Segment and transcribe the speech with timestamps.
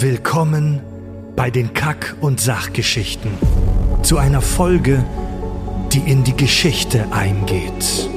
[0.00, 0.78] Willkommen
[1.34, 3.32] bei den Kack- und Sachgeschichten.
[4.02, 5.04] Zu einer Folge,
[5.92, 8.08] die in die Geschichte eingeht.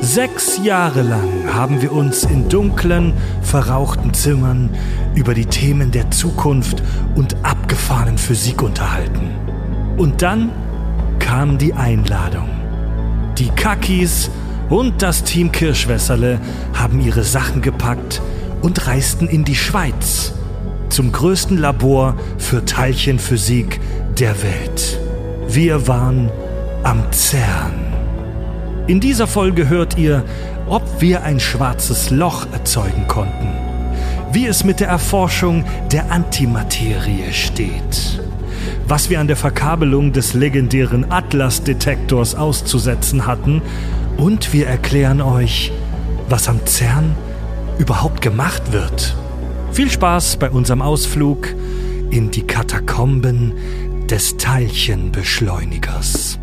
[0.00, 3.12] Sechs Jahre lang haben wir uns in dunklen,
[3.42, 4.70] verrauchten Zimmern
[5.14, 6.82] über die Themen der Zukunft
[7.16, 9.28] und abgefahrenen Physik unterhalten.
[9.98, 10.52] Und dann
[11.18, 12.48] kam die Einladung.
[13.36, 14.30] Die Kakis
[14.70, 16.40] und das Team Kirschwässerle
[16.72, 18.22] haben ihre Sachen gepackt
[18.62, 20.32] und reisten in die Schweiz
[20.92, 23.80] zum größten Labor für Teilchenphysik
[24.18, 25.00] der Welt.
[25.48, 26.30] Wir waren
[26.82, 27.72] am CERN.
[28.88, 30.22] In dieser Folge hört ihr,
[30.68, 33.48] ob wir ein schwarzes Loch erzeugen konnten,
[34.32, 38.20] wie es mit der Erforschung der Antimaterie steht,
[38.86, 43.62] was wir an der Verkabelung des legendären Atlas-Detektors auszusetzen hatten
[44.18, 45.72] und wir erklären euch,
[46.28, 47.14] was am CERN
[47.78, 49.16] überhaupt gemacht wird.
[49.72, 51.48] Viel Spaß bei unserem Ausflug
[52.10, 53.54] in die Katakomben
[54.08, 56.38] des Teilchenbeschleunigers.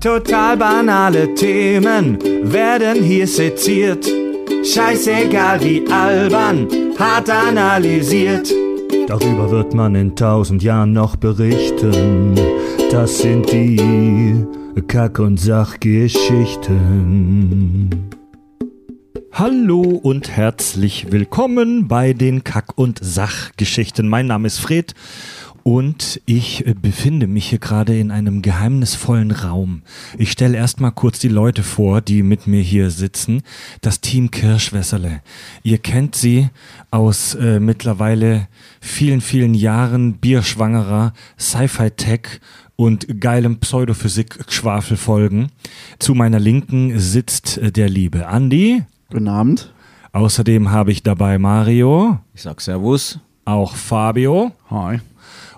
[0.00, 4.10] Total banale Themen werden hier seziert.
[4.64, 6.66] Scheißegal wie albern,
[6.98, 8.50] hart analysiert.
[9.06, 12.34] Darüber wird man in tausend Jahren noch berichten.
[12.90, 14.46] Das sind die
[14.86, 18.17] Kack- und Sachgeschichten.
[19.38, 24.08] Hallo und herzlich willkommen bei den Kack- und Sachgeschichten.
[24.08, 24.96] Mein Name ist Fred
[25.62, 29.82] und ich befinde mich hier gerade in einem geheimnisvollen Raum.
[30.18, 33.42] Ich stelle erstmal kurz die Leute vor, die mit mir hier sitzen.
[33.80, 35.22] Das Team Kirschwässerle.
[35.62, 36.48] Ihr kennt sie
[36.90, 38.48] aus äh, mittlerweile
[38.80, 42.40] vielen, vielen Jahren bierschwangerer Sci-Fi-Tech
[42.74, 45.52] und geilem Pseudophysik-Schwafelfolgen.
[46.00, 48.82] Zu meiner Linken sitzt äh, der liebe Andi.
[49.10, 49.72] Guten Abend.
[50.12, 52.18] Außerdem habe ich dabei Mario.
[52.34, 53.18] Ich sag Servus.
[53.46, 54.52] Auch Fabio.
[54.68, 55.00] Hi.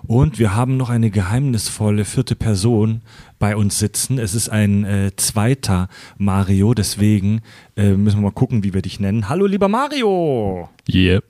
[0.07, 3.01] Und wir haben noch eine geheimnisvolle vierte Person
[3.39, 4.19] bei uns sitzen.
[4.19, 7.41] Es ist ein äh, zweiter Mario, deswegen
[7.75, 9.27] äh, müssen wir mal gucken, wie wir dich nennen.
[9.27, 10.69] Hallo, lieber Mario!
[10.89, 11.21] Yeah.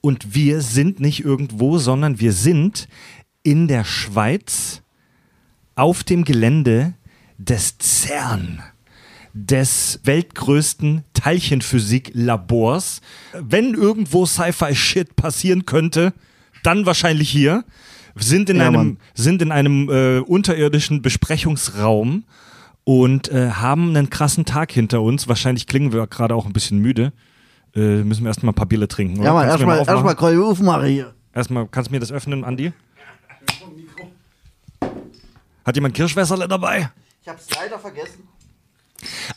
[0.00, 2.88] Und wir sind nicht irgendwo, sondern wir sind
[3.44, 4.82] in der Schweiz
[5.76, 6.94] auf dem Gelände
[7.38, 8.60] des CERN
[9.34, 13.00] des weltgrößten Teilchenphysik-Labors.
[13.32, 16.12] Wenn irgendwo Sci-Fi-Shit passieren könnte,
[16.62, 17.64] dann wahrscheinlich hier.
[18.14, 18.96] Sind in Ja, einem, Mann.
[19.14, 22.24] sind in einem äh, unterirdischen Besprechungsraum
[22.84, 25.28] und äh, haben einen krassen Tag hinter uns.
[25.28, 27.12] Wahrscheinlich klingen wir gerade auch ein bisschen müde.
[27.74, 29.16] Äh, müssen wir erstmal ein paar Bierle trinken.
[29.20, 29.28] Oder?
[29.28, 31.14] Ja, Mann, erstmal mal aufmachen hier.
[31.34, 32.72] Erstmal, kannst du mir das öffnen, Andi?
[35.64, 36.90] Hat jemand Kirschwässerle dabei?
[37.22, 38.28] Ich hab's leider vergessen.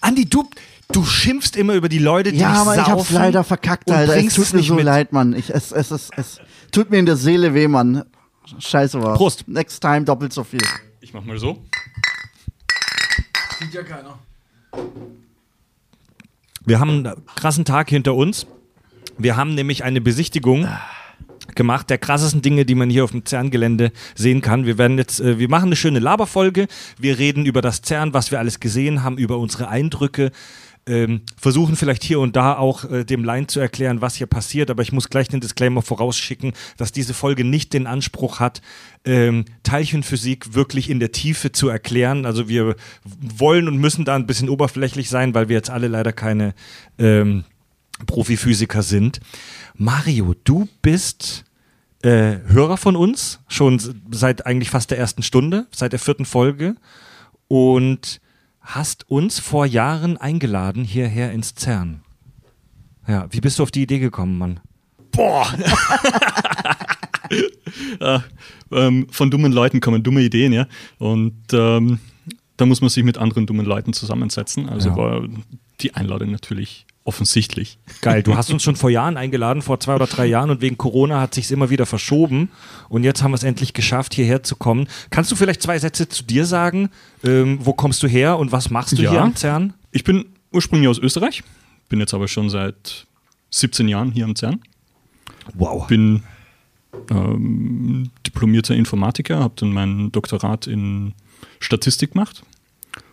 [0.02, 0.48] Andi, du,
[0.92, 4.14] du schimpfst immer über die Leute, die Ja, nicht aber ich hab's leider verkackt, Alter.
[4.14, 4.86] Es bringst tut es mir nicht so mit.
[4.86, 5.34] leid, Mann.
[5.34, 6.40] Ich, es, es, es, es
[6.72, 8.04] tut mir in der Seele weh, Mann.
[8.60, 9.16] Scheiße war.
[9.16, 9.48] Prost.
[9.48, 10.62] Next time doppelt so viel.
[11.02, 11.64] Ich mach mal so.
[16.66, 18.48] Wir haben einen krassen Tag hinter uns.
[19.18, 20.68] Wir haben nämlich eine Besichtigung
[21.54, 24.66] gemacht der krassesten Dinge, die man hier auf dem CERN-Gelände sehen kann.
[24.66, 26.68] Wir werden jetzt, äh, wir machen eine schöne Laberfolge.
[27.00, 30.32] Wir reden über das CERN, was wir alles gesehen haben, über unsere Eindrücke.
[30.88, 34.70] Ähm, versuchen vielleicht hier und da auch äh, dem Laien zu erklären, was hier passiert,
[34.70, 38.62] aber ich muss gleich den Disclaimer vorausschicken, dass diese Folge nicht den Anspruch hat,
[39.04, 42.28] ähm, Teilchenphysik wirklich in der Tiefe zu erklären.
[42.28, 42.76] Also wir
[43.20, 46.54] wollen und müssen da ein bisschen oberflächlich sein, weil wir jetzt alle leider keine
[47.00, 47.46] ähm,
[48.06, 49.22] Profiphysiker sind.
[49.78, 51.44] Mario, du bist
[52.02, 53.82] äh, Hörer von uns, schon
[54.12, 56.76] seit eigentlich fast der ersten Stunde, seit der vierten Folge
[57.48, 58.22] und
[58.62, 62.02] hast uns vor Jahren eingeladen hierher ins CERN.
[63.08, 64.60] Ja, wie bist du auf die Idee gekommen, Mann?
[65.12, 65.48] Boah.
[68.00, 68.24] ja,
[68.72, 70.68] ähm, von dummen Leuten kommen dumme Ideen, ja.
[70.98, 72.00] Und ähm,
[72.58, 74.70] da muss man sich mit anderen dummen Leuten zusammensetzen.
[74.70, 74.98] Also Ja.
[74.98, 75.28] war
[75.82, 77.78] die Einladung natürlich offensichtlich.
[78.02, 80.78] Geil, du hast uns schon vor Jahren eingeladen, vor zwei oder drei Jahren und wegen
[80.78, 82.50] Corona hat sich's immer wieder verschoben
[82.90, 84.88] und jetzt haben wir es endlich geschafft, hierher zu kommen.
[85.12, 86.90] Kannst du vielleicht zwei Sätze zu dir sagen?
[87.24, 89.12] Ähm, wo kommst du her und was machst du Ja.
[89.12, 89.74] hier am CERN?
[89.92, 91.44] Ich bin ursprünglich aus Österreich,
[91.90, 93.06] bin jetzt aber schon seit
[93.52, 94.62] 17 Jahren hier am CERN.
[95.54, 95.86] Wow.
[95.88, 96.24] Bin
[97.12, 101.14] ähm, diplomierter Informatiker, habe dann mein Doktorat in
[101.60, 102.42] Statistik gemacht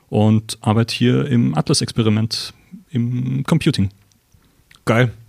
[0.08, 2.54] und arbeite hier im Atlas-Experiment
[2.92, 3.90] im Computing.
[4.84, 5.12] Geil.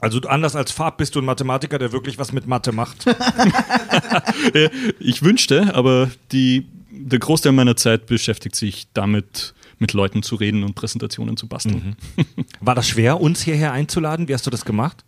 [0.00, 3.04] Also anders als Farb bist du ein Mathematiker, der wirklich was mit Mathe macht.
[4.54, 10.36] Äh, Ich wünschte, aber die, der Großteil meiner Zeit beschäftigt sich damit, mit Leuten zu
[10.36, 11.96] reden und Präsentationen zu basteln.
[12.60, 14.28] War das schwer, uns hierher einzuladen?
[14.28, 15.04] Wie hast du das gemacht?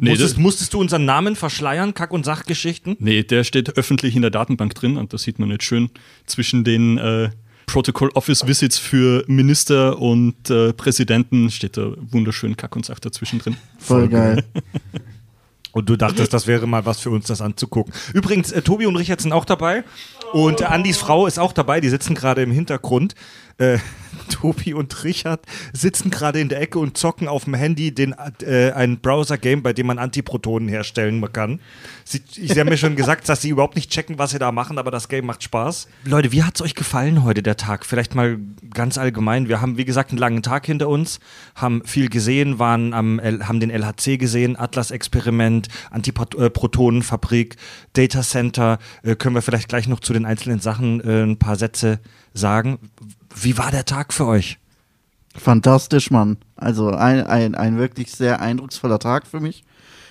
[0.00, 2.96] Nee, musstest, das- musstest du unseren Namen verschleiern, Kack- und Sachgeschichten?
[2.98, 5.90] Nee, der steht öffentlich in der Datenbank drin und das sieht man jetzt schön
[6.26, 7.30] zwischen den äh,
[7.66, 13.38] Protocol Office Visits für Minister und äh, Präsidenten steht da wunderschön Kack und Sach dazwischen
[13.38, 13.56] drin.
[13.78, 14.44] Voll geil.
[15.74, 17.92] Und du dachtest, das wäre mal was für uns, das anzugucken.
[18.12, 19.82] Übrigens, äh, Tobi und Richard sind auch dabei.
[20.32, 21.80] Und äh, Andis Frau ist auch dabei.
[21.80, 23.16] Die sitzen gerade im Hintergrund.
[23.58, 23.78] Äh,
[24.28, 25.40] Tobi und Richard
[25.72, 29.72] sitzen gerade in der Ecke und zocken auf dem Handy den, äh, ein Browser-Game, bei
[29.72, 31.60] dem man Antiprotonen herstellen kann.
[32.04, 34.78] Sie, sie haben mir schon gesagt, dass sie überhaupt nicht checken, was sie da machen,
[34.78, 35.88] aber das Game macht Spaß.
[36.04, 37.86] Leute, wie hat es euch gefallen heute, der Tag?
[37.86, 38.38] Vielleicht mal
[38.72, 39.48] ganz allgemein.
[39.48, 41.20] Wir haben, wie gesagt, einen langen Tag hinter uns,
[41.54, 47.56] haben viel gesehen, waren am, haben den LHC gesehen, Atlas-Experiment, Antiprotonenfabrik,
[47.94, 48.78] Data Center.
[49.02, 52.23] Äh, können wir vielleicht gleich noch zu den einzelnen Sachen äh, ein paar Sätze sagen.
[53.34, 54.58] Wie war der Tag für euch?
[55.36, 56.36] Fantastisch, Mann.
[56.56, 59.64] Also ein, ein, ein wirklich sehr eindrucksvoller Tag für mich.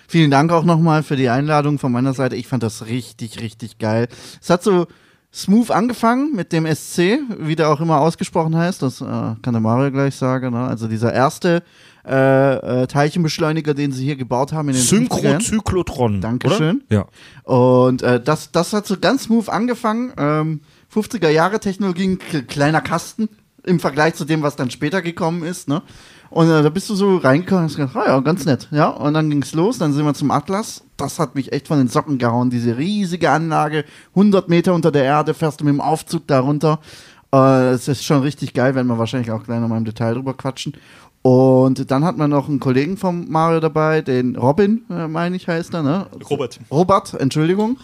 [0.08, 2.36] Vielen Dank auch nochmal für die Einladung von meiner Seite.
[2.36, 4.08] Ich fand das richtig, richtig geil.
[4.42, 4.88] Es hat so
[5.34, 8.82] smooth angefangen mit dem SC, wie der auch immer ausgesprochen heißt.
[8.82, 10.52] Das äh, kann der Mario gleich sagen.
[10.52, 10.68] Ne?
[10.68, 11.64] Also dieser erste
[12.06, 15.42] äh, äh, Teilchenbeschleuniger, den sie hier gebaut haben in den 50er Jahren.
[15.42, 16.22] Synchrozyklotron.
[16.22, 16.84] Dankeschön.
[16.90, 16.96] Oder?
[16.96, 17.52] Ja.
[17.52, 20.12] Und äh, das, das hat so ganz smooth angefangen.
[20.18, 20.62] Ähm,
[20.94, 23.30] 50er Jahre Technologie, ein kleiner Kasten
[23.66, 25.68] im Vergleich zu dem, was dann später gekommen ist.
[25.70, 25.82] Ne?
[26.30, 28.68] Und äh, da bist du so reingekommen und hast gedacht, ah ja, ganz nett.
[28.72, 30.84] Ja, und dann ging's los, dann sind wir zum Atlas.
[30.98, 32.50] Das hat mich echt von den Socken gehauen.
[32.50, 33.86] Diese riesige Anlage,
[34.16, 36.80] 100 Meter unter der Erde, fährst du mit dem Aufzug da runter.
[37.34, 40.16] Äh, Es ist schon richtig geil, werden wir wahrscheinlich auch gleich noch mal im Detail
[40.16, 40.74] drüber quatschen.
[41.22, 45.48] Und dann hat man noch einen Kollegen von Mario dabei, den Robin, äh, meine ich,
[45.48, 46.08] heißt er, ne?
[46.30, 46.60] Robert.
[46.70, 47.78] Robert, Entschuldigung.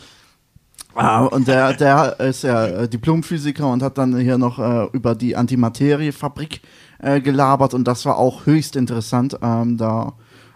[0.96, 5.16] Ah, und der, der ist ja äh, Diplomphysiker und hat dann hier noch äh, über
[5.16, 6.62] die Antimateriefabrik
[7.00, 9.38] äh, gelabert und das war auch höchst interessant.
[9.42, 10.14] Ähm, da,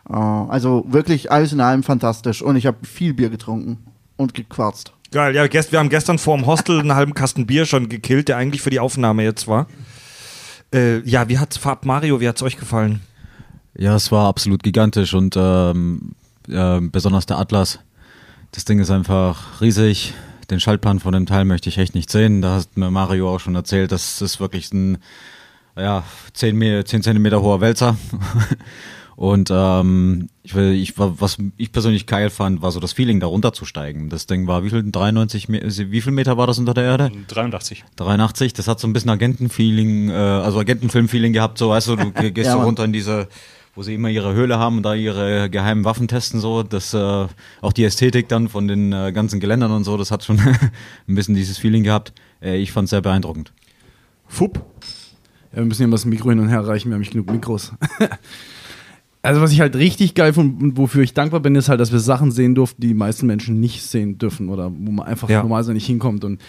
[0.10, 3.78] äh, also wirklich alles in allem fantastisch und ich habe viel Bier getrunken
[4.18, 4.94] und gequarzt.
[5.12, 8.28] Geil, ja, gest, wir haben gestern vor dem Hostel einen halben Kasten Bier schon gekillt,
[8.28, 9.68] der eigentlich für die Aufnahme jetzt war.
[10.74, 13.02] Äh, ja, wie hat's Farb Mario, wie hat's euch gefallen?
[13.78, 16.14] Ja, es war absolut gigantisch und ähm,
[16.50, 17.80] äh, besonders der Atlas.
[18.54, 20.14] Das Ding ist einfach riesig.
[20.50, 22.42] Den Schaltplan von dem Teil möchte ich echt nicht sehen.
[22.42, 24.98] Da hat mir Mario auch schon erzählt, das ist wirklich ein
[25.78, 26.04] ja,
[26.34, 27.98] 10, Me 10 Zentimeter hoher Wälzer.
[29.16, 33.20] Und ähm, ich, will, ich, war- was ich persönlich geil fand, war so das Feeling,
[33.20, 34.10] da runterzusteigen.
[34.10, 37.12] Das Ding war, wie viel, 93, Me wie viel Meter war das unter der Erde?
[37.28, 37.86] 83.
[37.96, 42.12] 83, das hat so ein bisschen Agentenfeeling, äh, also Agentenfilm-Feeling gehabt, so weißt du, du
[42.22, 43.28] ge- gehst Ja, so runter in diese,
[43.76, 46.98] wo sie immer ihre Höhle haben und da ihre geheimen Waffen testen, so, das, äh,
[47.62, 50.40] auch die Ästhetik dann von den äh, ganzen Geländern und so, das hat schon
[51.08, 52.14] ein bisschen dieses Feeling gehabt.
[52.42, 53.52] Äh, ich fand es sehr beeindruckend.
[54.28, 54.64] Fupp.
[55.52, 57.32] Ja, wir müssen ja mal das Mikro hin und her reichen, wir haben nicht genug
[57.32, 57.74] Mikros.
[59.22, 61.92] also was ich halt richtig geil finde und wofür ich dankbar bin, ist halt, dass
[61.92, 65.30] wir Sachen sehen durften, die die meisten Menschen nicht sehen dürfen oder wo man einfach
[65.30, 65.42] Ja.
[65.42, 66.24] normalerweise nicht hinkommt.
[66.24, 66.42] Und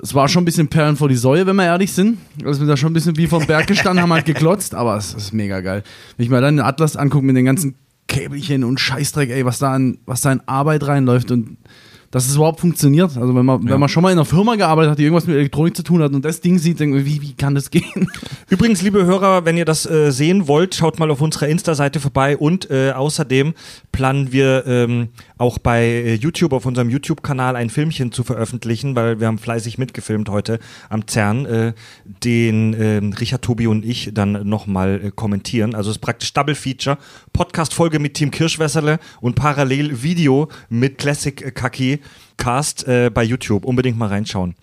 [0.00, 2.18] es war schon ein bisschen Perlen vor die Säue, wenn wir ehrlich sind.
[2.38, 4.96] Also wir sind da schon ein bisschen wie vom Berg gestanden, haben halt geklotzt, aber
[4.96, 5.82] es ist mega geil.
[6.16, 7.74] Wenn ich mir dann den Atlas angucke mit den ganzen
[8.08, 11.56] Käbelchen und Scheißdreck, ey, was da an, was da in Arbeit reinläuft und
[12.12, 13.16] dass es überhaupt funktioniert.
[13.16, 15.34] Also wenn man, wenn man schon mal in einer Firma gearbeitet hat, die irgendwas mit
[15.34, 18.06] Elektronik zu tun hat und das Ding sieht, denkt man, wie, wie kann das gehen?
[18.50, 22.36] Übrigens, liebe Hörer, wenn ihr das äh, sehen wollt, schaut mal auf unserer Insta-Seite vorbei
[22.36, 23.54] und äh, außerdem
[23.92, 29.18] planen wir ähm, auch bei äh, YouTube auf unserem YouTube-Kanal ein Filmchen zu veröffentlichen, weil
[29.18, 30.58] wir haben fleißig mitgefilmt heute
[30.90, 31.72] am CERN, äh,
[32.04, 35.74] den ähm, Richard, Tobi und ich dann nochmal äh, kommentieren.
[35.74, 36.98] Also es ist praktisch Double Feature,
[37.32, 42.01] Podcast-Folge mit Team Kirschwässerle und parallel Video mit Classic Kaki
[42.36, 43.64] Cast äh, bei YouTube.
[43.64, 44.54] Unbedingt mal reinschauen.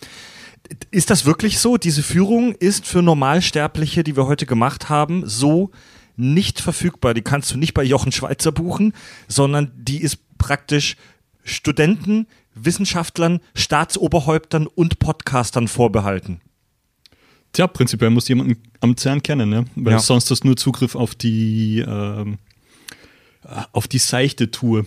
[0.92, 1.78] Ist das wirklich so?
[1.78, 5.72] Diese Führung ist für Normalsterbliche, die wir heute gemacht haben, so
[6.16, 7.14] nicht verfügbar.
[7.14, 8.94] Die kannst du nicht bei Jochen Schweizer buchen,
[9.28, 10.96] sondern die ist praktisch
[11.44, 16.42] Studenten, Wissenschaftlern, Staatsoberhäuptern und Podcastern vorbehalten.
[17.54, 19.66] Tja, prinzipiell muss jemand am CERN kennen, ne?
[19.76, 20.00] weil Ja.
[20.00, 22.26] sonst hast du nur Zugriff auf die, äh,
[23.72, 24.86] auf die seichte Tour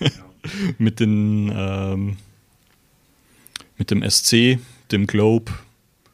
[0.78, 2.16] mit den ähm,
[3.76, 4.58] mit dem SC,
[4.92, 5.52] dem Globe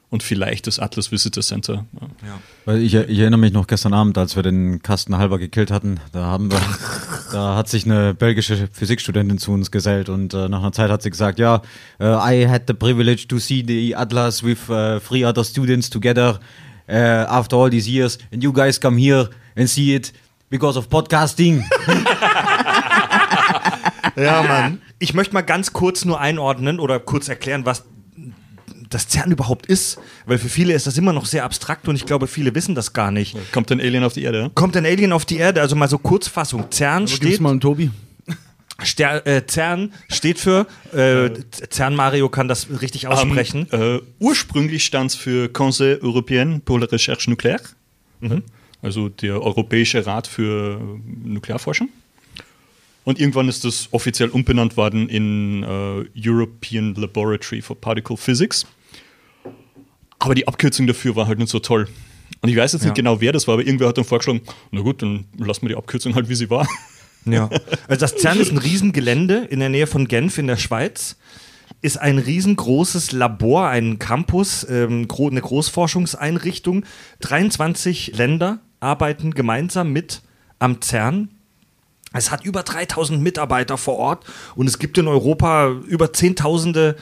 [0.09, 1.85] und vielleicht das Atlas Visitor Center.
[2.25, 2.41] Ja.
[2.65, 6.01] Weil ich, ich erinnere mich noch gestern Abend, als wir den Kasten halber gekillt hatten,
[6.13, 6.61] da haben wir,
[7.33, 11.03] da hat sich eine belgische Physikstudentin zu uns gesellt und äh, nach einer Zeit hat
[11.03, 11.61] sie gesagt, ja,
[11.99, 16.39] äh, I had the privilege to see the Atlas with uh, three other students together
[16.89, 20.13] uh, after all these years and you guys come here and see it
[20.49, 21.65] because of podcasting.
[24.17, 24.83] Ja, Mann.
[24.99, 27.85] Ich möchte mal ganz kurz nur einordnen oder kurz erklären, was
[28.89, 32.07] das CERN überhaupt ist, weil für viele ist das immer noch sehr abstrakt und ich
[32.07, 33.37] glaube, viele wissen das gar nicht.
[33.53, 34.51] Kommt ein Alien auf die Erde?
[34.55, 35.61] Kommt ein Alien auf die Erde?
[35.61, 36.71] Also mal so Kurzfassung.
[36.71, 37.91] CERN Gib's steht mal einen Tobi.
[38.85, 41.31] Ster äh, CERN steht für, äh,
[41.71, 43.67] CERN Mario kann das richtig aussprechen.
[43.73, 47.63] Ähm, äh, ursprünglich stand es für Conseil Européen pour la Recherche Nucléaire,
[48.83, 50.79] also der Europäische Rat für
[51.25, 51.89] Nuklearforschung.
[53.07, 58.67] Und irgendwann ist das offiziell umbenannt worden in äh, European Laboratory for Particle Physics.
[60.19, 61.87] Aber die Abkürzung dafür war halt nicht so toll.
[62.41, 62.89] Und ich weiß jetzt Ja.
[62.89, 64.41] nicht genau, wer das war, aber irgendwer hat dann vorgeschlagen,
[64.73, 66.67] na gut, dann lassen wir die Abkürzung halt, wie sie war.
[67.29, 67.51] Ja.
[67.89, 71.17] Also das CERN ist ein Riesengelände in der Nähe von Genf in der Schweiz.
[71.83, 76.85] Ist ein riesengroßes Labor, ein Campus, ähm, eine Großforschungseinrichtung.
[77.21, 80.23] 23 Länder arbeiten gemeinsam mit
[80.61, 81.31] am CERN.
[82.13, 86.97] Es hat über 3000 Mitarbeiter vor Ort und es gibt in Europa über Zehntausende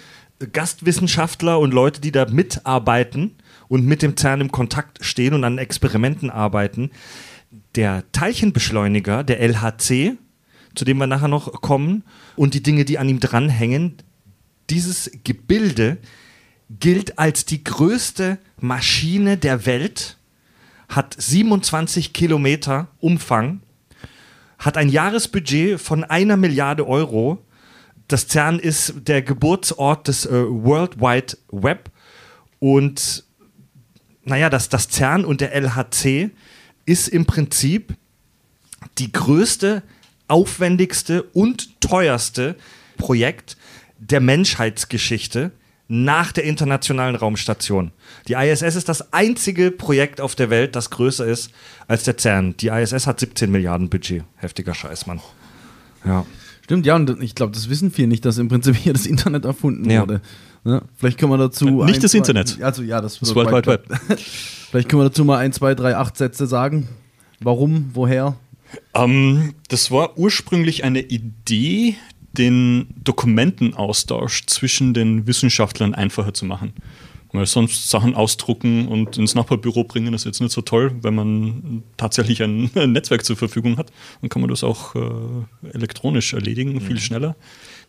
[0.52, 3.37] Gastwissenschaftler und Leute, die da mitarbeiten
[3.68, 6.90] und mit dem CERN im Kontakt stehen und an Experimenten arbeiten.
[7.76, 10.16] Der Teilchenbeschleuniger, der LHC,
[10.75, 12.02] zu dem wir nachher noch kommen,
[12.37, 13.96] und die Dinge, die an ihm dranhängen,
[14.70, 15.99] dieses Gebilde
[16.68, 20.18] gilt als die größte Maschine der Welt,
[20.88, 23.61] hat 27 Kilometer Umfang,
[24.58, 27.38] hat ein Jahresbudget von einer Milliarde Euro.
[28.08, 31.90] Das CERN ist der Geburtsort des äh, World Wide Web
[32.58, 33.25] und
[34.25, 36.30] naja, das, das CERN und der LHC
[36.87, 37.94] ist im Prinzip
[38.99, 39.82] die größte,
[40.28, 42.56] aufwendigste und teuerste
[42.96, 43.56] Projekt
[43.99, 45.52] der Menschheitsgeschichte
[45.88, 47.90] nach der Internationalen Raumstation.
[48.28, 51.50] Die ISS ist das einzige Projekt auf der Welt, das größer ist
[51.88, 52.56] als der CERN.
[52.56, 54.24] Die ISS hat 17 Milliarden Budget.
[54.36, 55.20] Heftiger Scheiß, Mann.
[56.04, 56.24] Ja.
[56.62, 59.44] Stimmt, ja, und ich glaube, das wissen viele nicht, dass im Prinzip hier das Internet
[59.44, 60.00] erfunden Ja.
[60.00, 60.22] wurde.
[60.64, 60.80] Ne?
[60.96, 61.84] Vielleicht können wir dazu.
[61.84, 62.62] Nicht ein, das zwei- Internet.
[62.62, 63.86] Also, ja, das, Das World Wide Web.
[64.70, 66.88] Vielleicht können wir dazu mal ein, zwei, drei, acht Sätze sagen.
[67.40, 68.36] Warum, woher?
[68.94, 71.96] Ähm, das war ursprünglich eine Idee,
[72.38, 76.72] den Dokumentenaustausch zwischen den Wissenschaftlern einfacher zu machen.
[77.32, 81.82] Weil sonst Sachen ausdrucken und ins Nachbarbüro bringen ist jetzt nicht so toll, wenn man
[81.96, 83.90] tatsächlich ein Netzwerk zur Verfügung hat.
[84.20, 87.34] Dann kann man das auch äh, elektronisch erledigen, viel schneller.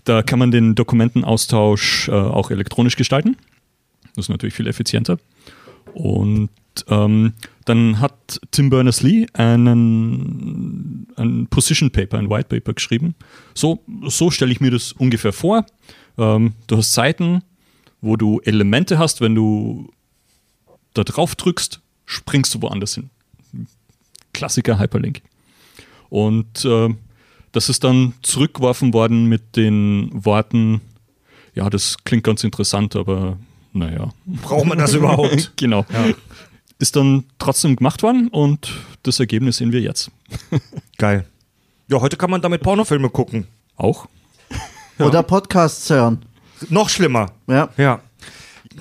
[0.03, 3.37] Da kann man den Dokumentenaustausch äh, auch elektronisch gestalten.
[4.15, 5.19] Das ist natürlich viel effizienter.
[5.93, 6.49] Und
[6.87, 7.33] ähm,
[7.65, 13.15] dann hat Tim Berners-Lee einen, ein Position Paper, ein White Paper geschrieben.
[13.53, 15.65] So, so stelle ich mir das ungefähr vor.
[16.17, 17.43] Ähm, du hast Seiten,
[18.01, 19.21] wo du Elemente hast.
[19.21, 19.91] Wenn du
[20.93, 23.09] da drauf drückst, springst du woanders hin.
[24.33, 25.21] Klassiker Hyperlink.
[26.09, 26.93] Und äh,
[27.51, 30.81] das ist dann zurückgeworfen worden mit den Worten,
[31.53, 33.37] ja, das klingt ganz interessant, aber
[33.71, 35.53] naja, Braucht man das überhaupt?
[35.57, 35.85] genau.
[36.77, 38.71] Ist dann trotzdem gemacht worden und
[39.03, 40.11] das Ergebnis sehen wir jetzt.
[40.97, 41.25] Geil.
[41.87, 43.47] Ja, heute kann man damit Pornofilme gucken.
[43.77, 44.07] Auch.
[44.99, 46.25] Oder Podcasts hören.
[46.69, 47.31] Noch schlimmer.
[47.47, 47.69] Ja.
[47.77, 48.01] Ja.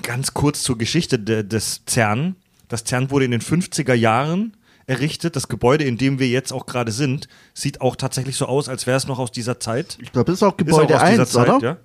[0.01, 2.35] Ganz kurz zur Geschichte de, des CERN.
[2.67, 5.35] Das CERN wurde in den 50er Jahren errichtet.
[5.35, 8.87] Das Gebäude, in dem wir jetzt auch gerade sind, sieht auch tatsächlich so aus, als
[8.87, 9.97] wäre es noch aus dieser Zeit.
[10.01, 11.59] Ich glaube, das ist auch Ist Gebäude auch aus dieser 1, oder?
[11.61, 11.77] ja?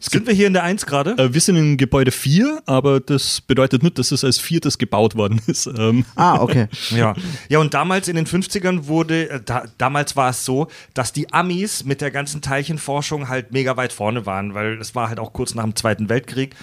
[0.00, 1.16] Sind wir hier in der 1 gerade?
[1.18, 5.16] Äh, wir sind in Gebäude 4, aber das bedeutet nicht, dass es als viertes gebaut
[5.16, 5.66] worden ist.
[5.66, 6.68] Ähm, Ah, okay.
[6.90, 7.14] Ja.
[7.48, 11.32] ja, und damals in den 50ern wurde, äh, da, damals war es so, dass die
[11.32, 15.32] Amis mit der ganzen Teilchenforschung halt mega weit vorne waren, weil es war halt auch
[15.32, 16.54] kurz nach dem Zweiten Weltkrieg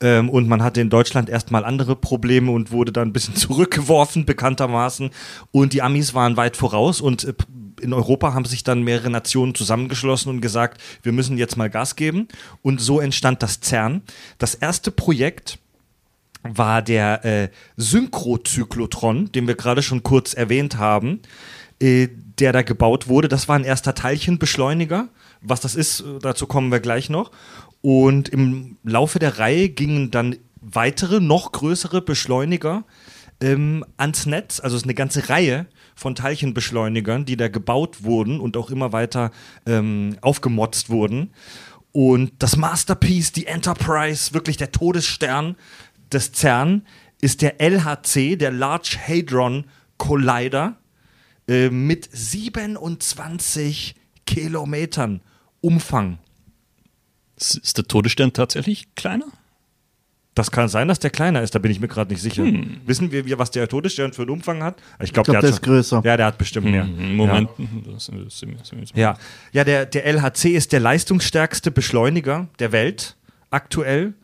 [0.00, 4.24] ähm, und man hatte in Deutschland erstmal andere Probleme und wurde dann ein bisschen zurückgeworfen,
[4.24, 5.10] bekanntermaßen.
[5.52, 7.34] Und die Amis waren weit voraus und äh,
[7.80, 11.96] in Europa haben sich dann mehrere Nationen zusammengeschlossen und gesagt, wir müssen jetzt mal Gas
[11.96, 12.28] geben.
[12.62, 14.02] Und so entstand das CERN.
[14.38, 15.58] Das erste Projekt
[16.42, 21.20] war der äh, Synchrozyklotron, den wir gerade schon kurz erwähnt haben,
[21.80, 22.08] äh,
[22.38, 23.28] der da gebaut wurde.
[23.28, 25.08] Das war ein erster Teilchenbeschleuniger.
[25.42, 27.30] Was das ist, äh, dazu kommen wir gleich noch.
[27.82, 32.84] Und im Laufe der Reihe gingen dann weitere, noch größere Beschleuniger
[33.40, 34.60] ähm, ans Netz.
[34.60, 38.92] Also es ist eine ganze Reihe von Teilchenbeschleunigern, die da gebaut wurden und auch immer
[38.92, 39.30] weiter
[39.66, 41.32] ähm, aufgemotzt wurden.
[41.92, 45.56] Und das Masterpiece, die Enterprise, wirklich der Todesstern
[46.12, 46.82] des CERN,
[47.20, 49.64] ist der LHC, der Large Hadron
[49.98, 50.76] Collider,
[51.48, 53.94] äh, mit 27
[54.26, 55.20] Kilometern
[55.60, 56.18] Umfang.
[57.36, 59.26] ist ist der Todesstern tatsächlich kleiner?
[60.34, 62.44] Das kann sein, dass der kleiner ist, da bin ich mir gerade nicht sicher.
[62.86, 64.76] Wissen wir, was der Todesstern für einen Umfang hat?
[65.02, 66.02] Ich glaube, glaub, der ist größer.
[66.04, 66.84] Ja, der hat bestimmt mehr.
[66.84, 67.50] Hm, Moment.
[67.92, 69.16] Das sind- Ja,
[69.52, 73.16] ja der, der LHC ist der leistungsstärkste Beschleuniger der Welt
[73.50, 74.14] aktuell,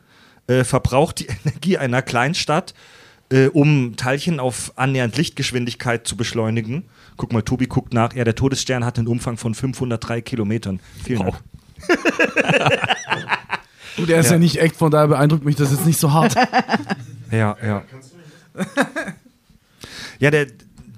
[0.47, 2.73] äh, verbraucht die Energie einer Kleinstadt,
[3.33, 6.85] äh, um Teilchen auf annähernd Lichtgeschwindigkeit zu beschleunigen.
[7.17, 8.15] Guck mal, Tobi guckt nach.
[8.15, 10.79] Ja, der Todesstern hat einen Umfang von 503 Kilometern.
[11.03, 11.41] Vielen Dank.
[13.97, 14.39] Gut, er ist ja.
[14.39, 16.35] nicht echt, von daher beeindruckt mich das jetzt nicht so hart.
[17.33, 17.83] Ja, ja.
[20.21, 20.47] Ja, der,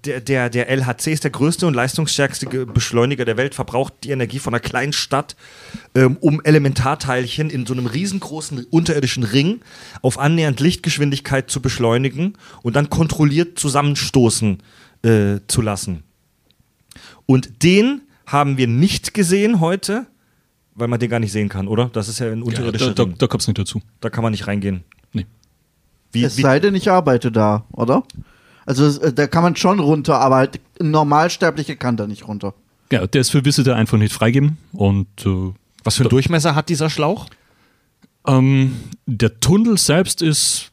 [0.05, 4.11] der, der, der LHC ist der größte und leistungsstärkste Ge- Beschleuniger der Welt, verbraucht die
[4.11, 5.37] Energie von einer kleinen Stadt,
[5.95, 9.61] ähm, um Elementarteilchen in so einem riesengroßen unterirdischen Ring
[10.03, 14.59] auf annähernd Lichtgeschwindigkeit zu beschleunigen und dann kontrolliert zusammenstoßen
[15.03, 16.03] äh, zu lassen.
[17.27, 20.07] Und den haben wir nicht gesehen heute,
[20.79, 21.91] weil man den gar nicht sehen kann, oder?
[21.93, 23.15] Das ist ja ein Ja, unterirdischer da da, Ring.
[23.19, 23.81] da kommt es nicht dazu.
[24.01, 24.85] Da kann man nicht reingehen.
[25.13, 25.27] Nee.
[26.13, 28.03] Wie, Es wie, sei denn, ich arbeite da, oder?
[28.67, 32.55] Also äh, da kann man schon runter, aber halt ein Normalsterblicher kann da nicht runter.
[32.93, 34.57] Ja, der ist für Visitor einfach nicht freigeben.
[34.73, 35.53] Und äh,
[35.85, 37.27] was für einen Durchmesser hat dieser Schlauch?
[38.27, 40.71] ähm, der Tunnel selbst ist,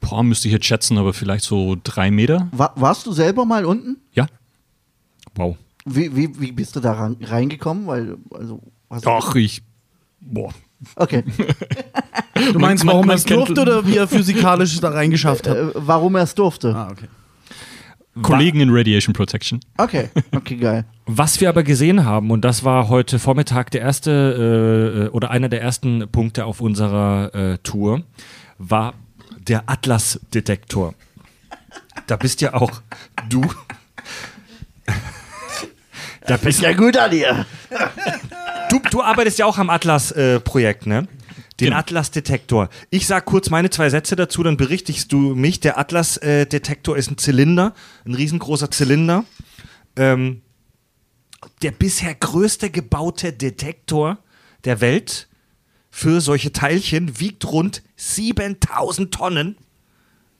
[0.00, 2.48] boah, müsste ich jetzt schätzen, aber vielleicht so drei Meter.
[2.52, 3.96] Wa warst du selber mal unten?
[4.14, 4.26] Ja.
[5.34, 5.56] Wow.
[5.86, 6.92] Wie, wie, wie bist du da
[7.22, 7.86] reingekommen?
[7.86, 9.62] Weil, also, du- Ach, ich.
[10.20, 10.52] Boah.
[10.96, 11.24] Okay.
[12.52, 15.56] Du meinst, warum er es durfte oder wie er physikalisch da reingeschafft hat?
[15.56, 16.74] äh, warum er es durfte?
[16.74, 17.06] Ah, okay.
[18.22, 19.60] Kollegen in Radiation Protection.
[19.78, 20.84] Okay, okay, geil.
[21.06, 25.48] Was wir aber gesehen haben, und das war heute Vormittag der erste äh, oder einer
[25.48, 28.02] der ersten Punkte auf unserer äh, Tour,
[28.58, 28.94] war
[29.46, 30.94] der Atlas-Detektor.
[32.06, 32.82] Da bist ja auch
[33.28, 33.42] du.
[36.26, 37.46] Da bist Ja gut an dir.
[38.70, 41.06] du, du arbeitest ja auch am Atlas-Projekt, ne?
[41.58, 41.76] Den Genau.
[41.78, 42.70] Atlas-Detektor.
[42.88, 45.60] Ich sag kurz meine zwei Sätze dazu, dann berichtigst du mich.
[45.60, 47.74] Der Atlas-Detektor ist ein Zylinder,
[48.06, 49.24] ein riesengroßer Zylinder.
[49.96, 50.40] Ähm,
[51.62, 54.18] der bisher größte gebaute Detektor
[54.64, 55.28] der Welt
[55.90, 59.56] für solche Teilchen wiegt rund 7000 Tonnen.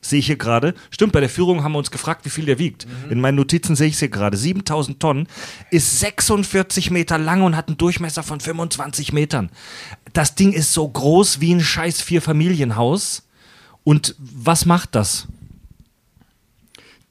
[0.03, 0.75] Sehe ich hier gerade.
[0.91, 2.87] Stimmt, bei der Führung haben wir uns gefragt, wie viel der wiegt.
[3.11, 4.37] In meinen Notizen sehe ich es hier gerade.
[4.37, 5.29] 7000 Tonnen,
[5.71, 9.51] ist 46 Meter lang und hat einen Durchmesser von 25 Metern.
[10.13, 13.27] Das Ding ist so groß wie ein scheiß Vierfamilienhaus.
[13.85, 15.29] Und was macht das?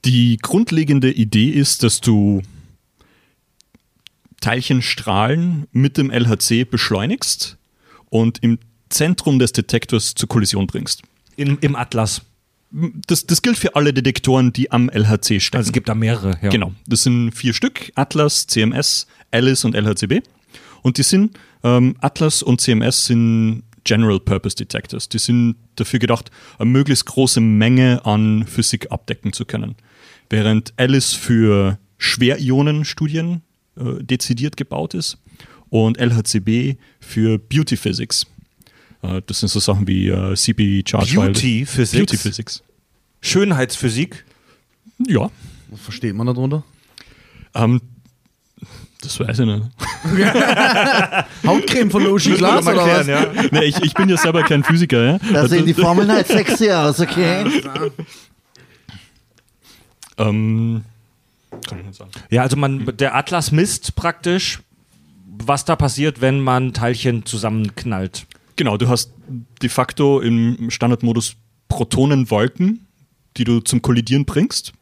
[0.05, 2.41] Die grundlegende Idee ist, dass du
[4.41, 7.57] Teilchenstrahlen mit dem LHC beschleunigst
[8.09, 8.59] und im
[8.89, 11.03] Zentrum des Detektors zur Kollision bringst.
[11.35, 12.21] In, Im Atlas.
[12.71, 15.57] Das, das gilt für alle Detektoren, die am LHC stecken.
[15.57, 16.37] Also es gibt da mehrere.
[16.41, 16.49] Ja.
[16.49, 20.21] Genau, das sind vier Stück, Atlas, CMS, Alice und LHCb.
[20.81, 25.09] Und die sind, ähm, Atlas und CMS sind General Purpose Detectors.
[25.09, 29.75] Die sind dafür gedacht, eine möglichst große Menge an Physik abdecken zu können.
[30.29, 33.41] Während Alice für Schwerionenstudien
[33.77, 35.17] äh, dezidiert gebaut ist
[35.69, 38.25] und LHCb für Beauty Physics.
[39.01, 41.97] Äh, das sind so Sachen wie äh, CB Charge Beauty Physics?
[41.97, 42.63] Beauty Physics.
[43.21, 44.25] Schönheitsphysik.
[45.07, 45.29] Ja,
[45.69, 46.63] Was versteht man darunter?
[47.55, 47.81] ähm,
[49.01, 49.63] das weiß ich nicht.
[51.45, 53.51] Hautcreme von Uschi Glas oder was?
[53.51, 55.01] nee, ich, ich bin ja selber kein Physiker.
[55.01, 55.19] Ja?
[55.31, 57.45] Da sehen die Formeln halt sexy aus, okay?
[60.17, 60.83] Ähm,
[61.67, 62.11] kann ich nicht sagen.
[62.29, 64.59] Ja, also man, der Atlas misst praktisch,
[65.25, 68.25] was da passiert, wenn man Teilchen zusammenknallt.
[68.59, 69.13] Genau, du hast
[69.61, 71.37] de facto im Standardmodus
[71.69, 72.85] Protonenwolken,
[73.37, 74.73] die du zum Kollidieren bringst.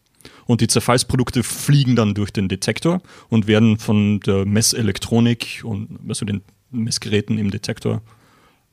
[0.48, 6.26] Und die Zerfallsprodukte fliegen dann durch den Detektor und werden von der Messelektronik und also
[6.26, 8.02] den Messgeräten im Detektor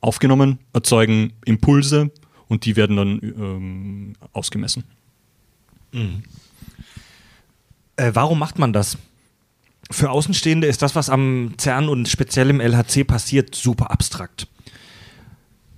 [0.01, 2.09] aufgenommen, erzeugen Impulse
[2.47, 4.85] und die werden dann ähm, ausgemessen.
[7.95, 8.97] Äh, warum macht man das?
[9.91, 14.47] Für Außenstehende ist das, was am CERN und speziell im LHC passiert, super abstrakt.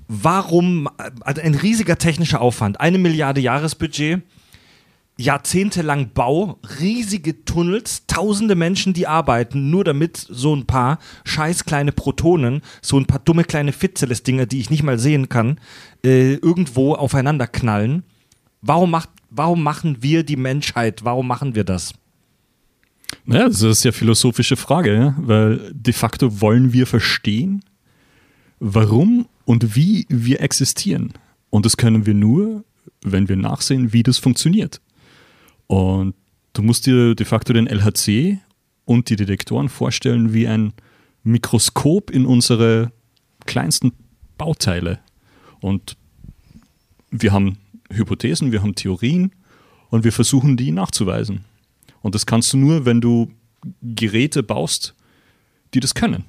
[0.07, 0.87] Warum,
[1.21, 4.21] also ein riesiger technischer Aufwand, eine Milliarde Jahresbudget,
[5.17, 11.91] jahrzehntelang Bau, riesige Tunnels, tausende Menschen, die arbeiten, nur damit so ein paar scheiß kleine
[11.91, 15.59] Protonen, so ein paar dumme kleine Fitzeles-Dinger, die ich nicht mal sehen kann,
[16.05, 18.03] äh, irgendwo aufeinander knallen.
[18.61, 21.03] Warum, macht, warum machen wir die Menschheit?
[21.03, 21.93] Warum machen wir das?
[23.25, 25.15] Naja, das ist sehr philosophische Frage, ja?
[25.17, 27.63] weil de facto wollen wir verstehen,
[28.59, 31.13] warum und wie wir existieren.
[31.49, 32.65] Und das können wir nur,
[33.01, 34.81] wenn wir nachsehen, wie das funktioniert.
[35.67, 36.15] Und
[36.51, 38.39] du musst dir de facto den LHC
[38.83, 40.73] und die Detektoren vorstellen wie ein
[41.23, 42.91] Mikroskop in unsere
[43.45, 43.93] kleinsten
[44.37, 44.99] Bauteile.
[45.61, 45.95] Und
[47.09, 47.57] wir haben
[47.89, 49.31] Hypothesen, wir haben Theorien
[49.89, 51.45] und wir versuchen die nachzuweisen.
[52.01, 53.31] Und das kannst du nur, wenn du
[53.81, 54.93] Geräte baust,
[55.73, 56.25] die das können.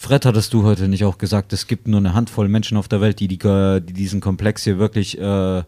[0.00, 3.02] Fred, hattest du heute nicht auch gesagt, es gibt nur eine Handvoll Menschen auf der
[3.02, 5.62] Welt, die, die, die diesen Komplex hier wirklich äh,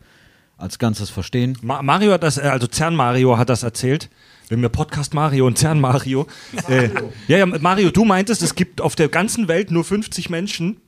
[0.57, 1.59] als Ganzes verstehen.
[1.61, 4.09] Ma Mario hat das, äh, also CERN Mario hat das erzählt.
[4.49, 6.27] Wenn wir Podcast Mario und CERN Mario.
[6.66, 6.88] Äh,
[7.29, 10.79] ja, ja, Mario, du meintest, es gibt auf der ganzen Welt nur 50 Menschen,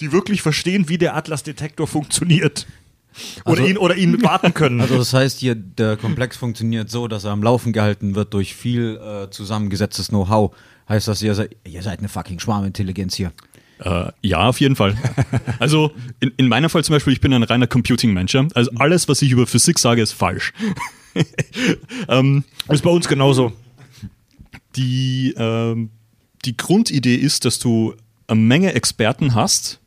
[0.00, 2.68] die wirklich verstehen, wie der Atlas-Detektor funktioniert.
[3.44, 4.80] Oder, Also- ihn, oder ihn warten können.
[4.80, 8.54] Also das heißt hier, der Komplex funktioniert so, dass er am Laufen gehalten wird durch
[8.54, 10.54] viel äh, zusammengesetztes Know-how.
[10.92, 13.32] Heißt das, ihr seid, ihr seid eine fucking Schwarmintelligenz hier.
[13.78, 14.94] Äh, ja, auf jeden Fall.
[15.58, 18.34] Also in, in meinem Fall zum Beispiel, ich bin ein reiner Computing-Mensch.
[18.34, 18.46] ja.
[18.52, 20.52] Also alles, was ich über Physik sage, ist falsch.
[22.08, 23.54] ähm, ist bei uns genauso.
[24.76, 25.88] die, ähm,
[26.44, 27.94] die Grundidee ist, dass du
[28.26, 29.80] eine Menge Experten hast,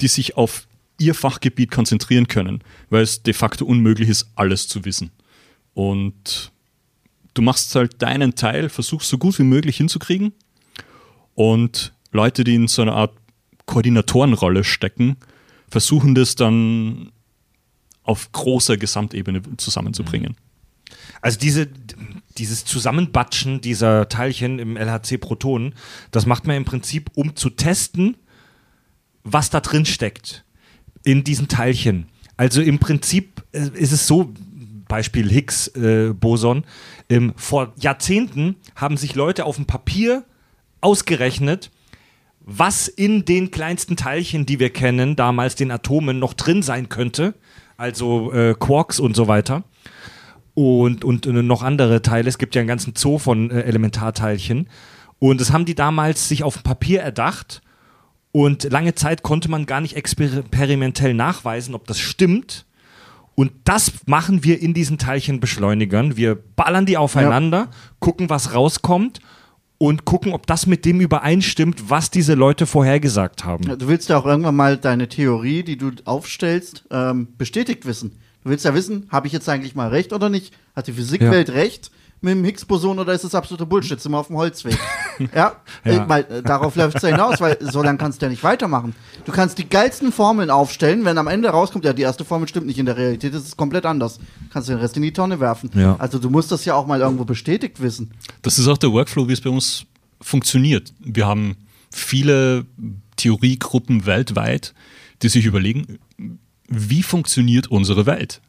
[0.00, 0.66] die sich auf
[0.98, 5.10] ihr Fachgebiet konzentrieren können, weil es de facto unmöglich ist, alles zu wissen.
[5.74, 6.50] Und
[7.34, 10.32] du machst halt deinen Teil, versuchst so gut wie möglich hinzukriegen
[11.36, 13.14] und Leute, die in so einer Art
[13.66, 15.18] Koordinatorenrolle stecken,
[15.68, 17.12] versuchen das dann
[18.02, 20.36] auf großer Gesamtebene zusammenzubringen.
[21.20, 21.68] Also diese,
[22.38, 25.74] dieses Zusammenbatschen dieser Teilchen im LHC Proton,
[26.10, 28.16] das macht man im Prinzip, um zu testen,
[29.22, 30.44] was da drin steckt
[31.04, 32.08] in diesen Teilchen.
[32.36, 34.32] Also im Prinzip äh, ist es so,
[34.88, 36.64] Beispiel Higgs-Boson,
[37.10, 40.24] ähm, vor Jahrzehnten haben sich Leute auf dem Papier
[40.80, 41.70] ausgerechnet,
[42.40, 47.34] was in den kleinsten Teilchen, die wir kennen, damals den Atomen noch drin sein könnte,
[47.76, 49.64] also äh, Quarks und so weiter
[50.56, 52.28] und, und äh, noch andere Teile.
[52.28, 54.68] Es gibt ja einen ganzen Zoo von äh, Elementarteilchen.
[55.18, 57.62] Und das haben die damals sich auf dem Papier erdacht.
[58.32, 62.64] Und lange Zeit konnte man gar nicht experimentell nachweisen, ob das stimmt.
[63.34, 66.16] Und das machen wir in diesen Teilchenbeschleunigern.
[66.16, 69.20] Wir ballern die aufeinander, gucken, was rauskommt
[69.78, 73.64] und gucken, ob das mit dem übereinstimmt, was diese Leute vorhergesagt haben.
[73.68, 78.18] Ja, Du willst ja auch irgendwann mal deine Theorie, die du aufstellst, ähm, bestätigt wissen.
[78.42, 80.54] Du willst ja wissen, habe ich jetzt eigentlich mal recht oder nicht?
[80.74, 84.00] Hat die Physikwelt recht mit dem Higgs-Boson oder ist das absoluter Bullshit?
[84.00, 84.78] Sind wir auf dem Holzweg?
[85.34, 85.92] ja, Ja.
[85.92, 88.42] Äh, weil, äh, darauf läuft es ja hinaus, weil so lange kannst du ja nicht
[88.42, 88.94] weitermachen.
[89.24, 92.66] Du kannst die geilsten Formeln aufstellen, wenn am Ende rauskommt, ja, die erste Formel stimmt
[92.66, 94.18] nicht, in der Realität ist es komplett anders.
[94.52, 95.70] Kannst du den Rest in die Tonne werfen.
[95.74, 95.96] Ja.
[95.98, 98.12] Also du musst das ja auch mal irgendwo bestätigt wissen.
[98.42, 99.84] Das ist auch der Workflow, wie es bei uns
[100.20, 100.92] funktioniert.
[101.00, 101.56] Wir haben
[101.90, 102.66] viele
[103.16, 104.74] Theoriegruppen weltweit,
[105.22, 105.98] die sich überlegen,
[106.68, 108.40] wie funktioniert unsere Welt?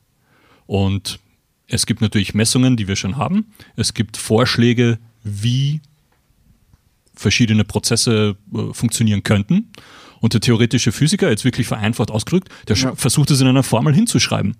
[0.65, 1.19] Und
[1.67, 3.47] es gibt natürlich Messungen, die wir schon haben.
[3.75, 5.81] Es gibt Vorschläge, wie
[7.13, 9.69] verschiedene Prozesse äh, funktionieren könnten.
[10.19, 12.95] Und der theoretische Physiker, jetzt wirklich vereinfacht ausgedrückt, der Ja.
[12.95, 14.55] versucht es in einer Formel hinzuschreiben.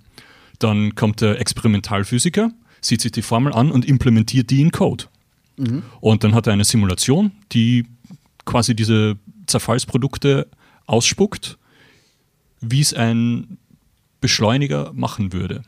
[0.59, 5.05] Dann kommt der Experimentalphysiker, sieht sich die Formel an und implementiert die in Code.
[6.01, 7.87] Und dann hat er eine Simulation, die
[8.45, 9.17] quasi diese
[9.47, 10.47] Zerfallsprodukte
[10.85, 11.57] ausspuckt,
[12.61, 13.57] wie es ein
[14.21, 15.63] Beschleuniger machen würde.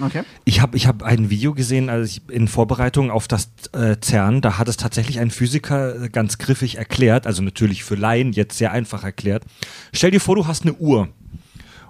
[0.00, 0.22] Okay.
[0.44, 4.42] Ich habe ich hab ein Video gesehen, also ich, in Vorbereitung auf das äh, CERN,
[4.42, 8.58] da hat es tatsächlich ein Physiker äh, ganz griffig erklärt, also natürlich für Laien jetzt
[8.58, 9.44] sehr einfach erklärt.
[9.92, 11.08] Stell dir vor, du hast eine Uhr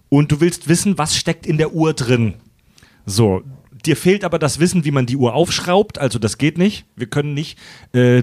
[0.09, 2.35] und du willst wissen, was steckt in der Uhr drin.
[3.07, 3.43] So,
[3.85, 6.85] dir fehlt aber das Wissen, wie man die Uhr aufschraubt, also das geht nicht.
[6.95, 7.59] Wir können nicht
[7.93, 8.23] äh,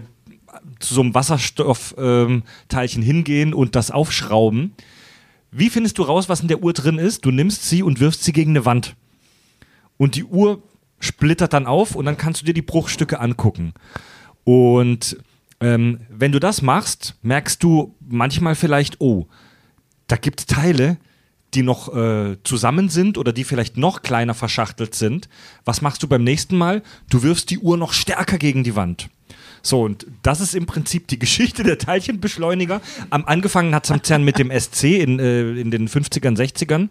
[0.80, 4.76] zu so einem Wasserstoffteilchen ähm, hingehen und das aufschrauben.
[5.52, 7.26] Wie findest du raus, was in der Uhr drin ist?
[7.26, 8.96] Du nimmst sie und wirfst sie gegen eine Wand
[9.98, 10.62] und die Uhr
[11.00, 13.74] splittert dann auf und dann kannst du dir die Bruchstücke angucken.
[14.44, 15.18] Und
[15.60, 19.28] ähm, wenn du das machst, merkst du manchmal vielleicht, oh,
[20.08, 20.98] da gibt es Teile,
[21.54, 25.30] die noch äh, zusammen sind oder die vielleicht noch kleiner verschachtelt sind.
[25.66, 26.82] Was machst du beim nächsten Mal?
[27.10, 29.10] Du wirfst die Uhr noch stärker gegen die Wand.
[29.62, 32.82] So, und das ist im Prinzip die Geschichte der Teilchenbeschleuniger.
[33.10, 36.90] Am, angefangen hat es am CERN mit dem SC in, äh, in den 50ern, 60ern.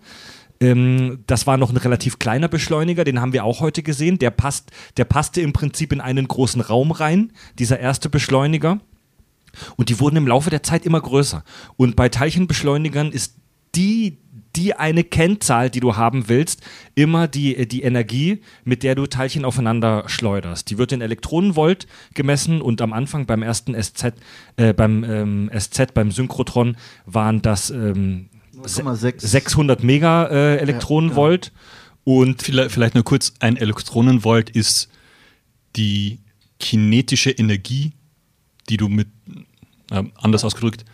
[0.62, 4.18] Ähm, das war noch ein relativ kleiner Beschleuniger, den haben wir auch heute gesehen.
[4.18, 8.78] Der, passt, der passte im Prinzip in einen großen Raum rein, dieser erste Beschleuniger.
[9.76, 11.42] Und die wurden im Laufe der Zeit immer größer.
[11.76, 13.36] Und bei Teilchenbeschleunigern ist
[13.74, 14.18] die,
[14.54, 16.62] die eine Kennzahl, die du haben willst,
[16.94, 20.70] immer die, die Energie, mit der du Teilchen aufeinander schleuderst.
[20.70, 24.12] Die wird in Elektronenvolt gemessen und am Anfang beim ersten SZ,
[24.56, 28.31] äh, beim ähm, SZ, beim Synchrotron waren das ähm, 0,6.
[29.20, 31.52] 600 Mega äh, Elektronenvolt.
[32.04, 34.88] Und Vielleicht, vielleicht nur kurz, ein Elektronenvolt ist
[35.76, 36.18] die
[36.58, 37.92] kinetische Energie,
[38.68, 39.08] die du mit,
[39.90, 40.84] äh, anders ausgedrückt,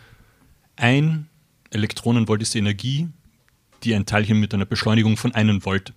[0.75, 1.27] ein
[1.71, 3.07] Elektronenvolt ist die Energie,
[3.83, 5.93] die ein Teilchen mit einer Beschleunigung von einem Volt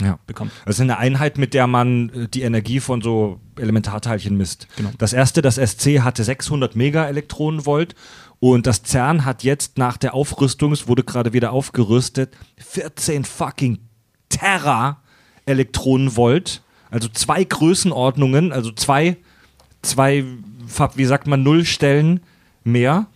[0.00, 0.18] ja.
[0.26, 0.52] bekommt.
[0.64, 4.66] Das ist eine Einheit, mit der man äh, die Energie von so Elementarteilchen misst.
[4.76, 4.90] Genau.
[4.98, 7.94] Das erste, das SC, hatte 600 Mega-Elektronenvolt
[8.42, 13.78] und das CERN hat jetzt nach der Aufrüstung, es wurde gerade wieder aufgerüstet, 14 fucking
[14.30, 15.00] Tera
[15.46, 19.16] Elektronenvolt, also zwei Größenordnungen, also zwei,
[19.82, 20.24] zwei,
[20.96, 22.18] wie sagt man, Nullstellen
[22.64, 23.06] mehr.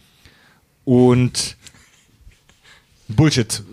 [0.85, 1.57] Und
[3.09, 3.65] Bullshit.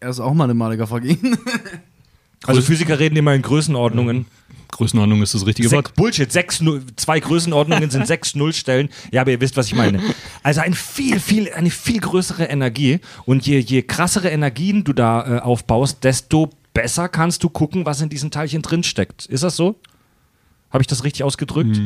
[0.00, 1.38] Er ist auch mathematiker vergehen.
[2.44, 4.26] Also Physiker reden immer in Größenordnungen.
[4.72, 5.94] Größenordnung ist das richtige Sech, Wort.
[5.94, 8.88] Bullshit, sechs, Null- zwei Größenordnungen sind sechs Nullstellen.
[9.12, 10.00] Ja, aber ihr wisst, was ich meine.
[10.42, 12.98] Also ein viel, viel, eine viel größere Energie.
[13.24, 18.00] Und je, je krassere Energien du da äh, aufbaust, desto besser kannst du gucken, was
[18.00, 19.26] in diesen Teilchen drin steckt.
[19.26, 19.76] Ist das so?
[20.70, 21.78] Habe ich das richtig ausgedrückt?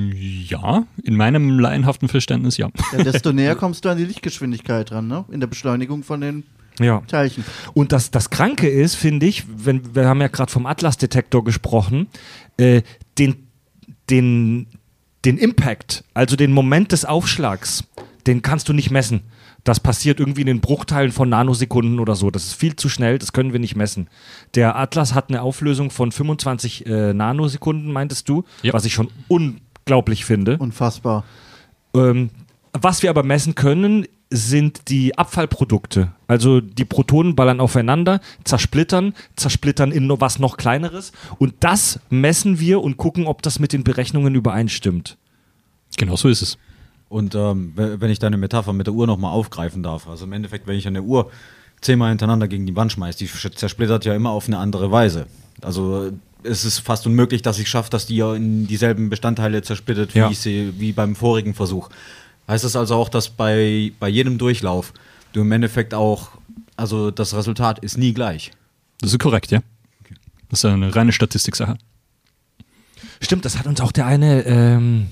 [0.48, 2.68] Ja, in meinem laienhaften Verständnis ja.
[2.96, 5.24] Ja, desto näher kommst du an die Lichtgeschwindigkeit ran, ne?
[5.32, 6.44] In der Beschleunigung von den
[6.78, 7.00] Ja.
[7.08, 7.44] Teilchen.
[7.74, 12.06] Und das, das Kranke ist, finde ich, wenn, wir haben ja gerade vom Atlas-Detektor gesprochen,
[12.58, 12.82] äh,
[13.18, 13.48] den,
[14.10, 14.66] den,
[15.24, 17.84] den Impact, also den Moment des Aufschlags,
[18.26, 19.20] den kannst du nicht messen.
[19.64, 22.30] Das passiert irgendwie in den Bruchteilen von Nanosekunden oder so.
[22.30, 24.08] Das ist viel zu schnell, das können wir nicht messen.
[24.54, 28.72] Der Atlas hat eine Auflösung von 25 äh, Nanosekunden, meintest du, Ja.
[28.72, 30.56] was ich schon unglaublich finde.
[30.58, 31.24] Unfassbar.
[31.94, 32.30] Ähm,
[32.72, 36.12] was wir aber messen können, sind die Abfallprodukte.
[36.26, 41.12] Also die Protonen ballern aufeinander, zersplittern, zersplittern in noch was noch kleineres.
[41.38, 45.16] Und das messen wir und gucken, ob das mit den Berechnungen übereinstimmt.
[45.96, 46.58] Genau so ist es.
[47.08, 50.32] Und ähm, we- wenn ich deine Metapher mit der Uhr nochmal aufgreifen darf, also im
[50.32, 51.30] Endeffekt, wenn ich eine Uhr
[51.80, 55.26] zehnmal hintereinander gegen die Wand schmeiße, die zersplittert ja immer auf eine andere Weise.
[55.62, 56.10] Also
[56.42, 60.18] es ist fast unmöglich, dass ich schaffe, dass die ja in dieselben Bestandteile zersplittert, wie,
[60.18, 60.30] Ja.
[60.30, 61.90] ich sie, wie beim vorigen Versuch.
[62.48, 64.92] Heißt das also auch, dass bei, bei jedem Durchlauf
[65.32, 66.30] du im Endeffekt auch,
[66.76, 68.52] also das Resultat ist nie gleich.
[69.00, 69.60] Das ist korrekt, ja.
[70.48, 71.76] Das ist eine reine Statistiksache.
[73.20, 75.08] Stimmt, das hat uns auch der eine, ähm,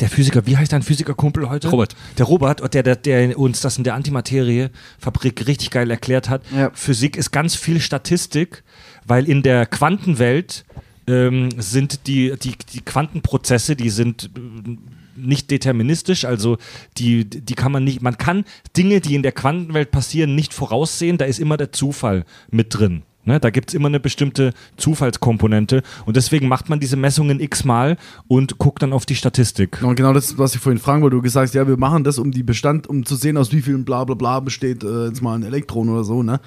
[0.00, 1.68] der Physiker, wie heißt dein Physikerkumpel heute?
[1.68, 1.94] Robert.
[2.18, 6.42] Der Robert, der, der, der uns das in der Antimaterie-Fabrik richtig geil erklärt hat.
[6.54, 6.70] Ja.
[6.74, 8.62] Physik ist ganz viel Statistik,
[9.04, 10.64] weil in der Quantenwelt
[11.06, 14.76] ähm, sind die, die, die Quantenprozesse, die sind äh,
[15.16, 16.58] nicht deterministisch, also
[16.98, 18.44] die, die kann man nicht, man kann
[18.76, 23.02] Dinge, die in der Quantenwelt passieren, nicht voraussehen, da ist immer der Zufall mit drin.
[23.28, 27.96] Ne, da gibt es immer eine bestimmte Zufallskomponente und deswegen macht man diese Messungen x-mal
[28.28, 29.82] und guckt dann auf die Statistik.
[29.82, 32.30] Und genau das, was ich vorhin fragen wollte, du gesagt ja, wir machen das, um
[32.30, 35.34] die Bestand, um zu sehen, aus wie vielen bla bla bla besteht äh, jetzt mal
[35.34, 36.40] ein Elektron oder so, ne?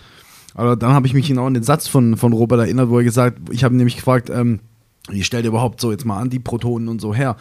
[0.55, 3.03] Aber dann habe ich mich genau an den Satz von, von Robert erinnert, wo er
[3.03, 4.61] gesagt, ich habe nämlich gefragt, ähm,
[5.09, 7.35] wie stellt ihr überhaupt so jetzt mal an die Protonen und so her?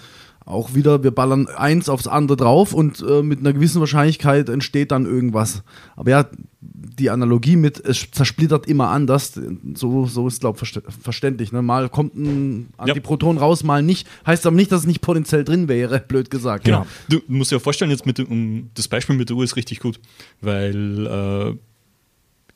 [0.49, 4.93] Auch wieder, wir ballern eins aufs andere drauf und äh, mit einer gewissen Wahrscheinlichkeit entsteht
[4.93, 5.63] dann irgendwas.
[5.95, 6.27] Aber ja,
[6.63, 9.39] die Analogie mit, es zersplittert immer anders,
[9.75, 11.53] so, so ist, glaube ich, verständlich.
[11.53, 11.61] Ne?
[11.61, 14.09] Mal kommt ein Antiproton raus, mal nicht.
[14.27, 16.65] Heißt aber nicht, dass es nicht potenziell drin wäre, blöd gesagt.
[16.65, 16.87] Genau.
[17.11, 19.57] Du musst dir ja vorstellen, jetzt mit dem, um, das Beispiel mit der Uhr ist
[19.57, 20.01] richtig gut,
[20.41, 21.59] weil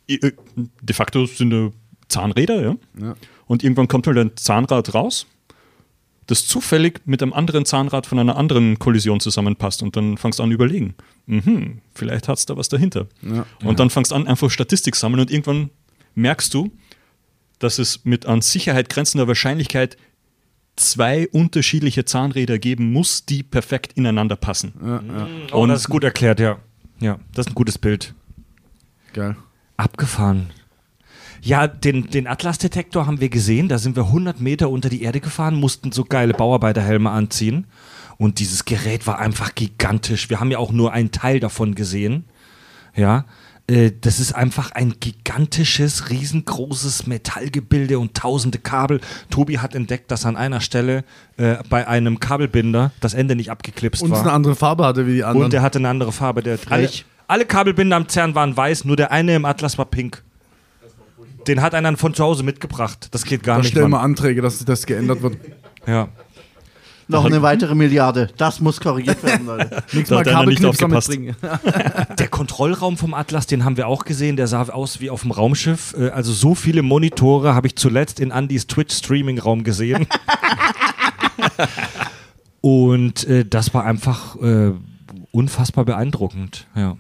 [0.09, 1.75] äh, de facto sind
[2.09, 2.77] Zahnräder, ja?
[2.99, 3.17] Ja.
[3.47, 5.27] Und irgendwann kommt halt ein Zahnrad raus,
[6.27, 10.43] das zufällig mit einem anderen Zahnrad von einer anderen Kollision zusammenpasst und dann fangst du
[10.43, 10.95] an zu überlegen,
[11.27, 13.07] mhm, vielleicht hat es da was dahinter.
[13.23, 13.45] Ja.
[13.65, 15.71] Und dann fangst du an, einfach Statistik sammeln und irgendwann
[16.15, 16.71] merkst du,
[17.59, 19.97] dass es mit an Sicherheit grenzender Wahrscheinlichkeit
[20.77, 24.73] zwei unterschiedliche Zahnräder geben muss, die perfekt ineinander passen.
[25.53, 26.59] Oh, das ist gut erklärt, ja.
[27.01, 28.15] Ja, das ist ein gutes Bild.
[29.13, 29.37] Geil.
[29.77, 30.51] Abgefahren.
[31.45, 33.69] Ja, den, den Atlas-Detektor haben wir gesehen.
[33.69, 37.67] Da sind wir 100 Meter unter die Erde gefahren, mussten so geile Bauarbeiterhelme anziehen.
[38.17, 40.31] Und dieses Gerät war einfach gigantisch.
[40.31, 42.25] Wir haben ja auch nur einen Teil davon gesehen.
[42.95, 43.25] Ja,
[43.67, 49.01] äh, das ist einfach ein gigantisches, riesengroßes Metallgebilde und tausende Kabel.
[49.31, 51.03] Tobi hat entdeckt, dass an einer Stelle
[51.39, 54.27] äh, bei einem Kabelbinder das Ende nicht abgeklipst Und es war.
[54.27, 55.47] eine andere Farbe hatte wie die anderen.
[55.47, 56.43] Und der hatte eine andere Farbe.
[56.43, 56.89] Der alle,
[57.27, 60.23] alle Kabelbinder am CERN waren weiß, nur der eine im Atlas war pink.
[61.47, 63.09] Den hat einer von zu Hause mitgebracht.
[63.11, 63.71] Das geht gar da nicht.
[63.71, 64.05] stellen wir Mann.
[64.05, 65.37] Anträge, dass das geändert wird.
[65.87, 66.09] Ja.
[67.09, 68.31] Noch eine weitere Milliarde.
[68.39, 69.83] Das muss korrigiert werden, Leute.
[69.93, 71.09] Nächstes Da Mal Kabelknipser aufgepasst.
[71.11, 71.37] mitbringen.
[72.19, 74.37] Der Kontrollraum vom Atlas, den haben wir auch gesehen.
[74.37, 75.95] Der sah aus wie auf dem Raumschiff.
[75.99, 80.07] Äh, Also so viele Monitore habe ich zuletzt in Andys Twitch-Streaming-Raum gesehen.
[82.61, 84.73] Und äh, das war einfach äh,
[85.33, 86.67] unfassbar beeindruckend.
[86.77, 86.97] Ja.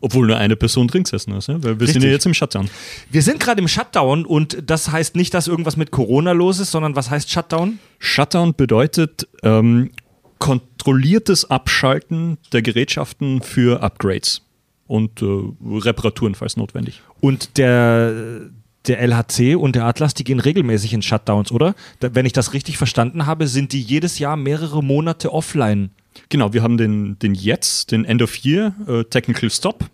[0.00, 1.54] Obwohl nur eine Person drin gesessen ist, ja?
[1.54, 2.02] weil wir sind Richtig.
[2.04, 2.68] ja jetzt im Shutdown.
[3.10, 6.70] Wir sind gerade im Shutdown und das heißt nicht, dass irgendwas mit Corona los ist,
[6.70, 7.78] sondern was heißt Shutdown?
[7.98, 9.90] Shutdown bedeutet ähm,
[10.38, 14.42] kontrolliertes Abschalten der Gerätschaften für Upgrades
[14.86, 15.26] und äh,
[15.64, 17.02] Reparaturen, falls notwendig.
[17.20, 18.50] Und der,
[18.86, 21.74] der LHC und der Atlas, die gehen regelmäßig in Shutdowns, oder?
[22.00, 25.90] Da, wenn ich das richtig verstanden habe, sind die jedes Jahr mehrere Monate offline.
[26.28, 29.84] Genau, wir haben den, den jetzt, den End of Year äh, Technical Stop.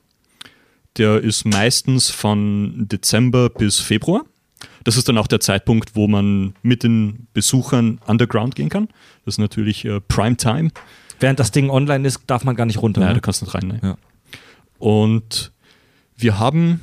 [0.99, 4.25] der ist meistens von Dezember bis Februar.
[4.85, 8.89] Das ist dann auch der Zeitpunkt, wo man mit den Besuchern underground gehen kann.
[9.25, 10.71] Das ist natürlich äh, Prime Time.
[11.21, 13.01] Während das Ding online ist, darf man gar nicht runter.
[13.01, 13.15] Nein, ne?
[13.15, 13.69] da kannst du nicht rein.
[13.69, 13.81] Ne?
[13.83, 13.97] Ja.
[14.79, 15.53] Und
[16.17, 16.81] wir haben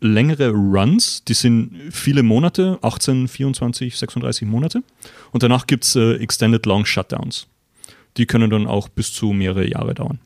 [0.00, 4.82] längere Runs, die sind viele Monate, 18, 24, 36 Monate.
[5.32, 7.46] Und danach gibt es äh, Extended Long Shutdowns.
[8.16, 10.18] Die können dann auch bis zu mehrere Jahre dauern.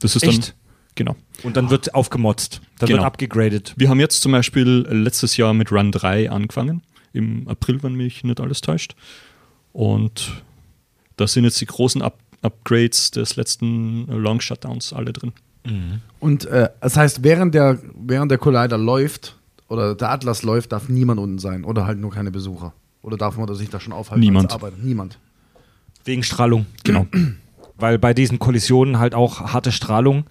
[0.00, 0.48] Das ist Echt?
[0.48, 0.54] dann.
[0.94, 1.16] Genau.
[1.42, 2.60] Und dann wird aufgemotzt.
[2.78, 3.00] Dann Genau.
[3.00, 3.74] wird abgegradet.
[3.76, 6.82] Wir haben jetzt zum Beispiel letztes Jahr mit Run 3 angefangen.
[7.12, 8.94] Im April, wenn mich nicht alles täuscht.
[9.72, 10.42] Und
[11.16, 15.32] da sind jetzt die großen Up Upgrades des letzten Long Shutdowns alle drin.
[16.20, 19.36] Und äh, das heißt, während der, während der Collider läuft
[19.68, 22.72] oder der Atlas läuft, darf niemand unten sein oder halt nur keine Besucher.
[23.02, 24.20] Oder darf man sich da schon aufhalten?
[24.20, 24.56] Niemand.
[24.82, 25.18] Niemand.
[26.04, 26.66] Wegen Strahlung.
[26.82, 27.06] Genau.
[27.76, 30.24] Weil bei diesen Kollisionen halt auch harte Strahlung,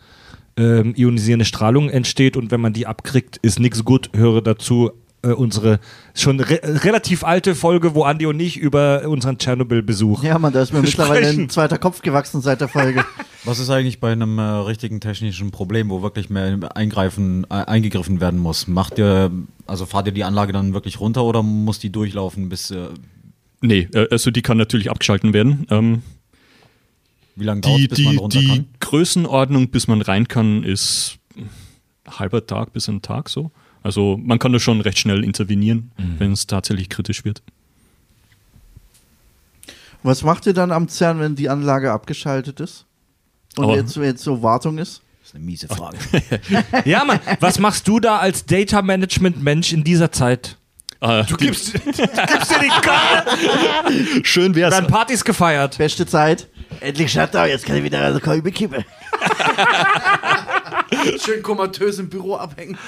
[0.57, 4.09] ähm, ionisierende Strahlung entsteht und wenn man die abkriegt, ist nichts gut.
[4.13, 4.91] Höre dazu
[5.25, 5.79] äh, unsere
[6.13, 10.23] schon re relativ alte Folge, wo Andi und ich über unseren Tschernobyl-Besuch.
[10.23, 13.03] Ja, man, da ist mir mittlerweile ein zweiter Kopf gewachsen seit der Folge.
[13.43, 18.21] Was ist eigentlich bei einem äh, richtigen technischen Problem, wo wirklich mehr eingreifen, äh, eingegriffen
[18.21, 18.67] werden muss?
[18.67, 19.31] Macht ihr,
[19.67, 22.87] also fahrt ihr die Anlage dann wirklich runter oder muss die durchlaufen bis, äh,
[23.61, 25.65] Nee, äh, also die kann natürlich abgeschalten werden.
[25.69, 26.01] Ähm,
[27.35, 28.65] wie lange dauert die bis man die, runter die kann?
[28.79, 31.17] Größenordnung, bis man rein kann, ist
[32.07, 33.51] halber Tag bis ein Tag so.
[33.85, 37.43] Also man kann da schon recht schnell intervenieren, wenn es tatsächlich kritisch wird.
[40.01, 42.85] Was macht ihr dann am CERN, wenn die Anlage abgeschaltet ist?
[43.57, 43.75] Und Oh.
[43.75, 45.03] jetzt, jetzt so Wartung ist?
[45.21, 45.97] Das ist eine miese Frage.
[46.85, 50.57] Ja, Mann, was machst du da als Data Management Mensch in dieser Zeit?
[51.01, 53.37] Äh, Du gibst, du gibst dir die Karte.
[54.23, 54.73] schön wär's.
[54.73, 55.77] Werden Partys gefeiert.
[55.77, 56.47] Beste Zeit.
[56.79, 58.83] Endlich Shutdown, jetzt kann ich wieder eine Kolbe kippen.
[61.23, 62.79] Schön komatös im Büro abhängen.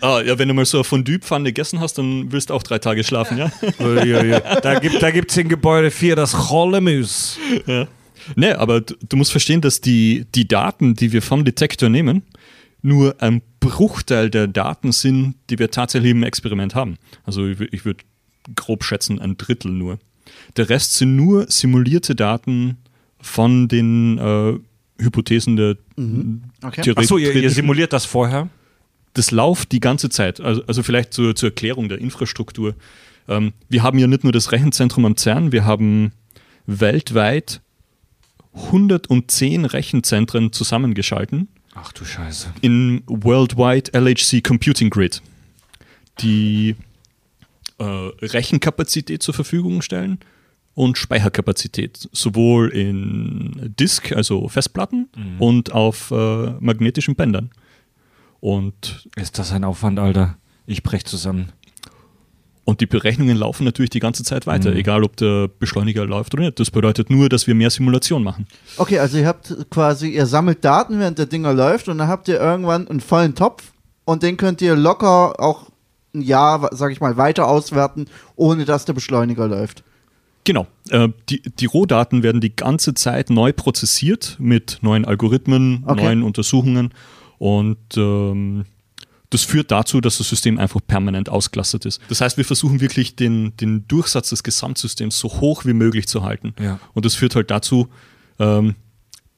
[0.00, 2.78] Ah, ja, wenn du mal so eine Fondue-Pfanne gegessen hast, dann willst du auch drei
[2.78, 3.50] Tage schlafen, ja?
[4.62, 7.38] Da gibt da gibt's in Gebäude 4 das Cholemus.
[8.36, 12.22] Ne, aber du, du musst verstehen, dass die, die Daten, die wir vom Detektor nehmen,
[12.82, 16.96] nur ein Bruchteil der Daten sind, die wir tatsächlich im Experiment haben.
[17.24, 18.04] Also ich, ich würde
[18.56, 19.98] grob schätzen, ein Drittel nur.
[20.56, 22.76] Der Rest sind nur simulierte Daten
[23.20, 24.54] von den äh,
[25.02, 25.76] Hypothesen der
[26.62, 26.82] Okay.
[26.82, 28.48] Theorie- Achso, ihr, ihr simuliert das vorher?
[29.14, 30.40] Das läuft die ganze Zeit.
[30.40, 32.74] Also, also vielleicht zur, zur Erklärung der Infrastruktur.
[33.28, 36.12] Ähm, wir haben ja nicht nur das Rechenzentrum am CERN, wir haben
[36.66, 37.60] weltweit
[38.52, 42.52] 110 Rechenzentren zusammengeschalten Ach du Scheiße.
[42.60, 45.22] in Worldwide LHC Computing Grid,
[46.20, 46.74] die
[47.78, 50.18] äh, Rechenkapazität zur Verfügung stellen
[50.74, 57.50] und Speicherkapazität, sowohl in Disk, also Festplatten, und auf äh, magnetischen Bändern.
[58.40, 60.36] Und Ist das ein Aufwand, Alter?
[60.66, 61.50] Ich brech zusammen.
[62.64, 64.76] Und die Berechnungen laufen natürlich die ganze Zeit weiter, Mhm.
[64.76, 66.60] egal ob der Beschleuniger läuft oder nicht.
[66.60, 68.46] Das bedeutet nur, dass wir mehr Simulation machen.
[68.76, 72.28] Okay, also ihr habt quasi, ihr sammelt Daten, während der Dinger läuft und dann habt
[72.28, 73.72] ihr irgendwann einen vollen Topf
[74.04, 75.70] und den könnt ihr locker auch
[76.14, 79.82] ein Jahr, sag ich mal, weiter auswerten, ohne dass der Beschleuniger läuft.
[80.44, 80.66] Genau.
[80.90, 86.02] Äh, die, die Rohdaten werden die ganze Zeit neu prozessiert mit neuen Algorithmen, Okay.
[86.04, 86.92] neuen Untersuchungen.
[87.40, 88.66] Und ähm,
[89.30, 92.02] das führt dazu, dass das System einfach permanent ausgelastet ist.
[92.10, 96.22] Das heißt, wir versuchen wirklich den, den Durchsatz des Gesamtsystems so hoch wie möglich zu
[96.22, 96.54] halten.
[96.60, 96.78] Ja.
[96.92, 97.88] Und das führt halt dazu,
[98.38, 98.74] ähm,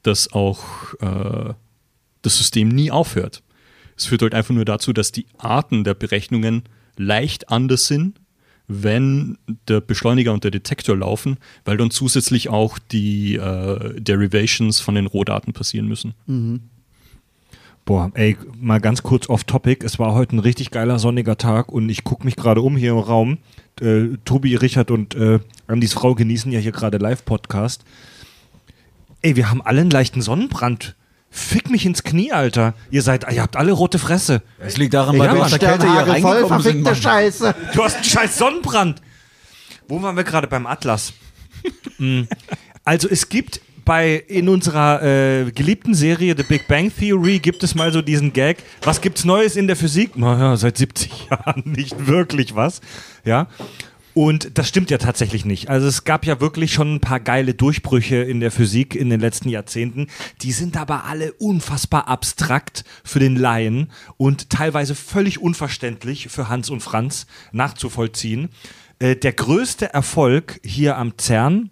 [0.03, 0.65] dass auch
[1.01, 1.55] äh,
[2.23, 3.45] das System nie aufhört.
[3.97, 6.65] Es führt halt einfach nur dazu, dass die Arten der Berechnungen
[6.97, 8.21] leicht anders sind,
[8.67, 9.39] wenn
[9.69, 15.07] der Beschleuniger und der Detektor laufen, weil dann zusätzlich auch die äh, Derivations von den
[15.07, 16.15] Rohdaten passieren müssen.
[17.85, 19.85] Boah, ey, mal ganz kurz off topic.
[19.85, 22.93] Es war heute ein richtig geiler sonniger Tag und ich gucke mich gerade um hier
[22.93, 23.39] im Raum.
[23.81, 27.83] Äh, Tobi, Richard und äh, Andis Frau genießen ja hier gerade Live-Podcast.
[29.21, 30.95] Ey, wir haben alle einen leichten Sonnenbrand.
[31.31, 32.75] Fick mich ins Knie, Alter.
[32.91, 34.43] Ihr seid, ihr habt alle rote Fresse.
[34.61, 36.85] Es liegt daran, Ich weil wir aus der Kälte hier Sternhagel voll reingekommen sind.
[36.85, 37.03] verfickte Mann.
[37.03, 37.55] Scheiße.
[37.75, 39.03] Du hast einen scheiß Sonnenbrand.
[39.89, 41.13] Wo waren wir gerade beim Atlas?
[41.99, 42.23] Mm.
[42.85, 47.75] also es gibt bei in unserer äh, geliebten Serie The Big Bang Theory gibt es
[47.75, 48.59] mal so diesen Gag.
[48.83, 50.17] Was gibt's Neues in der Physik?
[50.17, 52.81] Naja, seit 70 Jahren nicht wirklich was.
[53.25, 53.49] Ja.
[54.15, 55.71] Und das stimmt ja tatsächlich nicht.
[55.71, 59.21] Also es gab ja wirklich schon ein paar geile Durchbrüche in der Physik in den
[59.21, 60.09] letzten Jahrzehnten.
[60.43, 66.69] Die sind aber alle unfassbar abstrakt für den Laien und teilweise völlig unverständlich für Hans
[66.69, 68.51] und Franz nachzuvollziehen.
[68.99, 71.71] Äh, der größte Erfolg hier am CERN,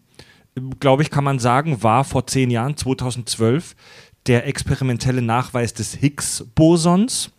[0.78, 3.74] glaube ich, kann man sagen, war vor zehn Jahren, 2012,
[4.26, 7.30] der experimentelle Nachweis des Higgs-Bosons.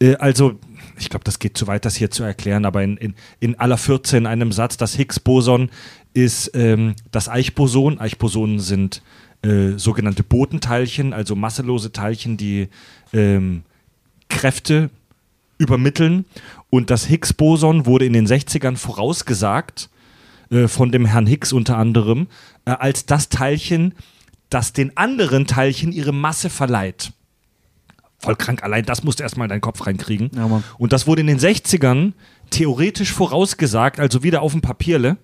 [0.00, 0.58] Äh, also,
[0.98, 3.78] ich glaube, das geht zu weit, das hier zu erklären, aber in, in, in aller
[3.78, 5.70] 14 in einem Satz, das Higgs-Boson
[6.14, 8.00] ist ähm, das Eichboson.
[8.00, 9.02] Eichbosonen sind
[9.42, 12.68] äh, sogenannte Botenteilchen, also masselose Teilchen, die
[13.12, 13.62] ähm,
[14.28, 14.90] Kräfte
[15.58, 16.24] übermitteln.
[16.70, 19.90] Und das Higgs-Boson wurde in den 60ern vorausgesagt,
[20.50, 22.28] äh, von dem Herrn Higgs unter anderem,
[22.64, 23.94] äh, als das Teilchen,
[24.50, 27.12] das den anderen Teilchen ihre Masse verleiht.
[28.18, 30.30] Voll krank, allein das musst du erstmal in deinen Kopf reinkriegen.
[30.34, 30.62] Ja.
[30.78, 32.12] Und das wurde in den 60ern
[32.50, 35.18] theoretisch vorausgesagt, also wieder auf dem Papierle.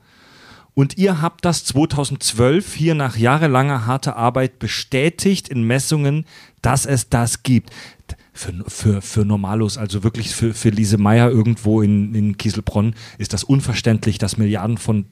[0.75, 6.25] Und ihr habt das 2012 hier nach jahrelanger harter Arbeit bestätigt in Messungen,
[6.63, 7.71] dass es das gibt.
[8.35, 13.35] Für, für, für Normalos, also wirklich für, für Lise Meyer irgendwo in, in Kieselbronn, ist
[13.35, 15.05] das unverständlich, dass Milliarden von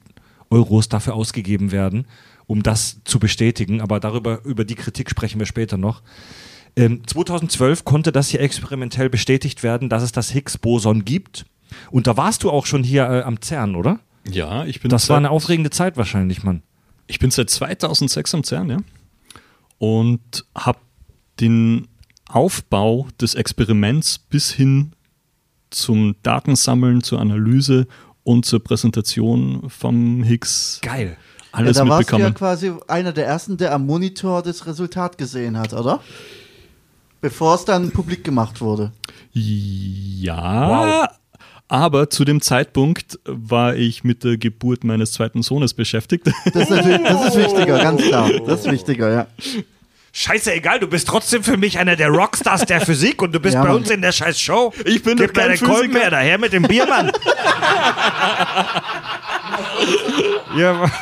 [0.49, 2.07] Euros dafür ausgegeben werden,
[2.47, 3.79] um das zu bestätigen.
[3.79, 6.01] Aber darüber, über die Kritik sprechen wir später noch.
[6.75, 11.45] Ähm, 2012 konnte das hier experimentell bestätigt werden, dass es das Higgs-Boson gibt.
[11.89, 13.99] Und da warst du auch schon hier äh, am CERN, oder?
[14.29, 16.63] Ja, ich bin Das war eine aufregende Zeit wahrscheinlich, Mann.
[17.07, 18.77] ich bin seit 2006 am CERN, ja.
[19.77, 20.79] Und habe
[21.39, 21.87] den
[22.33, 24.93] Aufbau des Experiments bis hin
[25.69, 27.87] zum Datensammeln, zur Analyse
[28.23, 31.17] und zur Präsentation vom Higgs Geil.
[31.51, 35.17] alles ja, da warst du ja quasi einer der ersten, der am Monitor das Resultat
[35.17, 36.01] gesehen hat, oder?
[37.21, 38.91] Bevor es dann publik gemacht wurde.
[39.33, 41.09] Ja,
[41.67, 46.27] aber zu dem Zeitpunkt war ich mit der Geburt meines zweiten Sohnes beschäftigt.
[46.53, 48.29] Das ist, das ist wichtiger, ganz klar.
[48.45, 49.27] Das ist wichtiger, ja.
[50.13, 53.55] Scheiße, egal, du bist trotzdem für mich einer der Rockstars der Physik und du bist
[53.55, 54.73] Ja, bei uns in der scheiß Show.
[54.83, 55.99] Ich bin Gib doch kein Kolben Physiker.
[56.01, 57.11] her, daher mit dem Biermann.
[60.57, 60.91] ja, Mann.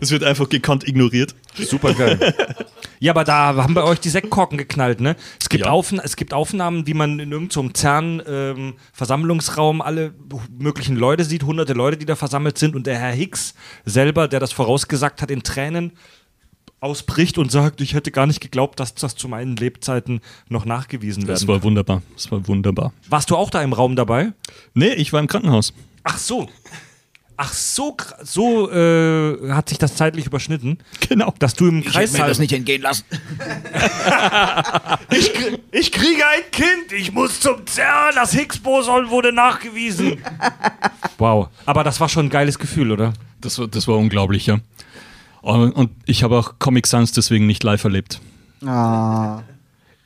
[0.00, 1.34] Es wird einfach gekonnt ignoriert.
[1.56, 2.34] Super geil.
[3.02, 5.16] Ja, aber da haben bei euch die Sektkorken geknallt, ne?
[5.40, 5.70] Es gibt, Ja.
[5.72, 10.12] Aufn es gibt Aufnahmen, wie man in irgendeinem CERN-Versammlungsraum alle
[10.58, 14.40] möglichen Leute sieht, hunderte Leute, die da versammelt sind und der Herr Hicks selber, der
[14.40, 15.92] das vorausgesagt hat, in Tränen
[16.80, 21.26] ausbricht und sagt, ich hätte gar nicht geglaubt, dass das zu meinen Lebzeiten noch nachgewiesen
[21.26, 21.64] Das werden war kann.
[21.64, 22.02] wunderbar.
[22.14, 22.92] Das war wunderbar.
[23.08, 24.32] Warst du auch da im Raum dabei?
[24.74, 25.74] Nee, ich war im Krankenhaus.
[26.04, 26.48] Ach so.
[27.42, 30.76] Ach so, so äh, hat sich das zeitlich überschnitten,
[31.08, 31.32] Genau.
[31.38, 33.04] dass du im Kreissaal nicht entgehen lassen.
[35.10, 35.32] Ich,
[35.72, 40.18] ich kriege ein Kind, ich muss zum CERN, das Higgs-Boson wurde nachgewiesen.
[41.18, 43.14] Wow, aber das war schon ein geiles Gefühl, oder?
[43.40, 44.58] Das war, das war unglaublich, ja.
[45.40, 48.20] Und, und ich habe auch Comic Sans deswegen nicht live erlebt.
[48.64, 49.42] Ah.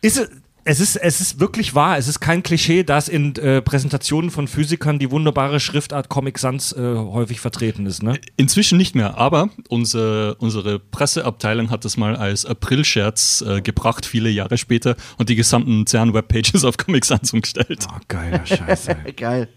[0.01, 0.31] Ist es,
[0.65, 4.49] es, ist, es ist wirklich wahr, es ist kein Klischee, dass in äh, Präsentationen von
[4.49, 8.19] Physikern die wunderbare Schriftart Comic Sans äh, häufig vertreten ist, ne?
[8.37, 14.31] Inzwischen nicht mehr, aber unser, unsere Presseabteilung hat das mal als Aprilscherz äh, gebracht, viele
[14.31, 17.87] Jahre später, und die gesamten CERN-Webpages auf Comic Sans umgestellt.
[17.91, 18.97] Oh, geiler Scheiße.
[19.17, 19.49] Geil.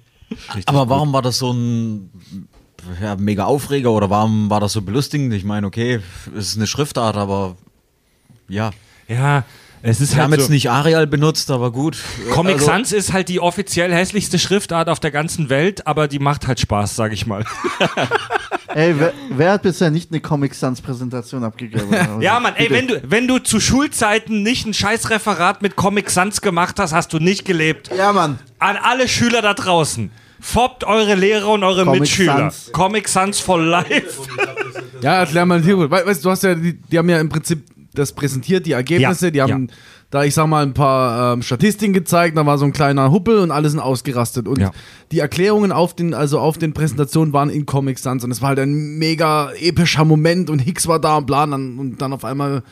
[0.65, 2.09] Aber warum war das so ein
[3.01, 5.33] ja, mega Aufreger oder warum war das so belustigend?
[5.33, 6.01] Ich meine, okay,
[6.35, 7.55] es ist eine Schriftart, aber
[8.49, 8.71] ja.
[9.07, 9.45] ja,
[9.81, 11.97] es ist Wir haben halt jetzt so, nicht Arial benutzt, aber gut.
[12.31, 16.19] Comic Also- Sans ist halt die offiziell hässlichste Schriftart auf der ganzen Welt, aber die
[16.19, 17.45] macht halt Spaß, sag ich mal.
[18.73, 21.87] Ey, wer, wer hat bisher nicht eine Comic Sans Präsentation abgegeben?
[22.21, 26.41] Ja, Mann, ey, wenn du, wenn du zu Schulzeiten nicht ein Scheißreferat mit Comic Sans
[26.41, 27.89] gemacht hast, hast du nicht gelebt.
[27.95, 28.39] Ja, Mann.
[28.59, 30.11] An alle Schüler da draußen.
[30.39, 32.51] Foppt eure Lehrer und eure Comic Mitschüler.
[32.51, 32.71] Sans.
[32.71, 34.21] Comic Sans for life.
[35.01, 35.77] Ja, erklär mal hier.
[35.79, 37.63] We weißt du, du hast ja, die, die haben ja im Prinzip
[37.97, 39.75] das präsentiert, die Ergebnisse, Ja, die haben ja.
[40.11, 43.39] da, ich sag mal, ein paar ähm, Statistiken gezeigt, da war so ein kleiner Huppel
[43.39, 44.47] und alle sind ausgerastet.
[44.47, 44.71] Und Ja.
[45.11, 48.49] die Erklärungen auf den, also auf den Präsentationen waren in Comic Sans und es war
[48.49, 52.13] halt ein mega epischer Moment und Hicks war da und bla, und dann, und dann
[52.13, 52.63] auf einmal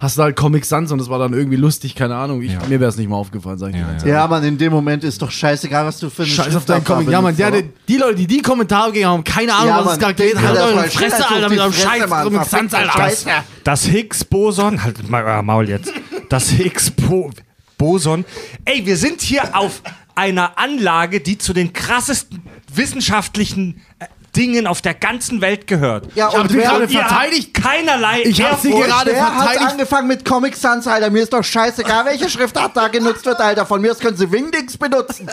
[0.00, 2.42] hast du halt Comic Sans und das war dann irgendwie lustig, keine Ahnung.
[2.42, 4.14] Ich, Mir wäre es nicht mal aufgefallen, sag ich dir ganz ehrlich.
[4.14, 6.84] Ja, Mann, in dem Moment ist doch scheißegal, was du für eine Scheiß auf deinen
[6.84, 7.08] Comic.
[7.10, 9.92] Ja, Mann, der, der, die Leute, die die Kommentare gegeben haben, keine Ahnung, Ja, was
[9.94, 10.36] es gerade geht.
[10.40, 12.24] Halt er eure Fresse, Alter, die mit eurem Scheiß Mann.
[12.24, 12.92] Comic Sans, Alter.
[12.92, 13.26] Scheiß.
[13.64, 15.92] Das Higgs-Boson, halt mal euer Maul jetzt.
[16.28, 18.24] Das Higgs-Boson.
[18.64, 19.82] Ey, wir sind hier auf
[20.14, 22.42] einer Anlage, die zu den krassesten
[22.72, 24.06] wissenschaftlichen äh,
[24.36, 26.08] Dingen auf der ganzen Welt gehört.
[26.14, 27.54] Ja, Ich hab und sie wer, gerade verteidigt.
[27.54, 29.70] Keinerlei Ich hab sie gerade wer hat verteidigt.
[29.72, 31.10] angefangen mit Comic Sans, Alter?
[31.10, 33.64] Mir ist doch scheißegal, welche Schriftart da genutzt wird, Alter.
[33.66, 35.28] Von mir aus können sie Wingdings benutzen.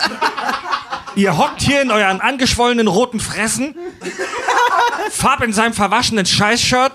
[1.14, 3.74] Ihr hockt hier in euren angeschwollenen roten Fressen,
[5.10, 6.92] Farb in seinem verwaschenen Scheißshirt,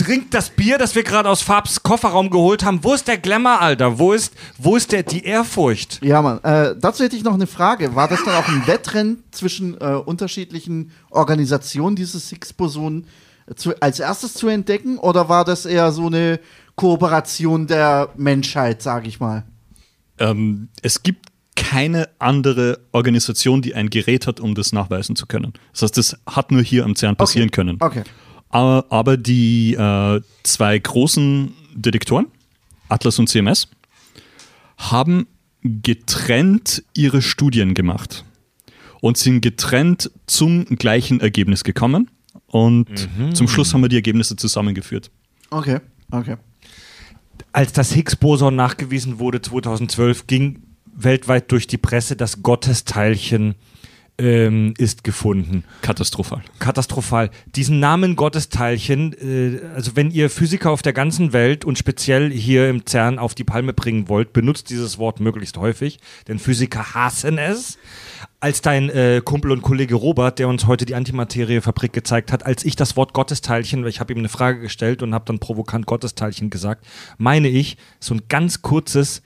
[0.00, 2.82] trinkt das Bier, das wir gerade aus Farbs Kofferraum geholt haben.
[2.82, 3.98] Wo ist der Glamour, Alter?
[3.98, 6.02] Wo ist, wo ist der, die Ehrfurcht?
[6.02, 6.42] Ja, Mann.
[6.42, 7.94] Äh, dazu hätte ich noch eine Frage.
[7.94, 13.04] War das dann auch ein Wettrennen zwischen äh, unterschiedlichen Organisationen, dieses Higgs-Boson
[13.56, 16.40] zu, als erstes zu entdecken oder war das eher so eine
[16.76, 19.44] Kooperation der Menschheit, sage ich mal?
[20.18, 21.26] Ähm, es gibt
[21.56, 25.52] keine andere Organisation, die ein Gerät hat, um das nachweisen zu können.
[25.72, 27.54] Das heißt, das hat nur hier am CERN passieren okay.
[27.56, 27.76] können.
[27.80, 28.02] Okay.
[28.50, 32.26] Aber, aber die äh, zwei großen Detektoren,
[32.88, 33.68] Atlas und CMS,
[34.76, 35.26] haben
[35.62, 38.24] getrennt ihre Studien gemacht
[39.00, 42.10] und sind getrennt zum gleichen Ergebnis gekommen.
[42.46, 45.10] Und zum Schluss haben wir die Ergebnisse zusammengeführt.
[45.50, 45.78] Okay,
[46.10, 46.36] okay.
[47.52, 53.54] Als das Higgs-Boson nachgewiesen wurde 2012, ging weltweit durch die Presse, das Gottesteilchen
[54.20, 55.64] ähm, ist gefunden.
[55.80, 56.42] Katastrophal.
[56.58, 57.30] Katastrophal.
[57.56, 62.68] Diesen Namen Gottesteilchen, äh, also wenn ihr Physiker auf der ganzen Welt und speziell hier
[62.68, 65.98] im CERN auf die Palme bringen wollt, benutzt dieses Wort möglichst häufig,
[66.28, 67.78] denn Physiker hassen es.
[68.38, 72.64] Als dein äh, Kumpel und Kollege Robert, der uns heute die Antimateriefabrik gezeigt hat, als
[72.64, 76.48] ich das Wort Gottesteilchen, ich habe ihm eine Frage gestellt und habe dann provokant Gottesteilchen
[76.48, 76.86] gesagt,
[77.18, 79.22] meine ich, so ein ganz kurzes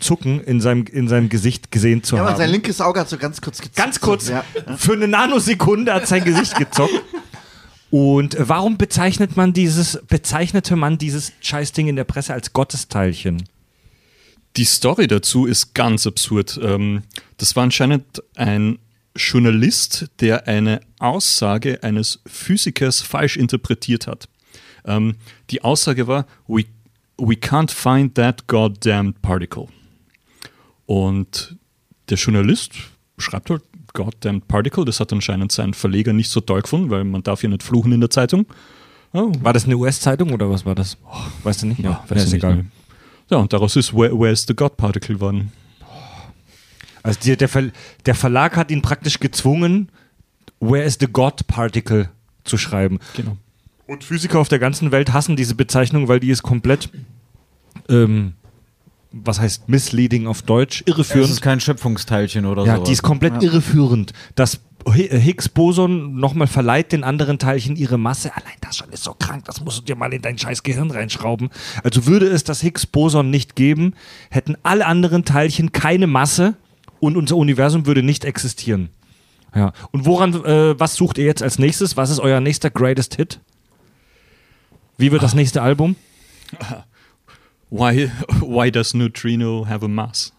[0.00, 2.38] Zucken in seinem, in seinem Gesicht gesehen zu Ja, aber haben.
[2.38, 3.76] sein linkes Auge hat so ganz kurz gezuckt.
[3.76, 4.44] Ganz kurz, Ja.
[4.76, 6.92] für eine Nanosekunde hat sein Gesicht gezockt.
[7.90, 13.44] Und äh, warum bezeichnet man dieses, bezeichnete man dieses Scheißding in der Presse als Gottesteilchen?
[14.56, 16.58] Die Story dazu ist ganz absurd.
[16.62, 17.02] Ähm,
[17.36, 18.78] das war anscheinend ein
[19.16, 24.28] Journalist, der eine Aussage eines Physikers falsch interpretiert hat.
[24.86, 25.16] Ähm,
[25.50, 26.64] die Aussage war, we,
[27.18, 29.68] we can't find that goddamned particle.
[30.86, 31.56] Und
[32.08, 32.72] der Journalist
[33.18, 33.62] schreibt halt
[33.92, 34.84] goddamned particle.
[34.84, 37.92] Das hat anscheinend sein Verleger nicht so toll gefunden, weil man darf ja nicht fluchen
[37.92, 38.46] in der Zeitung.
[39.12, 40.98] Oh, War das eine US-Zeitung oder was war das?
[41.44, 41.80] Weißt du nicht?
[41.80, 42.64] ja, weiß weiß ich nicht mehr.
[43.30, 45.52] Ja, und daraus ist Where, Where's the God Particle geworden.
[47.02, 47.70] Also die, der, Ver,
[48.06, 49.88] der Verlag hat ihn praktisch gezwungen,
[50.58, 52.10] Where is the God Particle
[52.44, 52.98] zu schreiben.
[53.14, 53.36] Genau.
[53.86, 56.88] Und Physiker auf der ganzen Welt hassen diese Bezeichnung, weil die ist komplett,
[57.88, 58.32] ähm,
[59.12, 61.30] was heißt misleading auf Deutsch, Das irreführend.
[61.30, 62.84] ist kein Schöpfungsteilchen oder Ja, so.
[62.84, 64.12] die ist komplett irreführend.
[64.34, 68.34] Das Hi- Higgs-Boson nochmal verleiht den anderen Teilchen ihre Masse.
[68.36, 70.90] Allein das schon ist so krank, das musst du dir mal in dein scheiß Gehirn
[70.90, 71.48] reinschrauben.
[71.82, 73.94] Also würde es das Higgs-Boson nicht geben,
[74.30, 76.54] hätten alle anderen Teilchen keine Masse
[77.00, 78.90] und unser Universum würde nicht existieren.
[79.54, 79.72] Ja.
[79.90, 81.96] Und woran, äh, was sucht ihr jetzt als nächstes?
[81.96, 83.40] Was ist euer nächster Greatest Hit?
[85.04, 85.96] Wie wird das nächste Album?
[87.70, 90.32] Why, why does neutrino have a mass?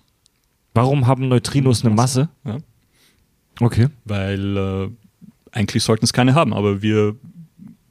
[0.73, 2.29] Warum haben Neutrinos eine Masse?
[2.43, 2.57] Ja.
[3.59, 3.89] Okay.
[4.05, 4.89] Weil äh,
[5.51, 7.15] eigentlich sollten es keine haben, aber wir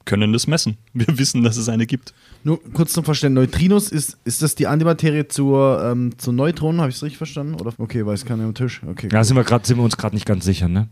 [0.03, 0.77] können das messen.
[0.93, 2.13] Wir wissen, dass es eine gibt.
[2.43, 3.45] Nur kurz zum Verständnis.
[3.45, 6.81] Neutrinos, ist, ist das die Antimaterie zur, ähm, zu Neutronen?
[6.81, 7.55] Habe ich es richtig verstanden?
[7.55, 7.71] Oder?
[7.77, 8.81] Okay, weiß keiner am Tisch.
[8.85, 9.07] Okay.
[9.07, 10.89] Da sind wir, grad, sind wir uns gerade nicht ganz sicher, ne?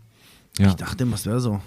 [0.58, 0.70] Ja.
[0.70, 1.60] Ich dachte, was wäre so.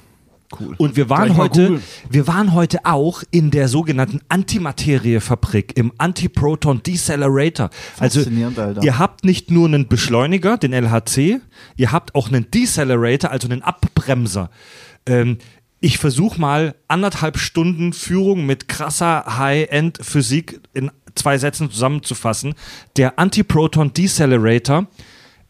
[0.58, 0.74] Cool.
[0.78, 7.70] Und wir waren heute, wir waren heute auch in der sogenannten Antimateriefabrik, im Antiproton Decelerator.
[7.98, 8.82] Also Faszinierend, Alter.
[8.82, 11.40] ihr habt nicht nur einen Beschleuniger, den LHC,
[11.76, 14.50] ihr habt auch einen Decelerator, also einen Abbremser.
[15.06, 15.38] Ähm,
[15.80, 22.54] ich versuche mal anderthalb Stunden Führung mit krasser High-End-Physik in zwei Sätzen zusammenzufassen.
[22.96, 24.86] Der Antiproton Decelerator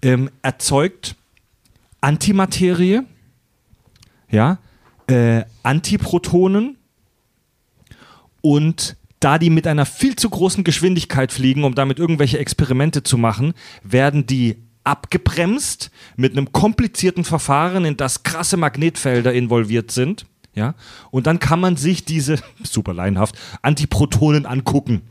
[0.03, 1.17] ähm, erzeugt
[2.01, 3.03] Antimaterie,
[4.31, 4.59] ja,
[5.07, 6.77] äh, Antiprotonen
[8.41, 13.19] und da die mit einer viel zu großen Geschwindigkeit fliegen, um damit irgendwelche Experimente zu
[13.19, 20.27] machen, werden die abgebremst mit einem komplizierten Verfahren, in das krasse Magnetfelder involviert sind.
[20.55, 20.75] Ja?
[21.11, 25.03] Und dann kann man sich diese, super laienhaft, Antiprotonen angucken.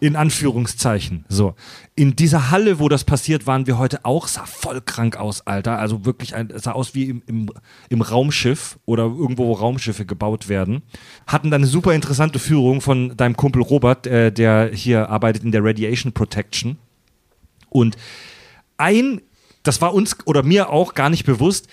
[0.00, 1.24] In Anführungszeichen.
[1.28, 1.54] So.
[1.94, 4.28] In dieser Halle, wo das passiert, waren wir heute auch.
[4.28, 5.78] Sah voll krank aus, Alter.
[5.78, 7.50] Also wirklich, ein, sah aus wie im, im,
[7.88, 10.82] im Raumschiff oder irgendwo, wo Raumschiffe gebaut werden.
[11.26, 15.52] Hatten dann eine super interessante Führung von deinem Kumpel Robert, äh, der hier arbeitet in
[15.52, 16.76] der Radiation Protection.
[17.70, 17.96] Und
[18.76, 19.20] ein,
[19.62, 21.68] das war uns oder mir auch gar nicht bewusst,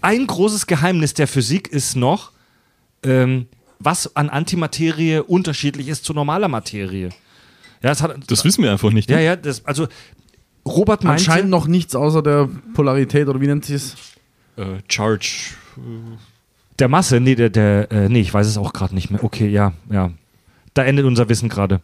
[0.00, 2.32] ein großes Geheimnis der Physik ist noch,
[3.04, 3.46] ähm,
[3.78, 7.10] was an Antimaterie unterschiedlich ist zu normaler Materie.
[7.82, 9.10] Ja, es hat, Das wissen wir einfach nicht.
[9.10, 9.24] ja, ne?
[9.24, 9.88] ja, das, also
[10.66, 13.96] Robert meinte, Anscheinend noch nichts außer der Polarität oder wie nennt sie es?
[14.56, 15.54] Äh, Charge.
[16.78, 19.22] der Masse, nee, der, der, äh, nee, ich weiß es auch gerade nicht mehr.
[19.24, 20.10] Okay, ja, ja.
[20.74, 21.80] Da endet unser Wissen gerade.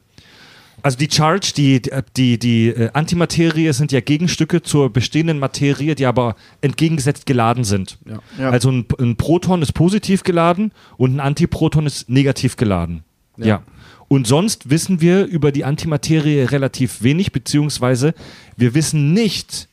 [0.81, 1.83] Also die Charge, die,
[2.17, 7.99] die, die äh, Antimaterie sind ja Gegenstücke zur bestehenden Materie, die aber entgegengesetzt geladen sind.
[8.07, 8.19] Ja.
[8.39, 8.51] Ja.
[8.51, 13.03] Also ein, ein Proton ist positiv geladen und ein Antiproton ist negativ geladen.
[13.37, 13.63] Ja.
[14.09, 18.15] Und sonst wissen wir über die Antimaterie relativ wenig, beziehungsweise
[18.57, 19.69] wir wissen nicht,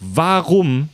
[0.00, 0.88] warum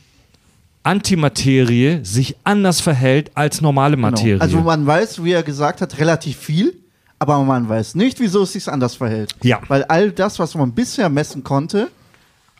[0.83, 4.33] Antimaterie sich anders verhält als normale Materie.
[4.33, 4.43] Genau.
[4.43, 6.75] Also man weiß, wie er gesagt hat, relativ viel,
[7.17, 9.35] aber man weiß nicht, wieso es sich anders verhält.
[9.41, 9.61] Ja.
[9.67, 11.89] Weil all das, was man bisher messen konnte,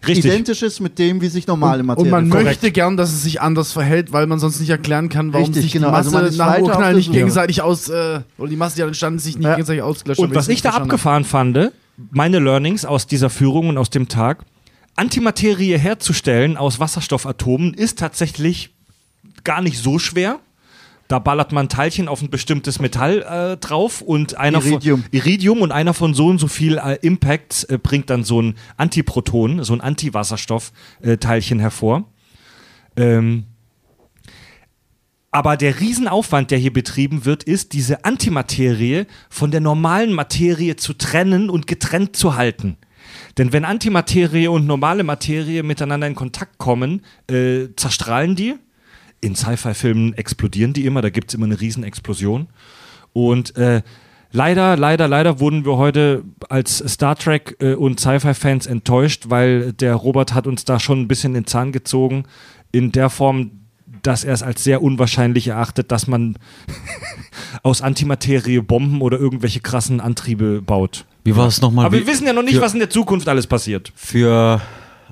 [0.07, 0.25] Richtig.
[0.25, 2.45] identisch ist mit dem, wie sich normale Und Materie man verhält.
[2.47, 5.63] möchte gern, dass es sich anders verhält, weil man sonst nicht erklären kann, warum Richtig,
[5.63, 5.89] sich genau.
[5.89, 8.81] die Also Masse ist nach Urknall der nicht gegenseitig aus, äh, oder die Masse, die
[8.83, 9.55] entstanden sich nicht Ja.
[9.55, 11.71] gegenseitig ausgelöscht Und was ich da abgefahren fand,
[12.11, 14.43] meine Learnings aus dieser Führung und aus dem Tag,
[14.95, 18.73] Antimaterie herzustellen aus Wasserstoffatomen ist tatsächlich
[19.43, 20.39] gar nicht so schwer.
[21.07, 25.03] Da ballert man Teilchen auf ein bestimmtes Metall äh, drauf und einer Iridium.
[25.03, 28.41] von Iridium und einer von so und so viel äh, Impacts äh, bringt dann so
[28.41, 32.05] ein Antiproton, so ein Antiwasserstoff-Teilchen hervor.
[32.95, 33.45] Ähm,
[35.35, 40.93] aber der Riesenaufwand, der hier betrieben wird, ist, diese Antimaterie von der normalen Materie zu
[40.93, 42.77] trennen und getrennt zu halten.
[43.37, 48.55] Denn wenn Antimaterie und normale Materie miteinander in Kontakt kommen, äh, zerstrahlen die.
[49.25, 52.45] In Sci-Fi-Filmen explodieren die immer, da gibt es immer eine Riesenexplosion.
[53.11, 53.81] Und äh,
[54.31, 59.95] leider, leider, leider wurden wir heute als Star Trek äh, und Sci-Fi-Fans enttäuscht, weil der
[59.95, 62.25] Robert hat uns da schon ein bisschen den Zahn gezogen.
[62.71, 63.49] In der Form,
[64.03, 66.37] dass er es als sehr unwahrscheinlich erachtet, dass man
[67.63, 71.05] aus Antimaterie Bomben oder irgendwelche krassen Antriebe baut.
[71.23, 71.87] Wie war es nochmal?
[71.87, 73.91] Aber wir wissen ja noch nicht, für, was in der Zukunft alles passiert.
[73.95, 74.61] Für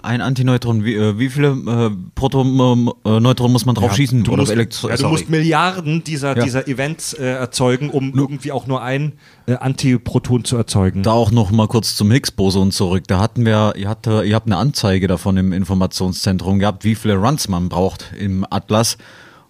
[0.04, 4.24] ein Antineutron, wie, äh, wie viele äh, Proton, äh, Neutron muss man drauf schießen?
[4.24, 6.44] Du Oder musst, Elektro ja, du musst Milliarden dieser, Ja.
[6.44, 9.14] dieser Events äh, erzeugen, um irgendwie auch nur ein
[9.48, 11.04] äh, Antiproton zu erzeugen.
[11.04, 13.04] Da auch noch mal kurz zum Higgs-Boson zurück.
[13.08, 17.16] Da hatten wir, ihr, hatte, ihr habt eine Anzeige davon im Informationszentrum gehabt, wie viele
[17.16, 18.98] Runs man braucht im Atlas,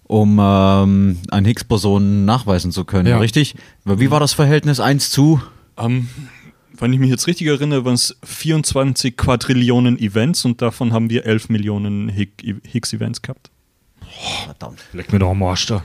[0.04, 3.18] um ähm, ein Higgs-Boson nachweisen zu können, Ja.
[3.18, 3.54] richtig?
[3.84, 5.40] Wie war das Verhältnis 1 zu?
[5.76, 6.08] Ähm,
[6.78, 11.24] wenn ich mich jetzt richtig erinnere, waren es 24 Quadrillionen Events und davon haben wir
[11.26, 13.50] 11 Millionen Hig- Higgs-Events gehabt.
[14.44, 14.80] Verdammt.
[14.92, 15.82] Leck mir doch am Arsch da.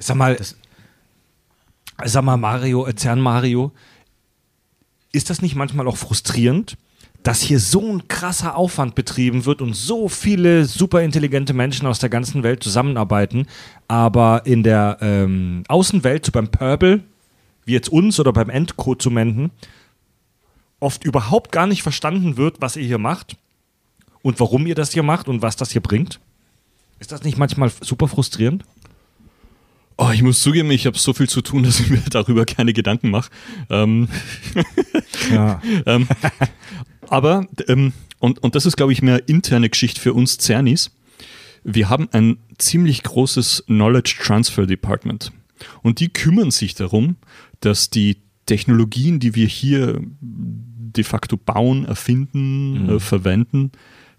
[0.00, 0.36] Sag mal,
[2.04, 3.72] sag mal, Mario, äh, Zern Mario,
[5.12, 6.76] ist das nicht manchmal auch frustrierend,
[7.22, 11.98] dass hier so ein krasser Aufwand betrieben wird und so viele super intelligente Menschen aus
[11.98, 13.46] der ganzen Welt zusammenarbeiten,
[13.88, 17.02] aber in der ähm, Außenwelt, so beim Purple,
[17.70, 19.52] wie jetzt uns oder beim Endkonsumenten,
[20.80, 23.36] oft überhaupt gar nicht verstanden wird, was ihr hier macht
[24.22, 26.18] und warum ihr das hier macht und was das hier bringt?
[26.98, 28.64] Ist das nicht manchmal super frustrierend?
[29.96, 32.72] Oh, ich muss zugeben, ich habe so viel zu tun, dass ich mir darüber keine
[32.72, 33.30] Gedanken mache.
[33.70, 34.08] Ähm,
[35.30, 35.62] Ja.
[35.86, 36.08] ähm,
[37.08, 40.90] aber, ähm, und, und das ist, glaube ich, mehr interne Geschichte für uns Cernis.
[41.62, 45.32] Wir haben ein ziemlich großes Knowledge Transfer Department.
[45.82, 47.16] Und die kümmern sich darum,
[47.60, 53.70] dass die Technologien, die wir hier de facto bauen, erfinden, äh, verwenden,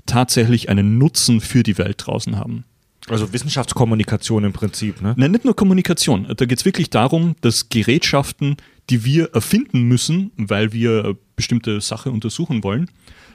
[0.05, 2.63] tatsächlich einen Nutzen für die Welt draußen haben.
[3.09, 5.15] Also Wissenschaftskommunikation im Prinzip, ne?
[5.17, 6.27] Nein, nicht nur Kommunikation.
[6.35, 8.57] Da geht es wirklich darum, dass Gerätschaften,
[8.89, 12.89] die wir erfinden müssen, weil wir eine bestimmte Sache untersuchen wollen,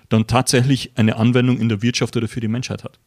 [0.08, 2.98] dann tatsächlich eine Anwendung in der Wirtschaft oder für die Menschheit hat.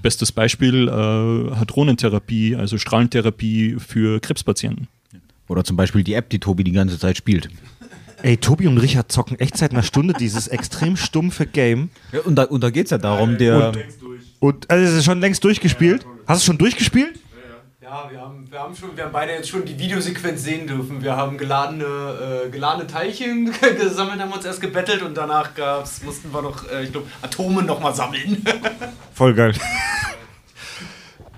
[0.00, 4.88] Bestes Beispiel äh, Hadronentherapie, also Strahlentherapie für Krebspatienten.
[5.48, 7.48] Oder zum Beispiel die App, die Tobi die ganze Zeit spielt.
[8.22, 11.90] Ey, Tobi und Richard zocken echt seit einer Stunde dieses extrem stumpfe Game.
[12.12, 13.72] Ja, und da, und da geht es ja darum, der.
[14.40, 16.04] Und also es ist schon längst durchgespielt.
[16.26, 17.18] Hast du es schon durchgespielt?
[17.80, 21.02] Ja, wir haben, wir, haben schon, wir haben beide jetzt schon die Videosequenz sehen dürfen.
[21.02, 26.30] Wir haben geladene, äh, geladene Teilchen gesammelt, haben uns erst gebettelt und danach gab's, mussten
[26.30, 28.44] wir noch, äh, ich glaube, Atome nochmal sammeln.
[29.14, 29.54] Voll geil.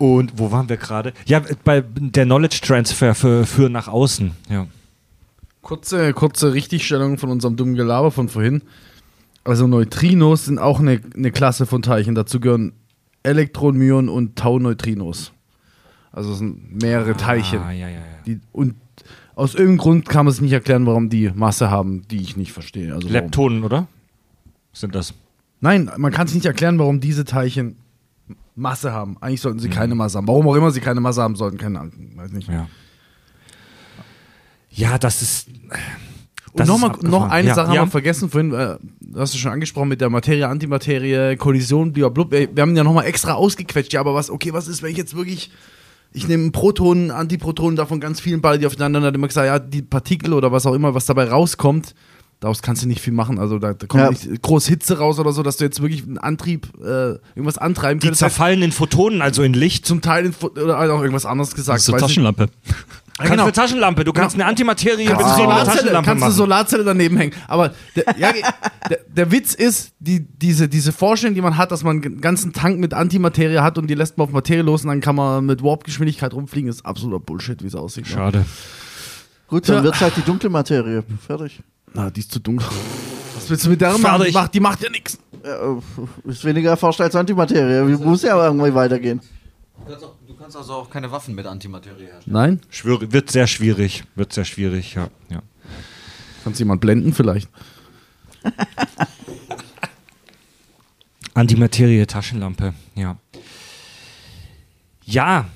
[0.00, 1.12] Und wo waren wir gerade?
[1.26, 4.32] Ja, bei der Knowledge Transfer für, für nach außen.
[4.48, 4.66] Ja.
[5.60, 8.62] Kurze, kurze Richtigstellung von unserem dummen Gelaber von vorhin.
[9.44, 12.14] Also Neutrinos sind auch eine, eine Klasse von Teilchen.
[12.14, 12.72] Dazu gehören
[13.24, 15.32] Elektron, Myon und Tau-Neutrinos.
[16.12, 17.60] Also es sind mehrere Teilchen.
[17.60, 18.02] Ah, ja, ja, ja.
[18.24, 18.76] Die, und
[19.34, 22.52] aus irgendeinem Grund kann man es nicht erklären, warum die Masse haben, die ich nicht
[22.52, 22.94] verstehe.
[22.94, 23.12] Also warum.
[23.12, 23.86] Leptonen, oder?
[24.72, 25.12] Sind das?
[25.60, 27.76] Nein, man kann es nicht erklären, warum diese Teilchen
[28.60, 29.16] Masse haben.
[29.20, 29.72] Eigentlich sollten sie Mhm.
[29.72, 30.28] keine Masse haben.
[30.28, 31.92] Warum auch immer sie keine Masse haben sollten, keine Ahnung.
[32.14, 32.48] Weiß nicht.
[32.48, 32.68] Ja.
[34.70, 35.48] Ja, das ist.
[35.48, 37.80] Und das noch, ist mal, noch eine ja, Sache ja.
[37.80, 38.76] haben wir vergessen vorhin, äh,
[39.16, 42.38] hast du schon angesprochen mit der Materie, Antimaterie, Kollision, blablabla.
[42.38, 43.92] Ey, Wir haben ja nochmal extra ausgequetscht.
[43.92, 45.50] Ja, aber was, okay, was ist, wenn ich jetzt wirklich,
[46.12, 49.46] ich nehme einen Proton, Antiprotonen davon ganz vielen Ball, die aufeinander, dann hat immer gesagt,
[49.46, 51.94] ja, die Partikel oder was auch immer, was dabei rauskommt,
[52.40, 53.38] daraus kannst du nicht viel machen.
[53.38, 54.10] Also da, da kommt Ja.
[54.10, 58.00] nicht groß Hitze raus oder so, dass du jetzt wirklich einen Antrieb, äh, irgendwas antreiben
[58.00, 58.20] Die könntest.
[58.20, 59.86] zerfallen in Photonen, also in Licht.
[59.86, 61.78] Zum Teil in, oder auch irgendwas anderes gesagt.
[61.78, 62.00] Das ist eine.
[62.02, 62.46] Taschenlampe.
[62.46, 63.42] Du kannst genau.
[63.44, 64.40] eine Taschenlampe, du kannst Ja.
[64.44, 66.34] eine Antimaterie Kannst, du betriebene Solarzelle, Taschenlampe kannst du machen.
[66.36, 67.34] Solarzelle daneben hängen.
[67.48, 68.32] Aber der, ja,
[68.88, 72.54] der, der Witz ist, die, diese, diese Vorstellung, die man hat, dass man einen ganzen
[72.54, 75.44] Tank mit Antimaterie hat und die lässt man auf Materie los und dann kann man
[75.44, 78.06] mit Warp-Geschwindigkeit rumfliegen, ist absoluter Bullshit, wie es aussieht.
[78.06, 78.10] ne?
[78.10, 78.46] Schade.
[79.48, 79.84] Gut, dann Tja.
[79.84, 81.04] wird's halt die dunkle Materie.
[81.26, 81.60] Fertig.
[81.94, 82.66] Na, die ist zu dunkel.
[83.34, 84.24] Was willst du mit der machen?
[84.26, 85.18] Die macht, die macht ja nichts.
[85.44, 85.80] Ja, äh,
[86.30, 87.86] ist weniger erforscht als Antimaterie.
[87.88, 89.20] Wie- Muss ja irgendwie weitergehen.
[90.26, 92.22] Du kannst also auch keine Waffen mit Antimaterie herstellen.
[92.26, 92.60] Nein?
[92.70, 94.04] Schwür wird sehr schwierig.
[94.14, 95.08] Wird sehr schwierig, ja.
[95.30, 95.42] ja.
[96.44, 97.48] Kannst jemand blenden vielleicht?
[101.34, 103.16] Antimaterie, Taschenlampe, ja.
[105.04, 105.46] Ja,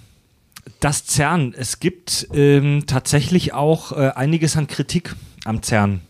[0.80, 1.54] das CERN.
[1.56, 5.14] Es gibt ähm, tatsächlich auch äh, einiges an Kritik
[5.44, 6.00] am CERN.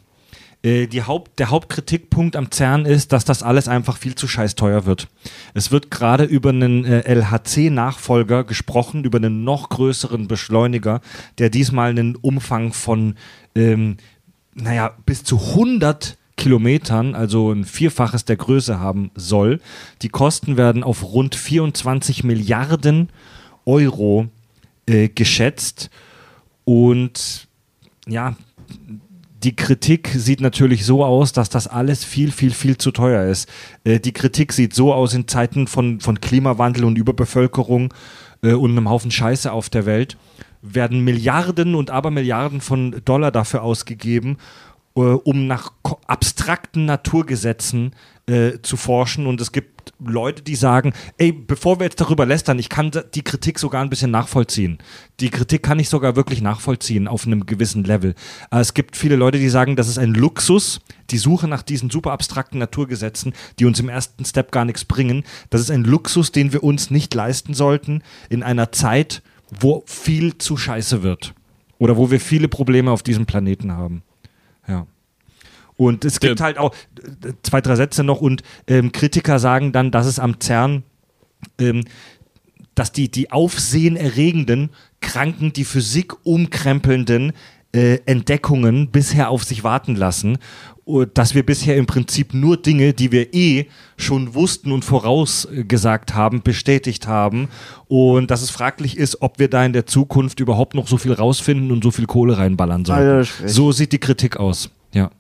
[0.64, 4.54] Äh, die Haupt, der Hauptkritikpunkt am CERN ist, dass das alles einfach viel zu scheiß
[4.54, 5.08] teuer wird.
[5.52, 11.02] Es wird gerade über einen äh, LHC-Nachfolger gesprochen, über einen noch größeren Beschleuniger,
[11.38, 13.16] der diesmal einen Umfang von,
[13.54, 13.98] ähm,
[14.54, 19.60] naja, bis zu 100 Kilometern, also ein Vierfaches der Größe haben soll.
[20.02, 23.10] Die Kosten werden auf rund 24 Milliarden
[23.66, 24.28] Euro
[24.86, 25.90] äh, geschätzt.
[26.64, 27.46] Und
[28.06, 28.34] ja,
[29.44, 33.48] die Kritik sieht natürlich so aus, dass das alles viel, viel, viel zu teuer ist.
[33.84, 37.92] Äh, die Kritik sieht so aus in Zeiten von, von Klimawandel und Überbevölkerung
[38.42, 40.16] äh, und einem Haufen Scheiße auf der Welt,
[40.62, 44.38] werden Milliarden und Abermilliarden von Dollar dafür ausgegeben,
[44.96, 45.72] äh, um nach
[46.06, 47.94] abstrakten Naturgesetzen
[48.26, 49.26] äh, zu forschen.
[49.26, 53.22] Und es gibt Leute, die sagen, ey, bevor wir jetzt darüber lästern, ich kann die
[53.22, 54.78] Kritik sogar ein bisschen nachvollziehen.
[55.20, 58.14] Die Kritik kann ich sogar wirklich nachvollziehen auf einem gewissen Level.
[58.50, 60.80] Äh, es gibt viele Leute, die sagen, das ist ein Luxus,
[61.10, 65.24] die Suche nach diesen super abstrakten Naturgesetzen, die uns im ersten Step gar nichts bringen.
[65.50, 70.38] Das ist ein Luxus, den wir uns nicht leisten sollten in einer Zeit, wo viel
[70.38, 71.34] zu scheiße wird.
[71.78, 74.02] Oder wo wir viele Probleme auf diesem Planeten haben.
[74.66, 74.86] Ja.
[75.76, 76.74] Und es gibt halt auch
[77.42, 80.84] zwei, drei Sätze noch und ähm, Kritiker sagen dann, dass es am CERN,
[81.58, 81.84] ähm,
[82.74, 84.70] dass die, die aufsehenerregenden,
[85.00, 87.32] kranken, die Physik umkrempelnden
[87.72, 90.38] äh, Entdeckungen bisher auf sich warten lassen.
[90.84, 96.14] Und dass wir bisher im Prinzip nur Dinge, die wir eh schon wussten und vorausgesagt
[96.14, 97.48] haben, bestätigt haben.
[97.88, 101.14] Und dass es fraglich ist, ob wir da in der Zukunft überhaupt noch so viel
[101.14, 103.26] rausfinden und so viel Kohle reinballern sollen.
[103.46, 104.70] So sieht die Kritik aus.
[104.92, 105.10] Ja.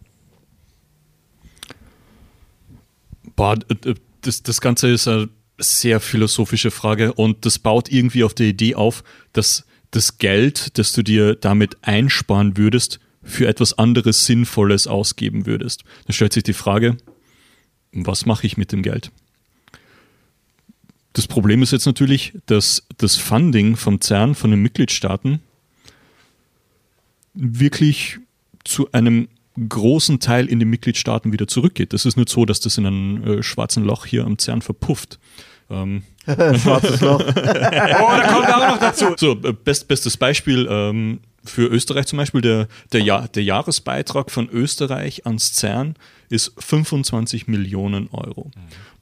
[3.36, 5.28] Boah, d- d- das, das Ganze ist eine
[5.58, 10.92] sehr philosophische Frage und das baut irgendwie auf der Idee auf, dass das Geld, das
[10.92, 15.84] du dir damit einsparen würdest, für etwas anderes Sinnvolles ausgeben würdest.
[16.06, 16.96] Da stellt sich die Frage,
[17.92, 19.10] was mache ich mit dem Geld?
[21.12, 25.40] Das Problem ist jetzt natürlich, dass das Funding vom CERN, von den Mitgliedstaaten,
[27.34, 28.18] wirklich
[28.64, 29.28] zu einem
[29.68, 31.92] großen Teil in den Mitgliedstaaten wieder zurückgeht.
[31.92, 35.18] Das ist nicht so, dass das in einem äh, schwarzen Loch hier am CERN verpufft.
[35.70, 37.20] Ähm, Schwarzes Loch.
[37.26, 39.14] Oh, da kommen wir auch noch dazu.
[39.16, 44.30] so, äh, best, bestes Beispiel ähm, für Österreich zum Beispiel, der, der, Jahr, der Jahresbeitrag
[44.30, 45.94] von Österreich ans CERN
[46.30, 48.50] ist 25 Millionen Euro.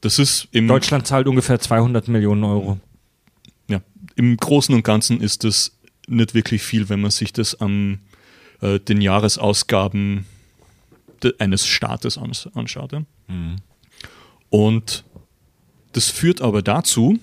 [0.01, 2.79] Das ist im, Deutschland zahlt ungefähr 200 Millionen Euro.
[3.69, 3.81] ja,
[4.15, 5.77] im Großen und Ganzen ist das
[6.07, 7.99] nicht wirklich viel, wenn man sich das am
[8.61, 10.25] äh, den Jahresausgaben
[11.23, 12.93] de, eines Staates ans, anschaut.
[12.93, 13.03] Ja?
[14.49, 15.03] Und
[15.93, 17.19] das führt aber dazu,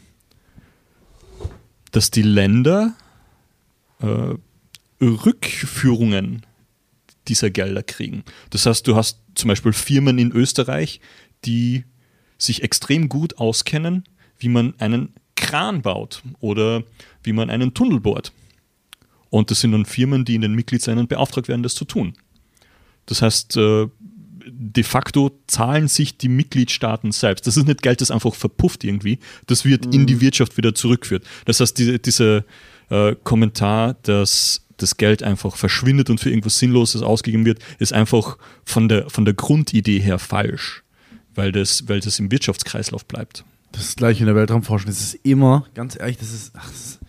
[1.93, 2.95] dass die Länder
[4.01, 4.35] äh,
[5.01, 6.47] Rückführungen
[7.29, 8.25] dieser Gelder kriegen.
[8.51, 11.01] Das heißt, du hast zum Beispiel Firmen in Österreich,
[11.45, 11.85] die
[12.39, 14.05] sich extrem gut auskennen,
[14.39, 16.83] wie man einen Kran baut oder
[17.23, 18.33] wie man einen Tunnel bohrt.
[19.31, 22.15] Und das sind dann Firmen, die in den Mitgliedsländern beauftragt werden, das zu tun.
[23.11, 23.89] Das heißt, äh,
[24.47, 27.47] de facto zahlen sich die Mitgliedstaaten selbst.
[27.47, 29.19] Das ist nicht Geld, das einfach verpufft irgendwie.
[29.47, 31.25] Das wird in die Wirtschaft wieder zurückführt.
[31.45, 32.45] Das heißt, diese, dieser
[32.89, 38.39] äh, Kommentar, dass das Geld einfach verschwindet und für irgendwas Sinnloses ausgegeben wird, ist einfach
[38.65, 40.83] von der, von der Grundidee her falsch,
[41.35, 43.45] weil das, weil das im Wirtschaftskreislauf bleibt.
[43.73, 44.89] Das ist gleich in der Weltraumforschung.
[44.89, 46.53] Das ist immer, ganz ehrlich, das ist.
[46.57, 47.01] Ach, das ist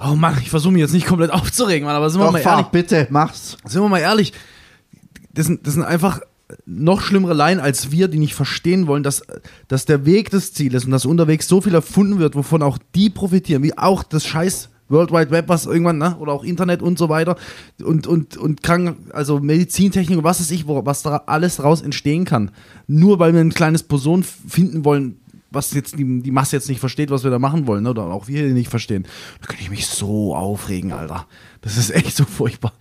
[0.00, 2.42] oh Mann, ich versuche mich jetzt nicht komplett aufzuregen, Mann, aber sind wir Doch, mal
[2.42, 2.70] fahr, ehrlich.
[2.70, 3.56] bitte, mach's.
[3.64, 4.32] Sind wir mal ehrlich.
[5.32, 6.20] Das sind, das sind einfach
[6.66, 9.22] noch schlimmere Laien als wir, die nicht verstehen wollen, dass,
[9.68, 13.10] dass der Weg des Zieles und dass unterwegs so viel erfunden wird, wovon auch die
[13.10, 16.98] profitieren, wie auch das scheiß World Wide Web, was irgendwann, ne, oder auch Internet und
[16.98, 17.36] so weiter
[17.84, 22.24] und, und, und Kranken, also Medizintechnik was weiß ich, wo, was da alles daraus entstehen
[22.24, 22.50] kann.
[22.86, 25.18] Nur weil wir ein kleines Boson finden wollen,
[25.50, 27.90] was jetzt die, die Masse jetzt nicht versteht, was wir da machen wollen, ne?
[27.90, 29.06] oder auch wir nicht verstehen,
[29.40, 31.26] da könnte ich mich so aufregen, Alter.
[31.60, 32.72] Das ist echt so furchtbar.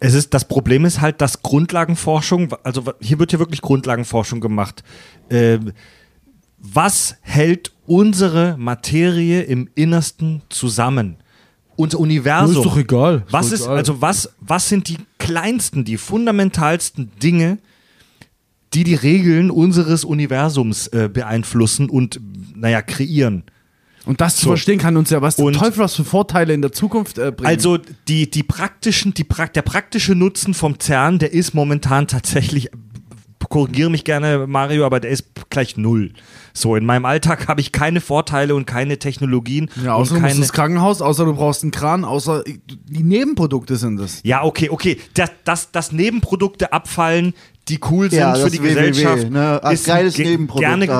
[0.00, 4.82] Es ist, das Problem ist halt, dass Grundlagenforschung, also hier wird ja wirklich Grundlagenforschung gemacht.
[5.30, 5.72] Ähm,
[6.58, 11.16] was hält unsere Materie im Innersten zusammen?
[11.76, 12.56] Unser Universum.
[12.56, 13.24] Ist doch egal.
[13.26, 13.76] Ist Was doch ist, egal.
[13.76, 17.58] also was, was sind die kleinsten, die fundamentalsten Dinge,
[18.72, 22.20] die die Regeln unseres Universums äh, beeinflussen und,
[22.54, 23.44] naja, kreieren?
[24.06, 24.50] Und das zu So.
[24.50, 27.46] verstehen kann uns ja was Und- Teufel was für Vorteile in der Zukunft äh, bringen.
[27.46, 27.78] Also
[28.08, 32.70] die, die praktischen, die, der praktische Nutzen vom CERN, der ist momentan tatsächlich,
[33.48, 36.12] korrigiere mich gerne Mario, aber der ist gleich null.
[36.54, 39.70] So, in meinem Alltag habe ich keine Vorteile und keine Technologien.
[39.84, 43.02] ja, und außer du musst keine, ins Krankenhaus, außer du brauchst einen Kran, außer die
[43.02, 44.20] Nebenprodukte sind es.
[44.24, 44.98] Ja, okay, okay.
[45.14, 47.34] Dass, dass, dass Nebenprodukte abfallen,
[47.68, 49.30] die cool sind Ja, für das die WWW, Gesellschaft.
[49.30, 49.60] ne?
[49.72, 50.94] Ist ein geiles ge- Nebenprodukt, Gerne, äh, das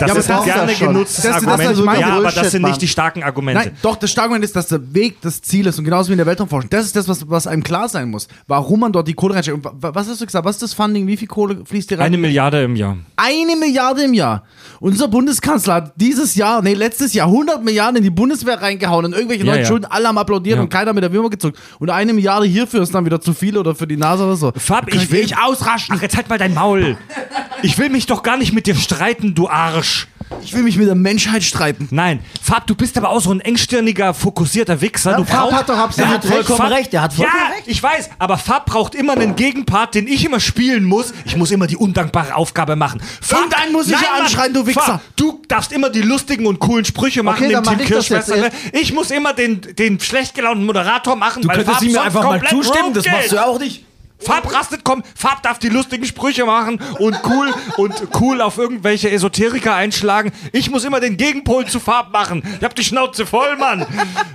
[0.00, 1.68] Ja, aber ist du gerne das genutztes Das- das Argument.
[1.68, 3.62] also mein ja, aber das sind nicht die starken Argumente.
[3.66, 6.18] Nein, doch, das Starkmann ist, dass der Weg das Ziel ist und genauso wie in
[6.18, 6.70] der Weltraumforschung.
[6.70, 8.26] Das ist das, was, was einem klar sein muss.
[8.48, 9.64] Warum man dort die Kohle reinsteckt.
[9.64, 10.44] Und was hast du gesagt?
[10.44, 11.06] Was ist das Funding?
[11.06, 12.06] Wie viel Kohle fließt hier rein?
[12.06, 12.96] Eine Milliarde im Jahr.
[13.16, 14.42] Eine Milliarde im Jahr.
[14.80, 19.12] Unser Bundeskanzler hat dieses Jahr, nee, letztes Jahr 100 Milliarden in die Bundeswehr reingehauen und
[19.12, 19.66] irgendwelche Ja, neuen.
[19.66, 21.56] Schulden, alle haben applaudiert und keiner mit der Würmer gezuckt.
[21.78, 24.52] Und eine Milliarde hierfür ist dann wieder zu viel oder für die NASA oder so.
[24.56, 25.96] Fab, ich will ich ausraschen.
[25.98, 26.96] Ach, jetzt halt mal dein Maul.
[27.62, 30.08] Ich will mich doch gar nicht mit dir streiten, du Arsch.
[30.42, 31.88] Ich will mich mit der Menschheit streiten.
[31.90, 35.14] Nein, Fab, du bist aber auch so ein engstirniger, fokussierter Wichser.
[35.14, 36.32] du Fab brauchst, hat doch absolut Er hat recht.
[36.34, 36.94] vollkommen Fab- recht.
[36.94, 40.38] Er hat vollkommen ja, ich weiß, aber Fab braucht immer einen Gegenpart, den ich immer
[40.38, 41.12] spielen muss.
[41.24, 43.00] Ich muss immer die undankbare Aufgabe machen.
[43.22, 44.80] Fab, Irgendeinen muss ich nein, ja anschreien, du Wichser.
[44.82, 47.78] Fab, du darfst immer die lustigen und coolen Sprüche machen Okay, im Team.
[47.78, 48.50] Kirschwässerle.
[48.72, 52.22] Ich muss immer den, den schlecht gelaunten Moderator machen, Du weil könntest Fab ihm einfach
[52.22, 53.84] mal zustimmen, das machst du ja auch nicht.
[54.18, 59.10] Fab rastet, komm, Fab darf die lustigen Sprüche machen und cool und cool auf irgendwelche
[59.10, 60.32] Esoteriker einschlagen.
[60.52, 62.42] Ich muss immer den Gegenpol zu Fab machen.
[62.58, 63.86] Ich hab die Schnauze voll, Mann.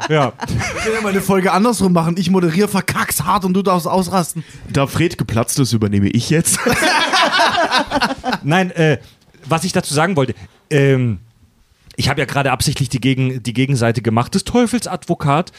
[0.09, 0.33] Ja.
[0.77, 2.15] Ich will ja mal eine Folge andersrum machen.
[2.17, 4.43] Ich moderiere verkack's hart und du darfst ausrasten.
[4.71, 6.59] Da Fred geplatzt ist, übernehme ich jetzt.
[8.43, 8.99] Nein, äh,
[9.45, 10.33] was ich dazu sagen wollte,
[10.69, 11.19] ähm,
[11.95, 15.51] ich habe ja gerade absichtlich die, Gegen, die Gegenseite gemacht, des Teufelsadvokat.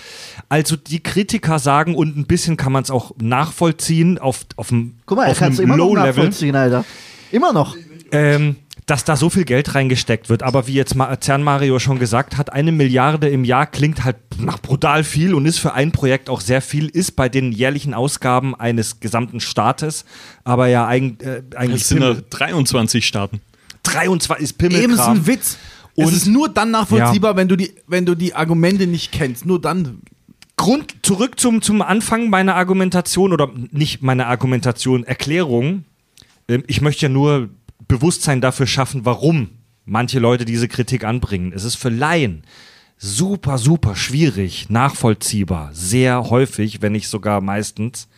[0.49, 4.97] Also die Kritiker sagen, und ein bisschen kann man es auch nachvollziehen, auf, auf dem
[5.07, 6.09] Guck mal, er auf kann es einem immer noch Low-Level.
[6.09, 6.85] nachvollziehen, Alter.
[7.31, 7.77] Immer noch.
[8.13, 8.57] ähm,
[8.87, 10.43] dass da so viel Geld reingesteckt wird.
[10.43, 14.59] Aber wie jetzt Zern Mario schon gesagt hat, eine Milliarde im Jahr klingt halt nach
[14.59, 18.55] brutal viel und ist für ein Projekt auch sehr viel, ist bei den jährlichen Ausgaben
[18.55, 20.05] eines gesamten Staates,
[20.45, 23.41] aber ja eig äh, eigentlich Es sind ja Pimmel, 23 Staaten.
[23.85, 25.59] 23 ist Eben ist ein Witz.
[25.97, 29.47] Und- es ist nur dann nachvollziehbar, wenn, du die, wenn du die Argumente nicht kennst.
[29.47, 30.01] Nur dann.
[30.57, 35.85] Grund zurück zum, zum Anfang meiner Argumentation oder nicht meiner Argumentation, Erklärung.
[36.49, 37.49] Ähm, Ich möchte ja nur
[37.89, 39.49] Bewusstsein dafür schaffen, warum
[39.85, 41.53] manche Leute diese Kritik anbringen.
[41.55, 42.43] Es ist für Laien
[42.97, 48.09] super, super schwierig, nachvollziehbar, sehr häufig, wenn nicht sogar meistens,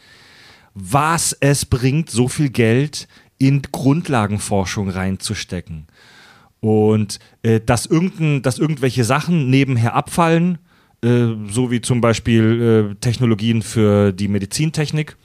[0.74, 3.08] was es bringt, so viel Geld
[3.38, 5.86] in Grundlagenforschung reinzustecken.
[6.66, 10.58] Und äh, dass, irgendein, dass irgendwelche Sachen nebenher abfallen,
[11.00, 15.16] äh, so wie zum Beispiel äh, Technologien für die Medizintechnik,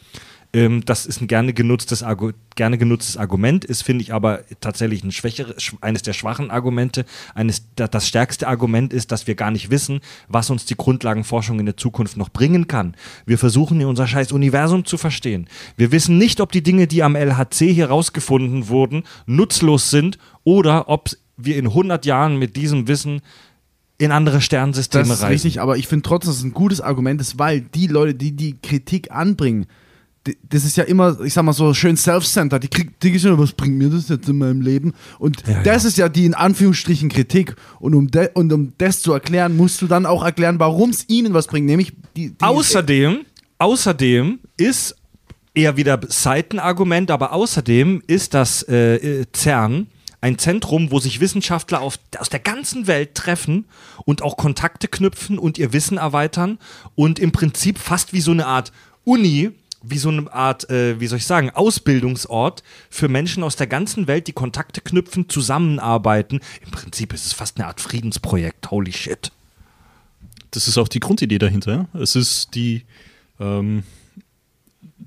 [0.53, 5.03] ähm, das ist ein gerne genutztes, Argu gerne genutztes Argument, ist, finde ich, aber tatsächlich
[5.03, 7.05] ein schwächere, sch eines der schwachen Argumente.
[7.33, 11.59] Eines, da, das stärkste Argument ist, dass wir gar nicht wissen, was uns die Grundlagenforschung
[11.59, 12.95] in der Zukunft noch bringen kann.
[13.25, 15.47] Wir versuchen, unser scheiß Universum zu verstehen.
[15.77, 20.89] Wir wissen nicht, ob die Dinge, die am LHC hier rausgefunden wurden, nutzlos sind oder
[20.89, 21.09] ob
[21.45, 23.21] wir in 100 Jahren mit diesem Wissen
[23.97, 25.31] in andere Sternensysteme Das ist reisen.
[25.33, 28.31] richtig, aber ich finde trotzdem, dass es ein gutes Argument ist, weil die Leute, die
[28.31, 29.67] die Kritik anbringen,
[30.27, 32.63] die- das ist ja immer, ich sag mal so, schön self-centered.
[32.63, 34.93] Die kriegen schon, was bringt mir das jetzt in meinem Leben?
[35.19, 37.55] Und Ja, das ist ja die in Anführungsstrichen Kritik.
[37.79, 41.07] Und um, de, und um das zu erklären, musst du dann auch erklären, warum es
[41.09, 41.65] ihnen was bringt.
[41.67, 42.29] Nämlich die.
[42.29, 43.19] die Außerdem,
[43.59, 44.95] außerdem ist
[45.53, 49.87] eher wieder Seitenargument, aber außerdem ist das äh, äh, CERN
[50.21, 53.65] ein Zentrum, wo sich Wissenschaftler auf, aus der ganzen Welt treffen
[54.05, 56.59] und auch Kontakte knüpfen und ihr Wissen erweitern
[56.95, 58.71] und im Prinzip fast wie so eine Art
[59.03, 59.51] Uni,
[59.81, 62.61] wie so eine Art, äh, wie soll ich sagen, Ausbildungsort
[62.91, 66.39] für Menschen aus der ganzen Welt, die Kontakte knüpfen, zusammenarbeiten.
[66.63, 68.69] Im Prinzip ist es fast eine Art Friedensprojekt.
[68.69, 69.31] Holy shit.
[70.51, 71.87] Das ist auch die Grundidee dahinter.
[71.93, 72.83] Es ist die
[73.39, 73.83] ähm,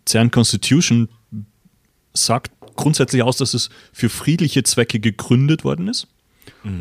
[0.09, 1.09] CERN Constitution
[2.15, 6.09] sagt grundsätzlich aus, dass es für friedliche Zwecke gegründet worden ist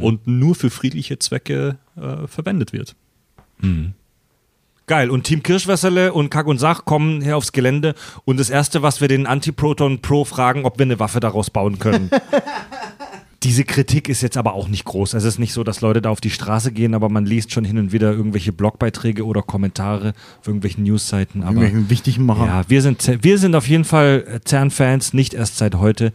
[0.02, 2.96] und nur für friedliche Zwecke äh, verwendet wird.
[4.86, 5.10] Geil.
[5.10, 9.00] Und Team Kirschwässerle und Kack und Sach kommen hier aufs Gelände und das Erste, was
[9.00, 12.10] wir den Antiproton Pro fragen, ob wir eine Waffe daraus bauen können.
[13.44, 15.16] diese Kritik ist jetzt aber auch nicht groß.
[15.16, 17.52] Also es ist nicht so, dass Leute da auf die Straße gehen, aber man liest
[17.52, 21.42] schon hin und wieder irgendwelche Blogbeiträge oder Kommentare auf irgendwelchen Newsseiten.
[21.44, 22.46] Aber Irgendwelchen wichtigen Macher.
[22.46, 26.14] ja, wir sind, wir sind auf jeden Fall äh, CERN-Fans, nicht erst seit heute.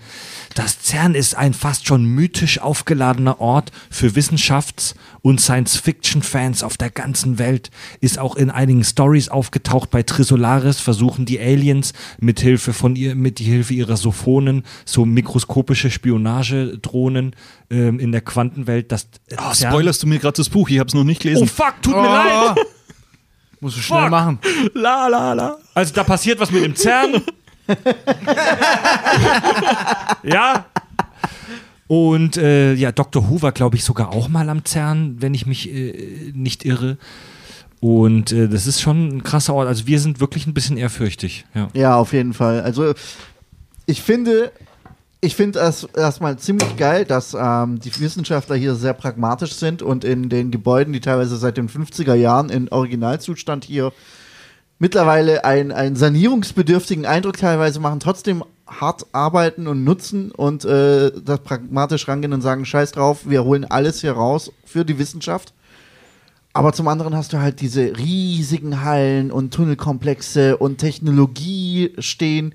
[0.55, 6.91] Das CERN ist ein fast schon mythisch aufgeladener Ort für Wissenschafts- und Science-Fiction-Fans auf der
[6.91, 7.71] ganzen Welt.
[8.01, 9.91] Ist auch in einigen Stories aufgetaucht.
[9.91, 15.91] Bei Trisolaris versuchen die Aliens mit Hilfe von ihr, mit Hilfe ihrer Sophonen, so mikroskopische
[15.91, 17.18] Spionagedrohnen
[17.71, 20.69] ähm, in der Quantenwelt, das äh, Oh, CERN- spoilerst du mir gerade das Buch?
[20.69, 21.47] Ich habe es noch nicht Oh gelesen.
[21.49, 22.57] fuck, tut mir leid.
[23.61, 24.11] Musst du schnell Fuck.
[24.11, 24.39] machen.
[24.75, 25.57] la la la.
[25.75, 27.23] Also da passiert was mit dem CERN.
[30.23, 30.67] ja.
[31.87, 33.29] Und äh, ja, Dr.
[33.29, 36.99] Who war, glaube ich, sogar auch mal am CERN, wenn ich mich äh, nicht irre.
[37.81, 39.69] Und äh, das ist schon ein krasser Ort.
[39.69, 41.47] Also wir sind wirklich ein bisschen ehrfürchtig.
[41.55, 41.69] Ja.
[41.75, 42.61] Ja, auf jeden Fall.
[42.61, 42.93] Also
[43.87, 44.53] ich finde,
[45.21, 50.05] ich finde es erstmal ziemlich geil, dass ähm, die Wissenschaftler hier sehr pragmatisch sind und
[50.05, 53.93] in den Gebäuden, die teilweise seit den 50er Jahren in Originalzustand hier
[54.79, 61.41] mittlerweile einen, einen sanierungsbedürftigen Eindruck teilweise machen, trotzdem hart arbeiten und nutzen und äh, das
[61.41, 65.53] pragmatisch rangehen und sagen, scheiß drauf, wir holen alles hier raus für die Wissenschaft.
[66.53, 72.55] Aber zum anderen hast du halt diese riesigen Hallen und Tunnelkomplexe und Technologie stehen,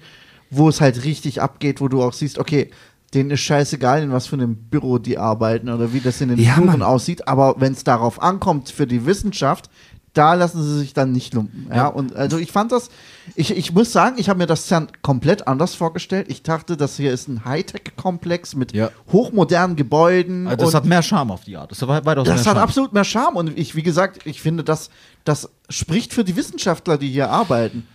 [0.56, 2.70] wo es halt richtig abgeht, wo du auch siehst, okay,
[3.14, 6.40] denen ist scheißegal, in was für einem Büro die arbeiten oder wie das in den
[6.40, 6.82] Ja, Mann.
[6.82, 7.28] aussieht.
[7.28, 9.70] Aber wenn es darauf ankommt für die Wissenschaft,
[10.14, 11.68] da lassen sie sich dann nicht lumpen.
[11.74, 12.90] Ja, und also ich fand das,
[13.36, 16.28] ich, ich muss sagen, ich habe mir das CERN komplett anders vorgestellt.
[16.30, 18.90] Ich dachte, das hier ist ein Hightech-Komplex mit Ja.
[19.12, 20.48] hochmodernen Gebäuden.
[20.48, 21.72] Also das hat mehr Charme auf die Art.
[21.72, 22.58] Das hat weitaus das hat Charme.
[22.60, 24.90] absolut mehr Charme und ich, wie gesagt, ich finde, das,
[25.24, 27.88] das spricht für die Wissenschaftler, die hier arbeiten.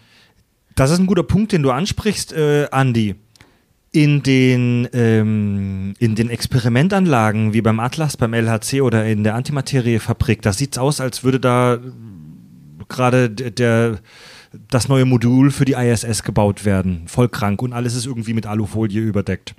[0.78, 3.16] Das ist ein guter Punkt, den du ansprichst, äh, Andi.
[3.90, 10.40] In den, ähm, in den Experimentanlagen wie beim Atlas, beim LHC oder in der Antimateriefabrik,
[10.40, 11.78] da sieht es aus, als würde da
[12.86, 13.98] gerade der,
[14.70, 17.08] das neue Modul für die ISS gebaut werden.
[17.08, 19.56] Voll krank und alles ist irgendwie mit Alufolie überdeckt.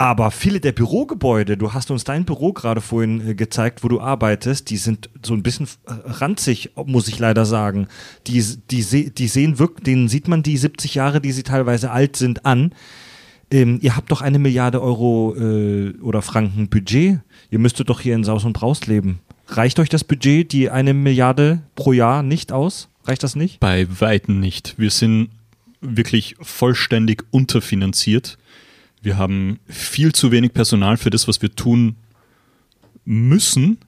[0.00, 4.00] Aber viele der Bürogebäude, du hast uns dein Büro gerade vorhin äh, gezeigt, wo du
[4.00, 7.88] arbeitest, die sind so ein bisschen äh, ranzig, muss ich leider sagen.
[8.28, 8.40] Die,
[8.70, 12.46] die, die sehen wirklich, denen sieht man die 70 Jahre, die sie teilweise alt sind,
[12.46, 12.72] an.
[13.50, 17.18] Ähm, ihr habt doch eine Milliarde Euro äh, oder Franken Budget.
[17.50, 19.18] Ihr müsstet doch hier in Saus und Braus leben.
[19.48, 22.88] Reicht euch das Budget, die eine Milliarde pro Jahr nicht aus?
[23.04, 23.58] Reicht das nicht?
[23.58, 24.74] Bei Weitem nicht.
[24.78, 25.30] Wir sind
[25.80, 28.38] wirklich vollständig unterfinanziert.
[29.02, 31.96] Wir haben viel zu wenig Personal für das, was wir tun
[33.04, 33.78] müssen.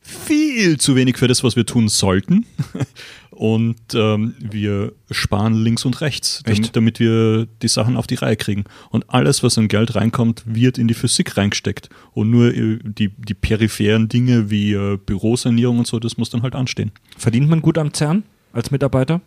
[0.00, 2.46] Viel zu wenig für das, was wir tun sollten.
[3.30, 8.34] Und ähm, wir sparen links und rechts, damit, damit wir die Sachen auf die Reihe
[8.34, 8.64] kriegen.
[8.90, 11.88] Und alles, was an Geld reinkommt, wird in die Physik reingesteckt.
[12.14, 16.42] Und nur äh, die, die peripheren Dinge wie äh, Bürosanierung und so, das muss dann
[16.42, 16.90] halt anstehen.
[17.16, 19.20] Verdient man gut am CERN als Mitarbeiter?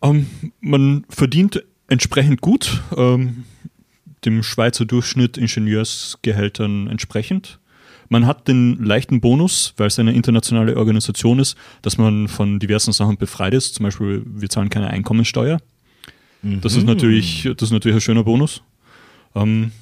[0.00, 0.26] Ähm,
[0.62, 3.44] man verdient entsprechend gut, ähm,
[4.24, 7.58] dem Schweizer Durchschnitt Ingenieursgehältern entsprechend.
[8.08, 12.92] Man hat den leichten Bonus, weil es eine internationale Organisation ist, dass man von diversen
[12.92, 13.76] Sachen befreit ist.
[13.76, 15.58] Zum Beispiel, wir zahlen keine Einkommensteuer.
[16.42, 18.60] Das, ist natürlich, das ist natürlich ein schöner Bonus.
[19.34, 19.72] Ähm,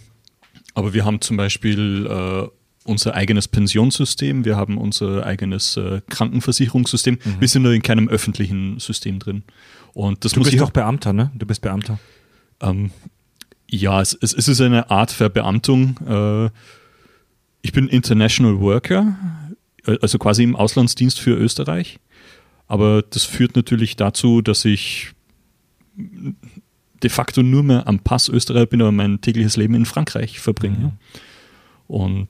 [0.74, 2.46] aber wir haben zum Beispiel äh,
[2.84, 7.18] unser eigenes Pensionssystem, wir haben unser eigenes äh, Krankenversicherungssystem.
[7.40, 9.42] Wir sind nur in keinem öffentlichen System drin.
[9.92, 11.32] Und das Du muss bist ich doch Beamter, ne?
[11.34, 11.98] Du bist Beamter.
[12.60, 12.92] ähm,
[13.72, 15.96] ja, es, es, es ist eine Art Verbeamtung.
[16.06, 16.50] Äh,
[17.62, 19.16] ich bin International Worker,
[19.86, 21.98] äh, also quasi im Auslandsdienst für Österreich.
[22.68, 25.12] Aber das führt natürlich dazu, dass ich
[27.02, 30.92] de facto nur mehr am Pass Österreich bin, aber mein tägliches Leben in Frankreich verbringe.
[31.88, 32.28] Und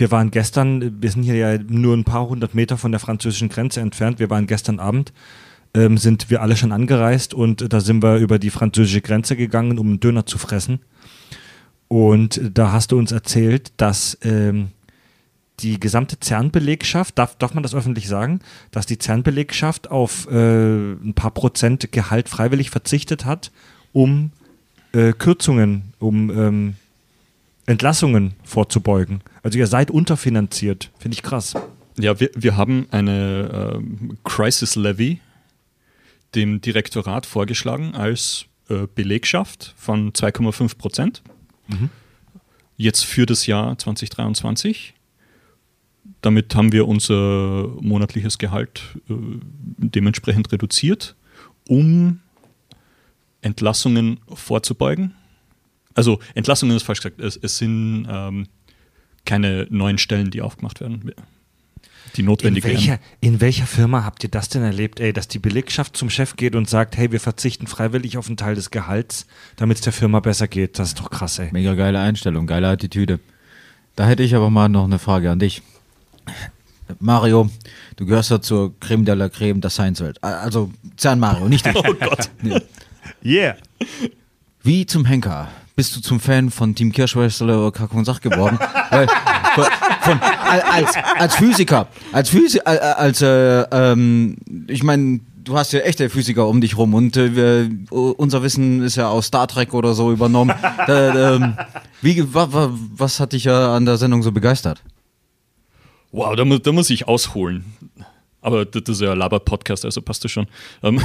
[0.00, 3.50] Wir waren gestern, wir sind hier ja nur ein paar hundert Meter von der französischen
[3.50, 4.18] Grenze entfernt.
[4.18, 5.12] Wir waren gestern Abend,
[5.74, 9.78] ähm, sind wir alle schon angereist und da sind wir über die französische Grenze gegangen,
[9.78, 10.80] um einen Döner zu fressen.
[11.88, 14.68] Und da hast du uns erzählt, dass ähm,
[15.60, 18.40] die gesamte CERN-Belegschaft, darf, darf man das öffentlich sagen,
[18.70, 23.50] dass die CERN-Belegschaft auf äh, ein paar Prozent Gehalt freiwillig verzichtet hat,
[23.92, 24.30] um
[24.92, 26.74] äh, Kürzungen, um ähm,
[27.66, 29.20] Entlassungen vorzubeugen.
[29.42, 30.90] Also ihr seid unterfinanziert.
[30.98, 31.54] Finde ich krass.
[31.98, 35.20] Ja, wir, wir haben eine ähm, Crisis Levy
[36.34, 41.22] dem Direktorat vorgeschlagen als äh, Belegschaft von 2,5 Prozent.
[42.76, 44.94] Jetzt für das Jahr 2023.
[46.22, 49.14] Damit haben wir unser monatliches Gehalt äh,
[49.78, 51.16] dementsprechend reduziert,
[51.68, 52.20] um
[53.42, 55.14] Entlassungen vorzubeugen.
[55.94, 58.46] also Entlassungen ist falsch gesagt, es, es sind ähm,
[59.24, 61.12] keine neuen Stellen, die aufgemacht werden,
[62.16, 65.38] die In notwendig welcher, in welcher Firma habt ihr das denn erlebt, ey, dass die
[65.38, 69.26] Belegschaft zum Chef geht und sagt, hey, wir verzichten freiwillig auf einen Teil des Gehalts,
[69.56, 70.78] damit es der Firma besser geht?
[70.78, 71.48] Das ist doch krass, ey.
[71.52, 73.20] Mega geile Einstellung, geile Attitüde.
[73.96, 75.62] Da hätte ich aber mal noch eine Frage an dich.
[76.98, 77.50] Mario,
[77.96, 80.22] du gehörst ja zur Creme de la Creme der Science-Welt.
[80.22, 81.72] Also Zern Mario, nicht du.
[81.76, 82.30] Oh Gott.
[83.22, 83.56] Yeah.
[84.62, 88.58] Wie zum Henker bist du zum Fan von Team Kirschweißler oder Kack und Sach geworden?
[88.90, 89.06] Weil,
[89.62, 94.36] von, von, als, als Physiker, als Physiker, als, äh, ähm,
[94.68, 98.82] ich meine, du hast ja echte Physiker um dich rum und äh, wir, unser Wissen
[98.82, 100.54] ist ja aus Star Trek oder so übernommen.
[100.86, 101.56] Da, ähm,
[102.02, 104.82] wie, wa, wa, was hat dich ja an der Sendung so begeistert?
[106.12, 107.64] Wow, da, mu da muss ich ausholen.
[108.40, 110.46] Aber das ist ja ein Laber-Podcast, also passt das schon.
[110.82, 111.02] Ähm,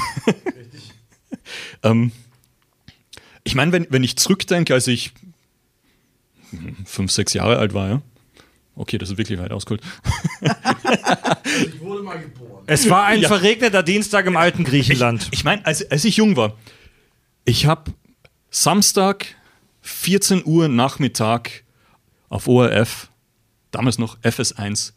[1.84, 2.12] ähm,
[3.44, 5.12] ich meine, wenn, wenn ich zurückdenke, als ich
[6.52, 8.02] hm, fünf, sechs Jahre alt war, ja.
[8.76, 9.82] Okay, das ist wirklich weit ausgeholt.
[11.58, 12.64] Ich wurde mal geboren.
[12.68, 13.28] Es war ein Ja.
[13.30, 15.28] verregneter Dienstag im alten Griechenland.
[15.32, 16.58] Ich meine, als, als ich jung war,
[17.46, 17.94] ich habe
[18.50, 19.28] Samstag
[19.82, 21.64] 14 Uhr Nachmittag
[22.30, 23.10] auf ORF,
[23.72, 24.94] damals noch FS1,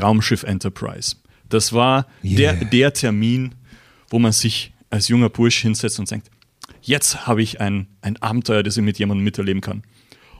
[0.00, 1.16] Raumschiff Enterprise.
[1.48, 3.54] Das war der, der Termin,
[4.10, 6.30] wo man sich als junger Bursch hinsetzt und denkt,
[6.82, 9.82] jetzt habe ich ein, ein Abenteuer, das ich mit jemandem miterleben kann.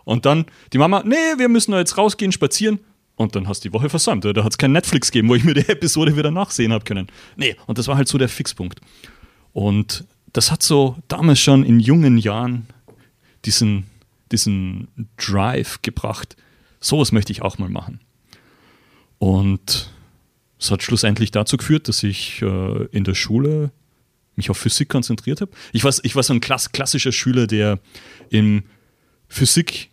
[0.09, 2.81] Und dann die Mama, nee, wir müssen jetzt rausgehen, spazieren.
[3.17, 4.25] Und dann hast du die Woche versäumt.
[4.25, 7.09] Da hat es kein Netflix gegeben, wo ich mir die Episode wieder nachsehen habe können.
[7.37, 8.81] Nee, und das war halt so der Fixpunkt.
[9.53, 12.69] Und das hat so damals schon in jungen Jahren
[13.45, 13.85] diesen,
[14.33, 14.89] diesen
[15.19, 16.37] Drive gebracht.
[16.81, 18.01] Sowas möchte ich auch mal machen.
[19.19, 19.93] Und
[20.59, 23.73] es hat schlussendlich dazu geführt, dass ich äh, in der Schule
[24.37, 25.51] mich auf Physik konzentriert habe.
[25.75, 27.79] Ich war, ich war so ein klass, klassischer Schüler, der
[28.31, 28.63] in
[29.29, 29.91] Physik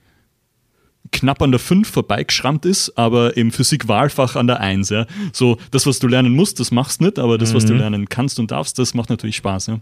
[1.11, 4.89] knapp an der 5 vorbeigeschrammt ist, aber im Physik-Wahlfach an der 1.
[4.89, 5.05] Ja.
[5.33, 8.09] So, das, was du lernen musst, das machst du nicht, aber das, was du lernen
[8.09, 9.67] kannst und darfst, das macht natürlich Spaß.
[9.67, 9.79] Ja.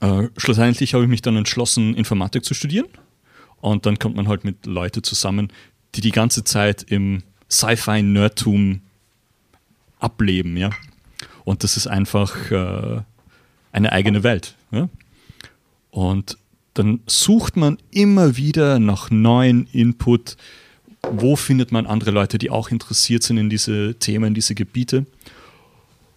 [0.00, 2.86] Äh, schlussendlich habe ich mich dann entschlossen, Informatik zu studieren.
[3.60, 5.52] Und dann kommt man halt mit Leuten zusammen,
[5.94, 8.82] die die ganze Zeit im Sci-Fi-Nerdtum
[9.98, 10.56] ableben.
[10.56, 10.70] Ja.
[11.44, 13.00] Und das ist einfach äh,
[13.72, 14.54] eine eigene Welt.
[14.70, 14.88] Ja.
[15.90, 16.36] Und
[16.78, 20.36] dann sucht man immer wieder nach neuen Input.
[21.10, 25.06] Wo findet man andere Leute, die auch interessiert sind in diese Themen, diese Gebiete?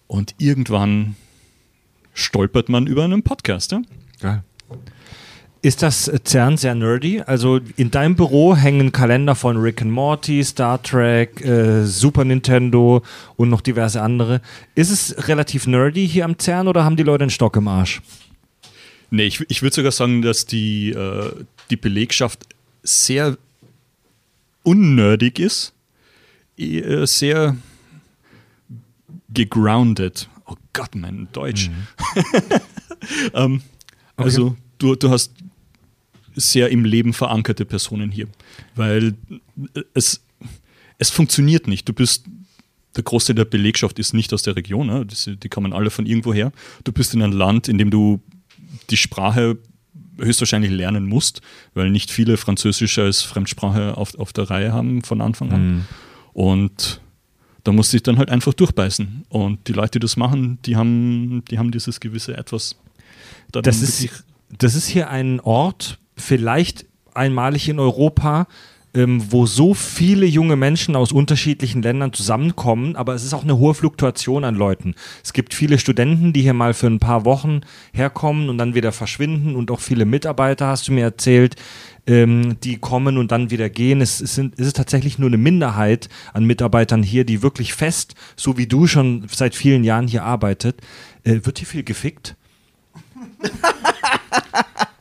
[0.06, 1.16] Und irgendwann
[2.12, 3.74] stolpert man über einen Podcast.
[4.22, 4.42] Ja?
[5.62, 7.20] Ist das CERN sehr nerdy?
[7.20, 13.02] Also in deinem Büro hängen Kalender von Rick and Morty, Star Trek, äh, Super Nintendo
[13.36, 14.40] und noch diverse andere.
[14.74, 18.00] Ist es relativ nerdy hier am CERN oder haben die Leute einen Stock im Arsch?
[19.10, 21.32] Nee, ich, ich würde sogar sagen, dass die, äh,
[21.70, 22.46] die Belegschaft
[22.82, 23.36] sehr
[24.62, 25.72] unnerdig ist,
[26.56, 27.56] äh, sehr
[29.32, 30.28] gegroundet.
[30.46, 31.70] Oh Gott, mein Deutsch.
[33.34, 33.62] ähm,
[34.16, 35.32] Also du, du hast
[36.34, 38.28] sehr im Leben verankerte Personen hier,
[38.74, 39.14] weil
[39.94, 40.22] es,
[40.98, 41.88] es funktioniert nicht.
[41.88, 42.24] Du bist,
[42.96, 45.06] der Großteil der Belegschaft ist nicht aus der Region, ne?
[45.06, 46.52] das, die kommen alle von irgendwo her.
[46.84, 48.20] Du bist in einem Land, in dem du
[48.90, 49.58] die Sprache
[50.18, 51.40] höchstwahrscheinlich lernen musst,
[51.74, 55.86] weil nicht viele Französisch als Fremdsprache auf, auf der Reihe haben von Anfang an.
[56.32, 57.00] Und
[57.64, 59.24] da musst du dich dann halt einfach durchbeißen.
[59.28, 62.76] Und die Leute, die das machen, die haben, die haben dieses gewisse Etwas.
[63.52, 64.24] dann Das ist,
[64.58, 68.46] das ist hier ein Ort, vielleicht einmalig in Europa,
[68.94, 73.58] ähm, wo so viele junge Menschen aus unterschiedlichen Ländern zusammenkommen, aber es ist auch eine
[73.58, 74.94] hohe Fluktuation an Leuten.
[75.22, 77.60] Es gibt viele Studenten, die hier mal für ein paar Wochen
[77.92, 81.56] herkommen und dann wieder verschwinden und auch viele Mitarbeiter, hast du mir erzählt,
[82.06, 84.00] ähm, die kommen und dann wieder gehen.
[84.00, 88.14] Es, es, sind, es ist tatsächlich nur eine Minderheit an Mitarbeitern hier, die wirklich fest,
[88.36, 90.80] so wie du schon seit vielen Jahren hier arbeitet.
[91.22, 92.36] Äh, wird hier viel gefickt?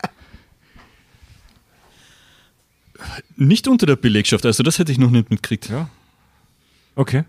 [3.36, 5.70] nicht unter der Belegschaft, also das hätte ich noch nicht mitgekriegt.
[5.70, 5.90] Ja.
[6.96, 7.24] Okay.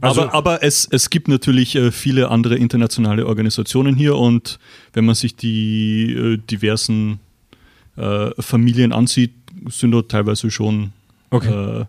[0.00, 4.58] Also, aber aber es, es gibt natürlich äh, viele andere internationale Organisationen hier und
[4.92, 7.20] wenn man sich die äh, diversen
[7.96, 9.32] äh, Familien ansieht,
[9.68, 10.92] sind dort teilweise schon
[11.30, 11.84] äh,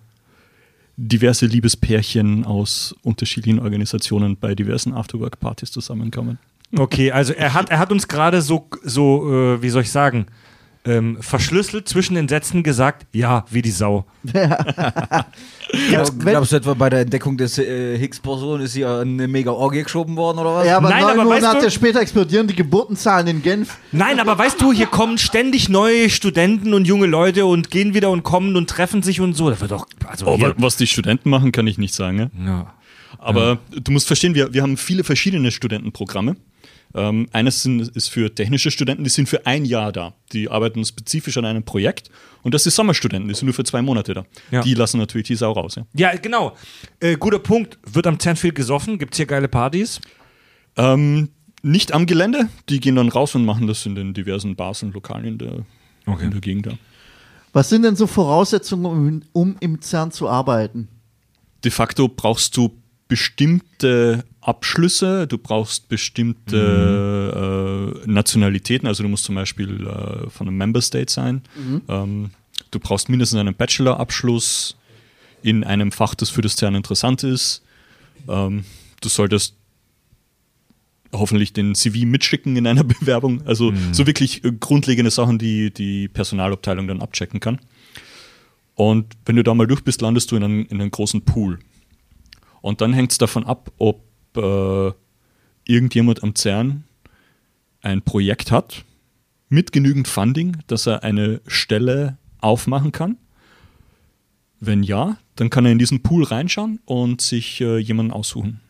[0.97, 6.37] diverse Liebespärchen aus unterschiedlichen Organisationen bei diversen Afterwork-Partys zusammenkommen.
[6.77, 10.27] okay, also er hat, er hat uns gerade so, so wie soll ich sagen,
[10.85, 14.05] ähm, verschlüsselt zwischen den Sätzen gesagt, ja, wie die Sau.
[15.89, 19.83] Glaubst, glaubst du etwa bei der Entdeckung des äh, Higgs-Boson ist hier eine mega Orgie
[19.83, 20.67] geschoben worden oder was?
[20.67, 23.77] Ja, aber Nein, neun aber weißt Monate du- später explodieren die Geburtenzahlen in Genf.
[23.91, 28.09] Nein, aber weißt du, hier kommen ständig neue Studenten und junge Leute und gehen wieder
[28.11, 29.49] und kommen und treffen sich und so.
[29.49, 32.19] Das wird doch, also Oh, was die Studenten machen, kann ich nicht sagen.
[32.19, 32.29] Ja?
[32.45, 32.73] ja.
[33.17, 36.35] Aber du musst verstehen, wir, wir haben viele verschiedene Studentenprogramme.
[36.95, 40.13] Ähm, eines sind, ist für technische Studenten, die sind für ein Jahr da.
[40.31, 42.09] Die arbeiten spezifisch an einem Projekt.
[42.41, 44.25] Und das ist Sommerstudenten, die sind nur für zwei Monate da.
[44.49, 44.61] Ja.
[44.61, 45.75] Die lassen natürlich die Sau raus.
[45.75, 45.85] Ja.
[45.93, 46.55] Ja, genau.
[47.01, 47.77] Äh, guter Punkt.
[47.85, 48.97] Wird am CERN viel gesoffen?
[48.97, 49.99] Gibt's hier geile Partys?
[50.77, 51.29] Ähm,
[51.63, 54.93] nicht am Gelände, die gehen dann raus und machen das in den diversen Bars und
[54.93, 55.65] Lokalen in der,
[56.21, 56.71] in der Gegend da.
[57.51, 60.87] Was sind denn so Voraussetzungen, um, um im CERN zu arbeiten?
[61.63, 66.53] De facto brauchst du bestimmte Abschlüsse, du brauchst bestimmte
[68.05, 71.41] äh, Nationalitäten, also du musst zum Beispiel äh, von einem Member State sein.
[71.87, 72.29] Ähm,
[72.69, 74.77] du brauchst mindestens einen Bachelor-Abschluss
[75.41, 77.63] in einem Fach, das für das CERN interessant ist.
[78.27, 78.65] Ähm,
[79.01, 79.55] du solltest
[81.11, 83.41] hoffentlich den CV mitschicken in einer Bewerbung.
[83.45, 87.59] Also so wirklich äh, grundlegende Sachen, die die Personalabteilung dann abchecken kann.
[88.75, 91.59] Und wenn du da mal durch bist, landest du in einen, in einen großen Pool.
[92.61, 94.04] Und dann hängt es davon ab, ob
[94.37, 94.91] äh,
[95.65, 96.83] irgendjemand am CERN
[97.81, 98.83] ein Projekt hat
[99.49, 103.17] mit genügend Funding, dass er eine Stelle aufmachen kann.
[104.59, 108.61] Wenn ja, dann kann er in diesen Pool reinschauen und sich äh, jemanden aussuchen.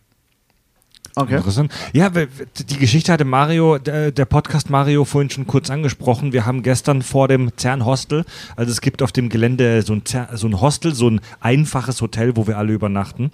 [1.18, 1.38] Okay.
[1.38, 1.72] Interessant.
[1.94, 6.34] Ja, die Geschichte hatte Mario, der, der Podcast Mario vorhin schon kurz angesprochen.
[6.34, 8.26] Wir haben gestern vor dem CERN Hostel,
[8.58, 12.02] also es gibt auf dem Gelände so ein, CERN, so ein Hostel, so ein einfaches
[12.02, 13.32] Hotel, wo wir alle übernachten.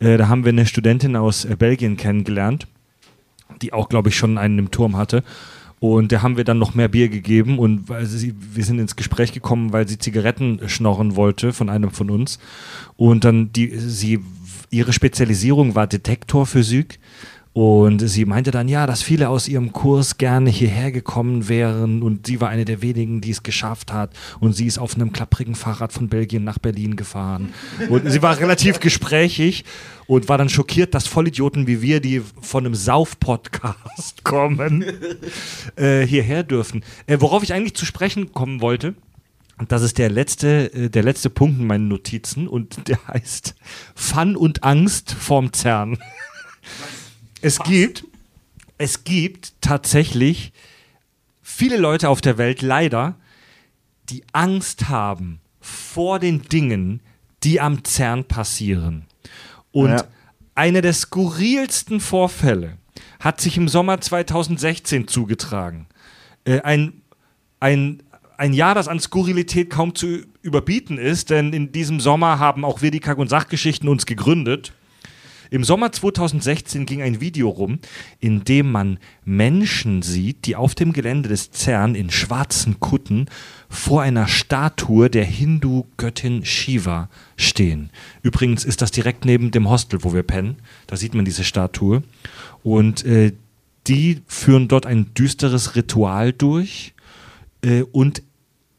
[0.00, 2.66] Äh, da haben wir eine Studentin aus äh, Belgien kennengelernt,
[3.62, 5.22] die auch, glaube ich, schon einen im Turm hatte.
[5.80, 9.32] Und der haben wir dann noch mehr Bier gegeben und sie, wir sind ins Gespräch
[9.32, 12.40] gekommen, weil sie Zigaretten schnorren wollte von einem von uns.
[12.96, 14.18] Und dann die, sie,
[14.70, 16.98] ihre Spezialisierung war Detektorphysik.
[17.52, 22.26] Und sie meinte dann, ja, dass viele aus ihrem Kurs gerne hierher gekommen wären und
[22.26, 24.12] sie war eine der wenigen, die es geschafft hat.
[24.38, 27.52] Und sie ist auf einem klapprigen Fahrrad von Belgien nach Berlin gefahren.
[27.88, 29.64] Und sie war relativ gesprächig
[30.06, 34.84] und war dann schockiert, dass Vollidioten wie wir, die von einem Sauf-Podcast kommen,
[35.76, 36.84] äh, hierher dürfen.
[37.06, 38.94] Äh, worauf ich eigentlich zu sprechen kommen wollte,
[39.66, 43.54] das ist der letzte, äh, der letzte Punkt in meinen Notizen und der heißt
[43.94, 45.98] Fun und Angst vorm CERN.
[47.40, 48.04] Es gibt,
[48.78, 50.52] es gibt tatsächlich
[51.42, 53.16] viele Leute auf der Welt leider,
[54.10, 57.00] die Angst haben vor den Dingen,
[57.42, 59.04] die am CERN passieren.
[59.70, 60.04] Und Ja.
[60.54, 62.78] einer der skurrilsten Vorfälle
[63.20, 65.86] hat sich im Sommer 2016 zugetragen.
[66.44, 67.02] Äh, ein,
[67.60, 68.02] ein,
[68.36, 72.80] ein Jahr, das an Skurrilität kaum zu überbieten ist, denn in diesem Sommer haben auch
[72.82, 74.72] wir die Kack- und Sachgeschichten uns gegründet.
[75.50, 77.78] Im Sommer 2016 ging ein Video rum,
[78.20, 83.26] in dem man Menschen sieht, die auf dem Gelände des CERN in schwarzen Kutten
[83.68, 87.90] vor einer Statue der Hindu-Göttin Shiva stehen.
[88.22, 90.56] Übrigens ist das direkt neben dem Hostel, wo wir pennen.
[90.86, 92.02] Da sieht man diese Statue.
[92.62, 93.32] Und äh,
[93.86, 96.94] die führen dort ein düsteres Ritual durch
[97.62, 98.22] äh, und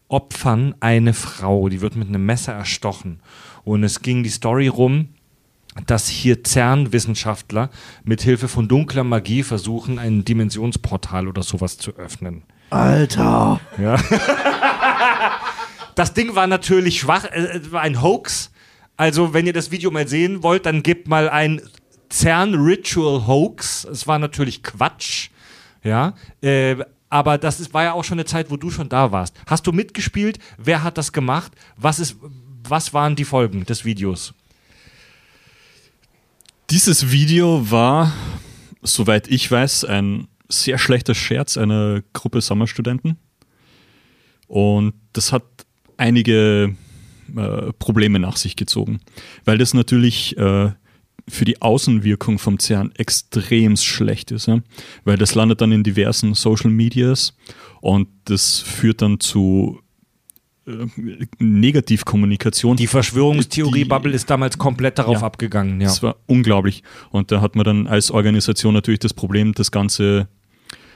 [0.08, 1.70] opfern eine Frau.
[1.70, 3.20] Die wird mit einem Messer erstochen.
[3.64, 5.10] Und es ging die Story rum,
[5.86, 7.70] dass hier CERN-Wissenschaftler
[8.04, 12.44] mit Hilfe von dunkler Magie versuchen, ein Dimensionsportal oder sowas zu öffnen.
[12.70, 13.60] Alter.
[13.78, 13.98] Ja.
[15.96, 18.52] das Ding war natürlich schwach, äh, es war ein Hoax.
[18.98, 21.62] Also, wenn ihr das Video mal sehen wollt, dann gebt mal ein
[22.12, 23.86] CERN Ritual Hoax.
[23.86, 25.30] Es war natürlich Quatsch.
[25.84, 26.14] Ja.
[26.42, 26.76] Äh,
[27.10, 29.36] aber das ist, war ja auch schon eine Zeit, wo du schon da warst.
[29.48, 30.38] Hast du mitgespielt?
[30.58, 31.52] Wer hat das gemacht?
[31.76, 32.18] Was, ist,
[32.68, 34.34] was waren die Folgen des Videos?
[36.72, 38.14] Dieses Video war,
[38.84, 43.18] soweit ich weiß, ein sehr schlechter Scherz einer Gruppe Sommerstudenten.
[44.48, 45.44] Und das hat
[45.98, 46.76] einige
[47.36, 49.00] äh, Probleme nach sich gezogen,
[49.46, 50.72] weil das natürlich äh,
[51.28, 54.60] für die Außenwirkung vom CERN extrem schlecht ist, ja?
[55.06, 57.36] weil das landet dann in diversen Social Medias
[57.82, 59.82] und das führt dann zu
[60.70, 62.78] äh, Negativkommunikation.
[62.78, 65.24] Die Verschwörungstheorie-Bubble ist damals komplett darauf Ja.
[65.24, 65.82] abgegangen.
[65.82, 65.88] Ja.
[65.88, 66.84] Das war unglaublich.
[67.12, 70.28] Und da hat man dann als Organisation natürlich das Problem, das Ganze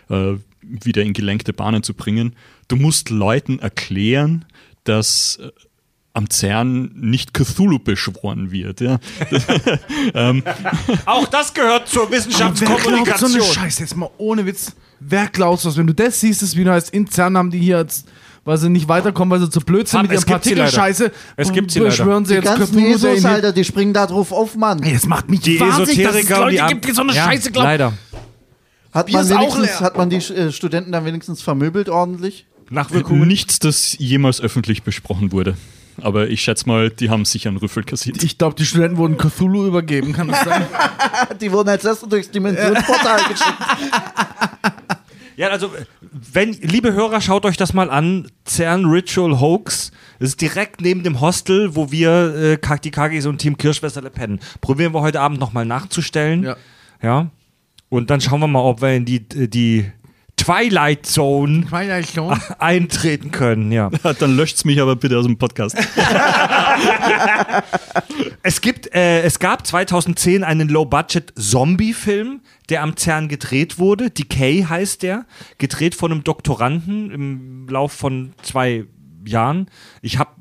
[0.09, 2.35] äh, wieder in gelenkte Bahnen zu bringen.
[2.67, 4.45] Du musst Leuten erklären,
[4.83, 5.49] dass äh,
[6.13, 8.81] am CERN nicht Cthulhu beschworen wird.
[8.81, 8.99] Ja?
[11.05, 13.41] Auch das gehört zur Wer glaubt so eine Wissenschaftskommunikation.
[13.41, 14.75] Scheiße, jetzt mal ohne Witz.
[14.99, 15.75] Wer glaubt was?
[15.75, 18.07] Wenn du das siehst, das Video heißt, in CERN haben die hier jetzt
[18.45, 20.25] weil sie nicht weiterkommen, weil sie zu blöd sind Fab, mit ihrem.
[20.25, 21.11] Partikelscheiße.
[21.35, 21.89] Es gibt sie leider.
[21.89, 24.83] beschwören sie Die jetzt ganzen Jesus, Alter, die springen da drauf auf, Mann.
[24.83, 27.25] Ey, Es macht mich Die wahnsinnig, dass es Leute die gibt, die so eine ja,
[27.25, 27.67] Scheiße glauben.
[27.67, 27.93] Leider.
[28.91, 32.45] Hat Bier man, wenigstens, hat man die äh, Studenten dann wenigstens vermöbelt ordentlich?
[32.69, 33.27] Nachwirkungen.
[33.27, 35.55] Nichts, das jemals öffentlich besprochen wurde.
[36.01, 38.23] Aber ich schätze mal, die haben sicher einen Rüffel kassiert.
[38.23, 40.65] Ich glaube, die Studenten wurden Cthulhu übergeben, kann das sein?
[41.39, 43.57] Die wurden als erste durchs Dimensionsportal geschickt.
[45.35, 45.71] Ja, also,
[46.11, 48.27] wenn, liebe Hörer, schaut euch das mal an.
[48.45, 49.91] CERN Ritual Hoax.
[50.19, 54.39] Das ist direkt neben dem Hostel, wo wir, äh, die Kagis und Team Kirschwässerle pennen.
[54.61, 56.43] Probieren wir heute Abend nochmal nachzustellen.
[56.43, 56.57] Ja.
[57.01, 57.31] Ja.
[57.89, 59.91] Und dann schauen wir mal, ob wir in die, äh, die
[60.43, 61.65] Twilight Zone
[62.59, 63.89] eintreten können, ja.
[64.19, 65.77] Dann löscht's mich aber bitte aus dem Podcast.
[68.45, 74.09] Es gibt, äh, es gab 2010 einen Low-Budget-Zombie-Film, der am CERN gedreht wurde.
[74.09, 75.25] Decay heißt der.
[75.59, 78.85] Gedreht von einem Doktoranden im Lauf von zwei
[79.25, 79.67] Jahren.
[80.01, 80.31] Ich habe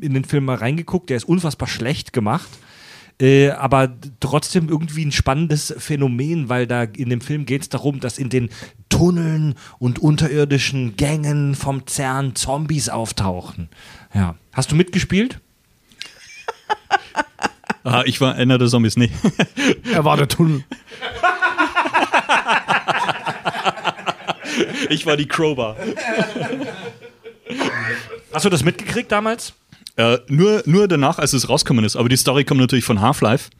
[0.00, 2.48] in den Film mal reingeguckt, der ist unfassbar schlecht gemacht.
[3.20, 8.00] Äh, aber trotzdem irgendwie ein spannendes Phänomen, weil da in dem Film geht es darum,
[8.00, 8.48] dass in den
[8.88, 13.68] Tunneln und unterirdischen Gängen vom CERN Zombies auftauchen.
[14.14, 14.36] Ja.
[14.52, 15.40] Hast du mitgespielt?
[17.82, 19.10] Ah, ich war einer der Zombies, nee.
[19.90, 20.64] Er war der Tunnel.
[24.90, 25.76] Ich war die Crowbar.
[28.34, 29.54] Hast du das mitgekriegt damals?
[29.96, 31.96] Äh, nur, nur danach, als es rausgekommen ist.
[31.96, 33.50] Aber die Story kommt natürlich von Half-Life.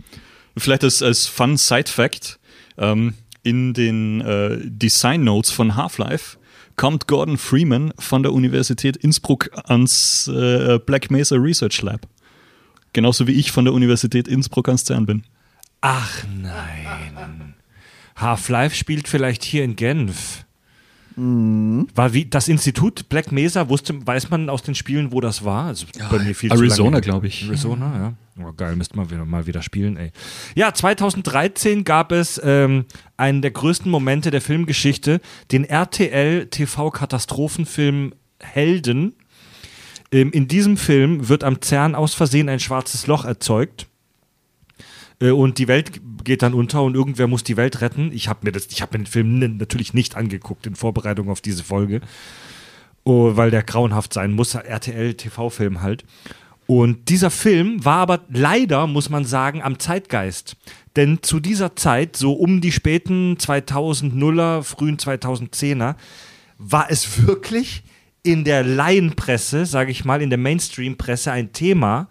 [0.57, 2.39] Vielleicht als, als Fun Side-Fact:
[2.78, 6.39] ähm, In den äh, Design Notes von Half-Life
[6.77, 12.07] kommt Gordon Freeman von der Universität Innsbruck ans äh, Black Mesa Research Lab.
[12.93, 15.23] Genauso wie ich von der Universität Innsbruck ans CERN bin.
[15.81, 17.55] Ach nein.
[18.16, 20.44] Half-Life spielt vielleicht hier in Genf.
[21.16, 25.66] War wie das Institut Black Mesa, wusste, weiß man aus den Spielen, wo das war?
[25.66, 27.46] Also bei mir viel zu Arizona, glaube ich.
[27.46, 28.14] Arizona, ja.
[28.42, 30.12] Oh, geil, müsste man wieder, mal wieder spielen, ey.
[30.54, 35.20] Ja, 2013 gab es ähm, einen der größten Momente der Filmgeschichte,
[35.50, 39.16] den RTL-TV-Katastrophenfilm Helden.
[40.12, 43.89] Ähm, in diesem Film wird am CERN aus Versehen ein schwarzes Loch erzeugt.
[45.20, 48.10] Äh, Und die Welt geht dann unter und irgendwer muss die Welt retten.
[48.12, 51.40] Ich habe mir, das- ich hab mir den Film natürlich nicht angeguckt in Vorbereitung auf
[51.40, 52.01] diese Folge,
[53.05, 54.55] oh, weil der grauenhaft sein muss.
[54.55, 56.05] RTL-TV-Film halt.
[56.66, 60.56] Und dieser Film war aber leider, muss man sagen, am Zeitgeist.
[60.94, 65.97] Denn zu dieser Zeit, so um die späten 2000er, frühen 2010er,
[66.59, 67.82] war es wirklich
[68.22, 72.09] in der Laienpresse, sage ich mal, in der Mainstream-Presse ein Thema,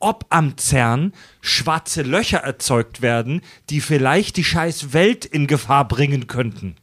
[0.00, 6.26] ob am CERN schwarze Löcher erzeugt werden, die vielleicht die scheiß Welt in Gefahr bringen
[6.26, 6.76] könnten.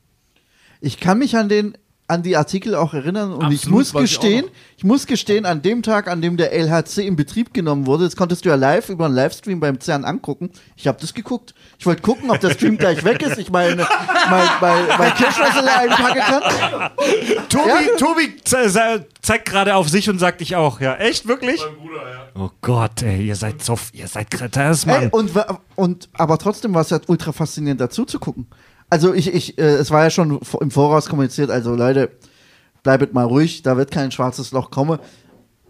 [0.81, 1.77] Ich kann mich an den
[2.07, 4.51] an die Artikel auch erinnern und ich Absolut, muss ich auch gestehen, noch.
[4.77, 8.15] ich, muss gestehen, an dem Tag, an dem der LHC in Betrieb genommen wurde, das
[8.15, 10.51] konntest du ja live über einen Livestream beim CERN angucken.
[10.75, 11.55] Ich habe das geguckt.
[11.79, 13.39] Ich wollte gucken, ob der Stream gleich weg ist.
[13.39, 13.87] Ich meine,
[14.29, 16.91] mein, mein, mein Kirschwasser einpacken kann.
[17.49, 17.97] Tobi, Ja.
[17.97, 20.79] Tobi ze ze zeigt gerade auf sich und sagt ich auch.
[20.81, 21.59] Ja, echt, wirklich?
[22.35, 25.09] Oh Gott, ey, ihr seid so, ihr seid Kretas, Ey, Mann.
[25.09, 28.45] und, wa- und aber trotzdem war es ja ultra faszinierend dazu zu gucken.
[28.89, 32.11] Also ich, ich, äh, es war ja schon im Voraus kommuniziert, also Leute,
[32.83, 34.99] bleibet mal ruhig, da wird kein schwarzes Loch kommen.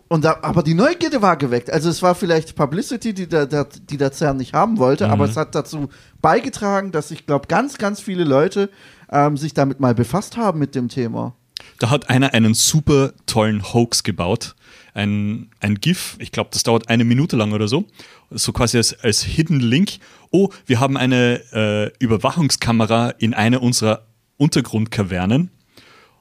[0.07, 1.71] Und da, aber die Neugierde war geweckt.
[1.71, 5.25] Also es war vielleicht Publicity, die der, der, die der CERN nicht haben wollte, aber
[5.25, 5.89] es hat dazu
[6.21, 8.69] beigetragen, dass ich glaube, ganz, ganz viele Leute
[9.11, 11.33] ähm, sich damit mal befasst haben mit dem Thema.
[11.79, 14.55] Da hat einer einen super tollen Hoax gebaut.
[14.93, 17.85] Ein, ein GIF, ich glaube, das dauert eine Minute lang oder so.
[18.29, 19.97] So quasi als, als Hidden Link.
[20.35, 24.05] Oh, wir haben eine äh, Überwachungskamera in einer unserer
[24.35, 25.49] Untergrundkavernen.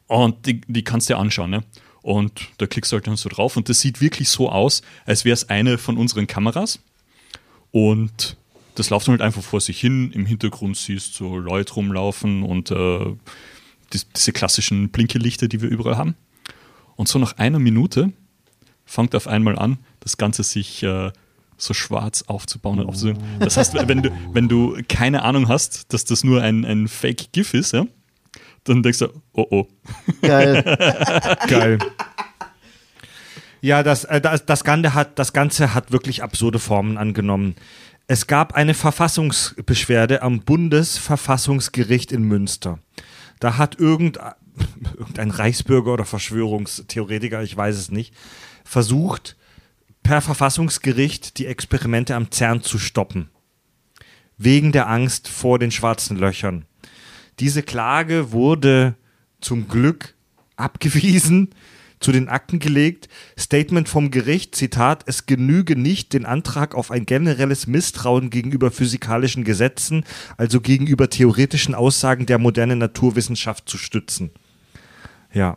[0.07, 1.51] Und die, die kannst du dir anschauen.
[1.51, 1.65] Ne?
[2.01, 3.57] Und da klickst du halt dann so drauf.
[3.57, 6.79] Und das sieht wirklich so aus, als wäre es eine von unseren Kameras.
[7.73, 8.37] Und
[8.77, 10.13] das läuft dann halt einfach vor sich hin.
[10.13, 13.17] Im Hintergrund siehst du so Leute rumlaufen und äh,
[13.93, 16.15] dies- diese klassischen Blinkelichter, die wir überall haben.
[16.95, 18.13] Und so nach einer Minute
[18.85, 21.11] fängt auf einmal an, das Ganze sich äh,
[21.57, 22.81] so schwarz aufzubauen.
[22.81, 23.19] und aufzubauen.
[23.39, 27.55] Das heißt, wenn du, wenn du keine Ahnung hast, dass das nur ein, ein Fake-GIF
[27.55, 27.87] ist, ja,
[28.65, 29.67] dann denkst du, oh oh.
[30.23, 30.63] Geil.
[31.49, 31.79] Geil.
[33.61, 37.55] Ja, das, äh, das, das, Ganze hat, das Ganze hat wirklich absurde Formen angenommen.
[38.07, 42.79] Es gab eine Verfassungsbeschwerde am Bundesverfassungsgericht in Münster.
[43.41, 44.19] Da hat irgend,
[44.99, 48.15] irgendein Reichsbürger oder Verschwörungstheoretiker, ich weiß es nicht,
[48.65, 49.37] versucht,
[50.05, 53.31] per Verfassungsgericht die Experimente am CERN zu stoppen.
[54.37, 56.67] Wegen der Angst vor den schwarzen Löchern.
[57.41, 58.95] Diese Klage wurde
[59.41, 60.15] zum Glück
[60.55, 61.51] abgewiesen.
[62.01, 63.09] zu den Akten gelegt.
[63.39, 69.43] Statement vom Gericht, Zitat, es genüge nicht, den Antrag auf ein generelles Misstrauen gegenüber physikalischen
[69.43, 70.05] Gesetzen,
[70.37, 74.33] also gegenüber theoretischen Aussagen der modernen Naturwissenschaft zu stützen.
[75.33, 75.57] Ja.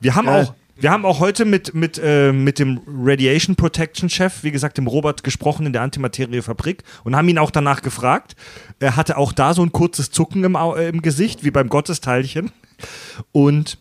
[0.00, 0.44] Wir haben Geil.
[0.44, 4.78] auch wir haben auch heute mit, mit, äh, mit dem Radiation Protection Chef, wie gesagt,
[4.78, 8.34] dem Robert, gesprochen in der Antimateriefabrik und haben ihn auch danach gefragt.
[8.80, 12.50] Er hatte auch da so ein kurzes Zucken im, äh, im Gesicht, wie beim Gottesteilchen.
[13.30, 13.78] Und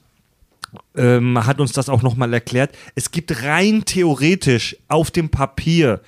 [0.96, 2.78] ähm, hat uns das auch nochmal erklärt.
[2.94, 6.02] Es gibt rein theoretisch auf dem Papier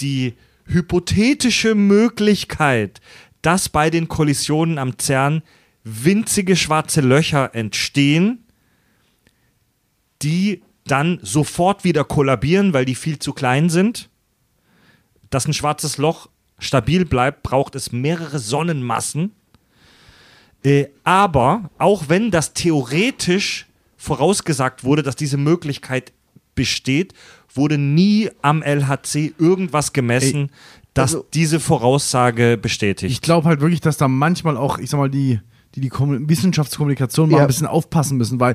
[0.00, 0.34] die
[0.66, 3.00] hypothetische Möglichkeit,
[3.40, 5.42] dass bei den Kollisionen am CERN
[5.82, 8.45] winzige schwarze Löcher entstehen,
[10.22, 14.08] die dann sofort wieder kollabieren, weil die viel zu klein sind.
[15.30, 16.28] Dass ein schwarzes Loch
[16.58, 19.32] stabil bleibt, braucht es mehrere Sonnenmassen.
[20.64, 23.66] Äh, aber auch wenn das theoretisch
[23.96, 26.12] vorausgesagt wurde, dass diese Möglichkeit
[26.54, 27.12] besteht,
[27.54, 30.50] wurde nie am LHC irgendwas gemessen,
[30.94, 33.12] das also- diese Voraussage bestätigt.
[33.12, 35.40] Ich glaube halt wirklich, dass da manchmal auch, ich sag mal, die,
[35.74, 37.44] die, die Kommu- Wissenschaftskommunikation mal Ja.
[37.44, 38.54] ein bisschen aufpassen müssen, weil,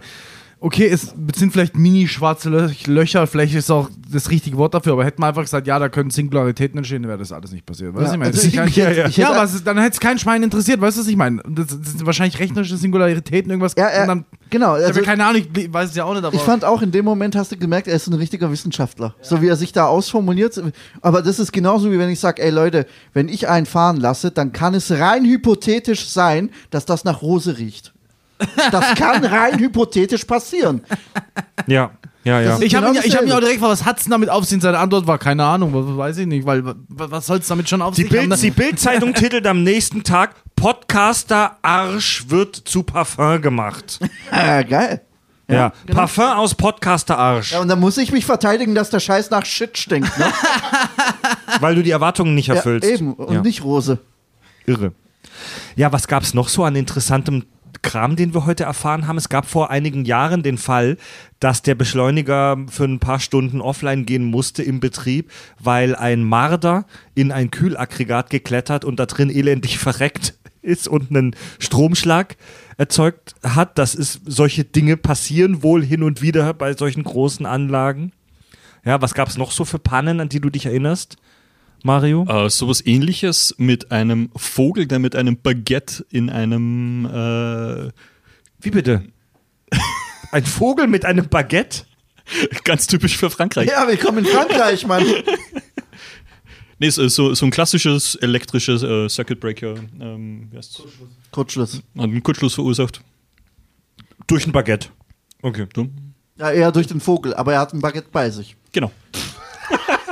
[0.63, 5.03] okay, es sind vielleicht mini-schwarze Lö- Löcher, vielleicht ist auch das richtige Wort dafür, aber
[5.03, 7.93] hätten wir einfach gesagt, ja, da können Singularitäten entstehen, dann wäre das alles nicht passiert.
[7.95, 8.31] Weißt du, Ja, ich meine?
[8.31, 10.19] also ich- ja, ich- ja, ich- ich ja, hätte- aber es dann hätte es kein
[10.19, 11.41] Schwein interessiert, weißt du, was ich meine?
[11.49, 13.73] Das, das sind wahrscheinlich rechnerische Singularitäten, irgendwas.
[13.77, 14.75] Ja, ja, und dann, genau.
[14.75, 16.35] ich habe Also, ja keine Ahnung, ich weiß es ja auch nicht, aber.
[16.35, 19.15] ich fand auch in dem Moment hast du gemerkt, er ist ein richtiger Wissenschaftler.
[19.21, 20.61] So wie er sich da ausformuliert.
[21.01, 24.29] Aber das ist genauso wie wenn ich sage, ey Leute, wenn ich einen fahren lasse,
[24.31, 27.93] dann kann es rein hypothetisch sein, dass das nach Rose riecht.
[28.71, 30.81] Das kann rein hypothetisch passieren.
[31.67, 31.91] ja,
[32.23, 32.59] ja, ja.
[32.59, 33.33] Ich habe genau ihn, ja- ich hab dasselbe.
[33.35, 34.61] auch direkt gefragt, was hat's denn damit auf sich?
[34.61, 37.81] Seine Antwort war keine Ahnung, was, weiß ich nicht, weil wa- was soll's damit schon
[37.81, 38.29] auf Die, sich haben?
[38.29, 43.99] Bild, die Bildzeitung titelt am nächsten Tag: Podcaster Arsch wird zu Parfum gemacht.
[44.31, 45.01] Ah, geil.
[45.49, 45.99] Ja, genau.
[45.99, 49.43] Parfum aus Podcaster Arsch, Ja, und dann muss ich mich verteidigen, dass der Scheiß nach
[49.45, 50.17] Shit stinkt.
[50.17, 50.25] Ne?
[51.59, 52.87] weil du die Erwartungen nicht ja, erfüllst.
[52.89, 53.13] eben.
[53.15, 53.41] Und Ja.
[53.41, 53.97] nicht Rose.
[54.65, 54.93] Irre.
[55.75, 57.43] Ja, was gab es noch so an interessantem
[57.81, 59.17] Kram, den wir heute erfahren haben?
[59.17, 60.97] Es gab vor einigen Jahren den Fall,
[61.39, 66.85] dass der Beschleuniger für ein paar Stunden offline gehen musste im Betrieb, weil ein Marder
[67.15, 72.37] in ein Kühlaggregat geklettert und da drin elendig verreckt ist und einen Stromschlag
[72.77, 73.77] erzeugt hat.
[73.77, 78.11] Das ist, solche Dinge passieren wohl hin und wieder bei solchen großen Anlagen.
[78.85, 81.17] Ja, was gab es noch so für Pannen, an die du dich erinnerst,
[81.83, 82.25] Mario?
[82.27, 87.91] Äh, sowas ähnliches mit einem Vogel, der mit einem Baguette in einem äh,
[88.59, 89.03] Wie bitte?
[90.31, 91.85] Ein Vogel mit einem Baguette?
[92.63, 93.69] ganz typisch für Frankreich.
[93.69, 95.05] Ja, willkommen in Frankreich, Mann.
[96.81, 100.81] Nee, so, so, ein klassisches elektrisches äh, Circuit Breaker ähm, wie heißt's?
[101.29, 101.75] Kurzschluss.
[101.75, 103.01] hat einen Kurzschluss verursacht.
[104.25, 104.87] Durch ein Baguette.
[105.43, 105.67] Okay.
[105.75, 105.89] So.
[106.39, 108.55] Ja, eher durch den Vogel, aber er hat ein Baguette bei sich.
[108.71, 108.91] Genau.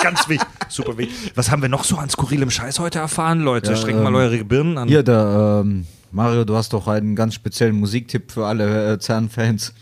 [0.01, 0.47] Ganz wichtig.
[0.69, 1.31] Super wichtig.
[1.35, 3.71] Was haben wir noch so an skurrilem Scheiß heute erfahren, Leute?
[3.71, 4.87] Ja, Streckt mal ähm, eure Birnen an.
[4.87, 9.73] Hier, der ähm, Mario, du hast doch einen ganz speziellen Musiktipp für alle äh, CERN-Fans.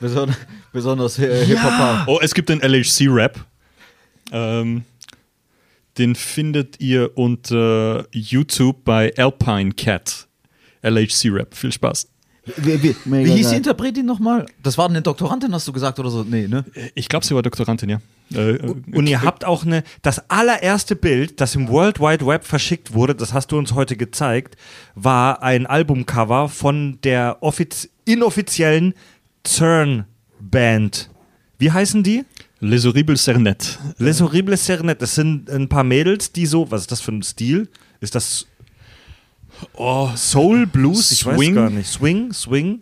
[0.00, 0.34] Beson
[0.72, 2.04] besonders äh, Hip-Hopper.
[2.06, 3.44] Oh, es gibt den LHC-Rap.
[4.32, 4.84] Ähm,
[5.98, 10.26] den findet ihr unter YouTube bei Alpine Cat.
[10.82, 11.54] LHC-Rap.
[11.54, 12.08] Viel Spaß.
[12.56, 13.50] Wie, wie, Mega wie hieß geil.
[13.52, 14.46] die Interpretin nochmal?
[14.62, 16.24] Das war eine Doktorandin, hast du gesagt oder so?
[16.24, 16.64] Nee, ne?
[16.94, 18.00] Ich glaube, sie war Doktorandin, ja.
[18.34, 22.44] Äh, äh, Und ihr habt auch eine, das allererste Bild, das im World Wide Web
[22.44, 24.56] verschickt wurde, das hast du uns heute gezeigt,
[24.94, 28.92] war ein Albumcover von der offiz inoffiziellen
[29.46, 31.10] CERN-Band.
[31.58, 32.24] Wie heißen die?
[32.60, 33.78] Les Horribles Cernet.
[33.98, 35.00] Les Horribles Serenet.
[35.02, 37.68] Das sind ein paar Mädels, die so, was ist das für ein Stil?
[38.00, 38.46] Ist das
[39.74, 41.10] Oh, Soul, Blues?
[41.12, 41.54] Ich weiß Swing?
[41.54, 41.88] gar nicht.
[41.90, 42.80] Swing, Swing.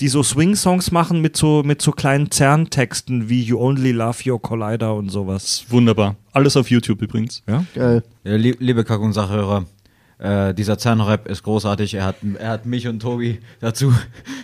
[0.00, 4.40] Die so Swing-Songs machen mit so, mit so kleinen Zerntexten wie You Only Love Your
[4.40, 5.64] Collider und sowas.
[5.68, 6.14] wunderbar.
[6.32, 7.42] Alles auf YouTube übrigens.
[7.48, 7.64] Ja?
[7.74, 8.04] Geil.
[8.22, 9.64] Ja, lieb, liebe Kack- und Sachhörer,
[10.18, 11.94] äh, dieser CERN-Rap ist großartig.
[11.94, 13.92] Er hat, er hat mich und Tobi dazu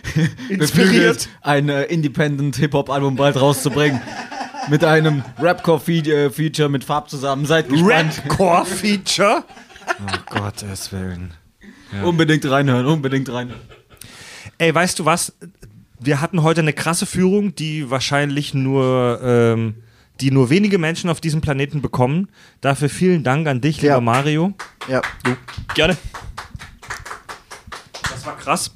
[0.49, 4.01] beflügelt, ein äh, Independent-Hip-Hop-Album bald rauszubringen.
[4.69, 7.45] mit einem Rapcore-Feature mit Farb zusammen.
[7.45, 8.21] Seid gespannt.
[8.27, 9.43] Rapcore-Feature?
[10.01, 11.31] Oh Gottes Willen.
[12.03, 13.61] Unbedingt reinhören, unbedingt reinhören.
[14.57, 15.33] Ey, weißt du was?
[15.99, 19.75] Wir hatten heute eine krasse Führung, die wahrscheinlich nur, ähm,
[20.21, 22.29] die nur wenige Menschen auf diesem Planeten bekommen.
[22.61, 23.95] Dafür vielen Dank an dich, Ja.
[23.95, 24.53] lieber Mario.
[24.87, 25.01] Ja.
[25.73, 25.97] Gerne.
[28.03, 28.73] Das war krass.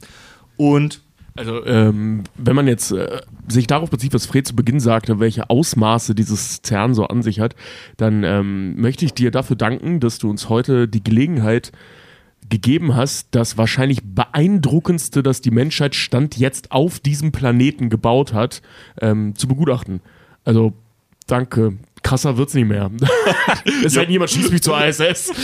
[0.58, 1.02] Und
[1.36, 5.50] Also, ähm, wenn man jetzt äh, sich darauf bezieht, was Fred zu Beginn sagte, welche
[5.50, 7.56] Ausmaße dieses CERN so an sich hat,
[7.96, 11.72] dann ähm, möchte ich dir dafür danken, dass du uns heute die Gelegenheit
[12.50, 18.62] gegeben hast, das wahrscheinlich beeindruckendste, das die Menschheit Stand jetzt auf diesem Planeten gebaut hat,
[19.02, 20.02] ähm, zu begutachten.
[20.46, 20.74] Also,
[21.28, 21.78] danke.
[22.02, 22.90] Krasser wird's nicht mehr.
[23.86, 25.32] es sei denn, jemand schießt mich zur ISS.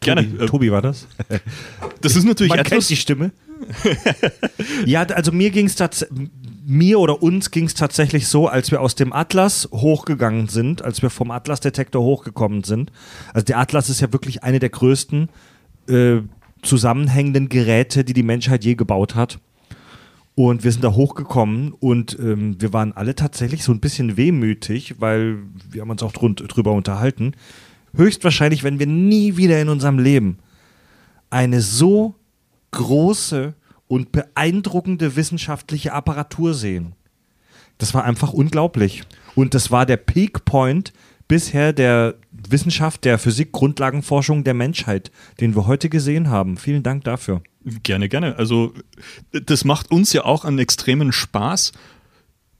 [0.00, 0.22] Gerne.
[0.22, 1.06] Tobi, Tobi war das?
[2.00, 2.70] Das ist natürlich Man etwas.
[2.70, 3.30] kennt die Stimme.
[4.84, 5.76] ja, also mir ging es
[6.64, 11.02] mir oder uns ging es tatsächlich so, als wir aus dem Atlas hochgegangen sind, als
[11.02, 12.92] wir vom Atlas-Detektor hochgekommen sind.
[13.32, 15.28] Also der Atlas ist ja wirklich eine der größten
[15.88, 16.18] äh,
[16.62, 19.40] zusammenhängenden Geräte, die die Menschheit je gebaut hat.
[20.34, 24.94] Und wir sind da hochgekommen und ähm, wir waren alle tatsächlich so ein bisschen wehmütig,
[24.98, 25.38] weil
[25.70, 27.32] wir haben uns auch drun- drüber unterhalten.
[27.94, 30.38] Höchstwahrscheinlich, wenn wir nie wieder in unserem Leben
[31.28, 32.14] eine so
[32.70, 33.52] große
[33.92, 36.94] und beeindruckende wissenschaftliche Apparatur sehen.
[37.76, 39.02] Das war einfach unglaublich.
[39.34, 40.94] Und das war der Peak Point
[41.28, 45.12] bisher der Wissenschaft, der Physik, Grundlagenforschung der Menschheit,
[45.42, 46.56] den wir heute gesehen haben.
[46.56, 47.42] Vielen Dank dafür.
[47.82, 48.36] Gerne, gerne.
[48.36, 48.72] Also
[49.30, 51.72] das macht uns ja auch einen extremen Spaß,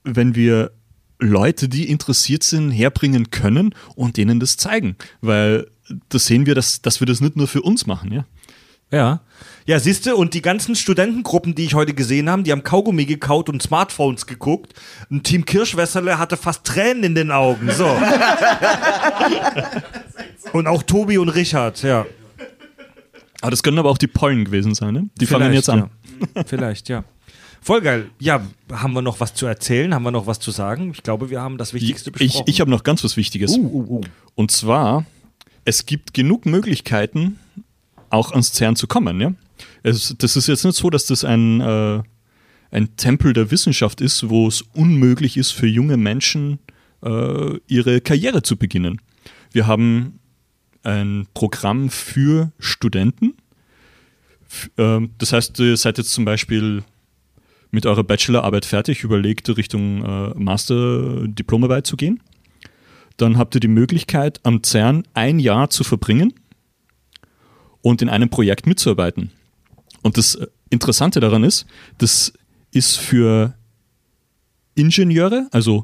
[0.03, 0.69] wenn wir
[1.17, 4.97] Leute, die interessiert sind, herbringen können und denen das zeigen.
[5.21, 5.65] Weil
[6.09, 8.25] das sehen wir, dass, dass wir das nicht nur für uns machen, ja.
[8.93, 9.21] Ja.
[9.65, 13.05] Ja, siehst du, und die ganzen Studentengruppen, die ich heute gesehen habe, die haben Kaugummi
[13.05, 14.73] gekaut und Smartphones geguckt.
[15.09, 17.71] Ein Team Kirschwässerle hatte fast Tränen in den Augen.
[17.71, 17.87] So.
[20.53, 22.05] und auch Tobi und Richard, ja.
[23.41, 25.09] Aber das können aber auch die Pollen gewesen sein, ne?
[25.19, 25.89] Die fangen jetzt an.
[26.35, 26.43] Ja.
[26.45, 27.03] Vielleicht, ja.
[27.61, 28.09] Voll geil.
[28.19, 28.41] Ja,
[28.71, 29.93] haben wir noch was zu erzählen?
[29.93, 30.91] Haben wir noch was zu sagen?
[30.93, 32.43] Ich glaube, wir haben das Wichtigste Ich, besprochen.
[32.47, 33.57] ich habe noch ganz was Wichtiges.
[33.57, 34.01] uh, uh, uh.
[34.35, 35.05] Und zwar,
[35.63, 37.39] es gibt genug Möglichkeiten,
[38.13, 39.19] auch ans CERN zu kommen.
[39.19, 39.33] Ja?
[39.81, 42.01] Es, das ist jetzt nicht so, dass das ein, äh,
[42.71, 46.59] ein Tempel der Wissenschaft ist, wo es unmöglich ist für junge Menschen,
[47.03, 49.01] äh, ihre Karriere zu beginnen.
[49.51, 50.19] Wir haben
[50.83, 53.35] ein Programm für Studenten.
[54.47, 56.83] F ähm, das heißt, ihr seid jetzt zum Beispiel
[57.71, 62.21] mit eurer Bachelorarbeit fertig, überlegt Richtung äh, Master-Diplomarbeit zu gehen.
[63.17, 66.33] Dann habt ihr die Möglichkeit, am CERN ein Jahr zu verbringen
[67.83, 69.29] und in einem Projekt mitzuarbeiten.
[70.01, 71.67] Und das äh, Interessante daran ist,
[71.99, 72.33] das
[72.71, 73.53] ist für
[74.73, 75.83] Ingenieure, also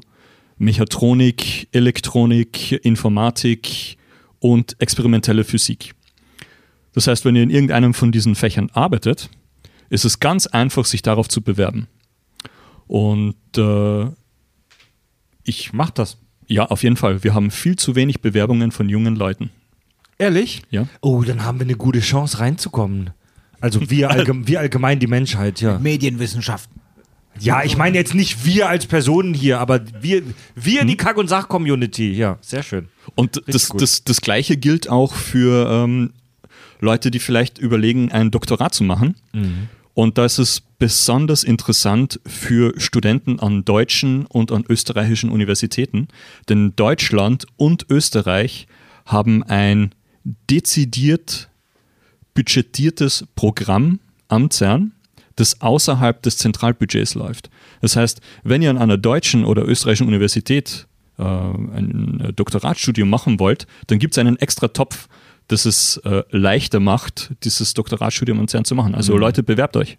[0.58, 3.96] Mechatronik, Elektronik, Informatik
[4.40, 5.94] und experimentelle Physik.
[6.92, 9.30] Das heißt, wenn ihr in irgendeinem von diesen Fächern arbeitet,
[9.90, 11.86] ist es ganz einfach, sich darauf zu bewerben.
[12.88, 14.06] Und äh,
[15.44, 16.18] ich Macht das.
[16.48, 17.22] ja, auf jeden Fall.
[17.22, 19.50] Wir haben viel zu wenig Bewerbungen von jungen Leuten.
[20.20, 20.62] Ehrlich?
[20.70, 20.86] Ja.
[21.00, 23.10] Oh, dann haben wir eine gute Chance reinzukommen.
[23.60, 25.78] Also wir, allgem wir allgemein die Menschheit, ja.
[25.78, 26.80] Medienwissenschaften.
[27.38, 30.22] Ja, ich meine jetzt nicht wir als Personen hier, aber wir,
[30.54, 32.12] wir die Kack- und Sach-Community.
[32.12, 32.88] Ja, sehr schön.
[33.14, 36.12] Und das, das, das Gleiche gilt auch für ähm,
[36.80, 39.14] Leute, die vielleicht überlegen, ein Doktorat zu machen.
[39.94, 46.08] Und da ist es besonders interessant für Studenten an deutschen und an österreichischen Universitäten,
[46.48, 48.66] denn Deutschland und Österreich
[49.06, 49.94] haben ein
[50.24, 51.48] dezidiert
[52.34, 54.92] budgetiertes Programm am CERN,
[55.36, 57.50] das außerhalb des Zentralbudgets läuft.
[57.80, 60.86] Das heißt, wenn ihr an einer deutschen oder österreichischen Universität
[61.18, 65.08] äh, ein äh, Doktoratstudium machen wollt, dann gibt es einen extra Topf,
[65.48, 68.94] das es äh, leichter macht, dieses Doktoratstudium am CERN zu machen.
[68.94, 69.98] Also Leute, bewerbt euch.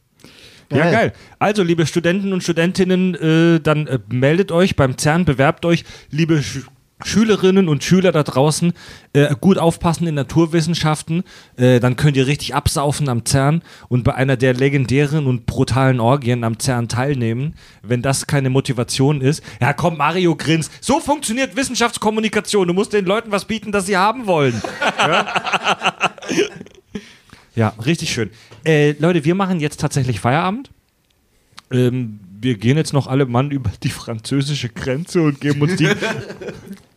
[0.71, 1.13] Ja, geil.
[1.37, 5.83] Also, liebe Studenten und Studentinnen, äh, dann äh, meldet euch beim CERN, bewerbt euch.
[6.09, 6.59] Liebe Sch
[7.03, 8.73] Schülerinnen und Schüler da draußen,
[9.13, 11.23] äh, gut aufpassen in Naturwissenschaften.
[11.57, 15.99] Äh, dann könnt ihr richtig absaufen am CERN und bei einer der legendären und brutalen
[15.99, 17.55] Orgien am CERN teilnehmen.
[17.81, 20.71] Wenn das keine Motivation ist, ja komm, Mario grinst.
[20.81, 22.67] So funktioniert Wissenschaftskommunikation.
[22.67, 24.61] Du musst den Leuten was bieten, das sie haben wollen.
[27.55, 28.29] Ja, richtig schön.
[28.65, 30.69] Äh, Leute, wir machen jetzt tatsächlich Feierabend.
[31.71, 35.87] Ähm, wir gehen jetzt noch alle Mann über die französische Grenze und geben uns die.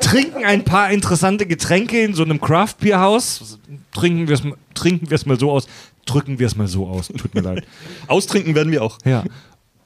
[0.00, 3.58] trinken ein paar interessante Getränke in so einem Craft Beer Haus.
[3.92, 4.42] Trinken wir es
[4.74, 5.66] trinken wir es mal so aus.
[6.04, 7.08] Drücken wir es mal so aus.
[7.08, 7.66] Tut mir leid.
[8.06, 8.98] Austrinken werden wir auch.
[9.04, 9.24] Ja.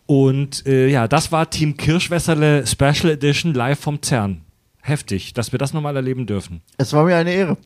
[0.06, 4.43] Und äh, ja, das war Team Kirschwässerle Special Edition live vom CERN.
[4.82, 6.62] Heftig, dass wir das nochmal erleben dürfen.
[6.78, 7.56] Es war mir eine Ehre.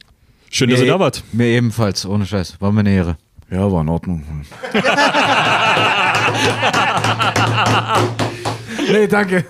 [0.51, 1.25] Schön, dass ihr da wart.
[1.33, 2.61] Mir ebenfalls, ohne Scheiß.
[2.61, 3.17] War mir eine Ehre.
[3.51, 4.25] Ja, war in Ordnung.
[8.91, 9.45] nee, danke.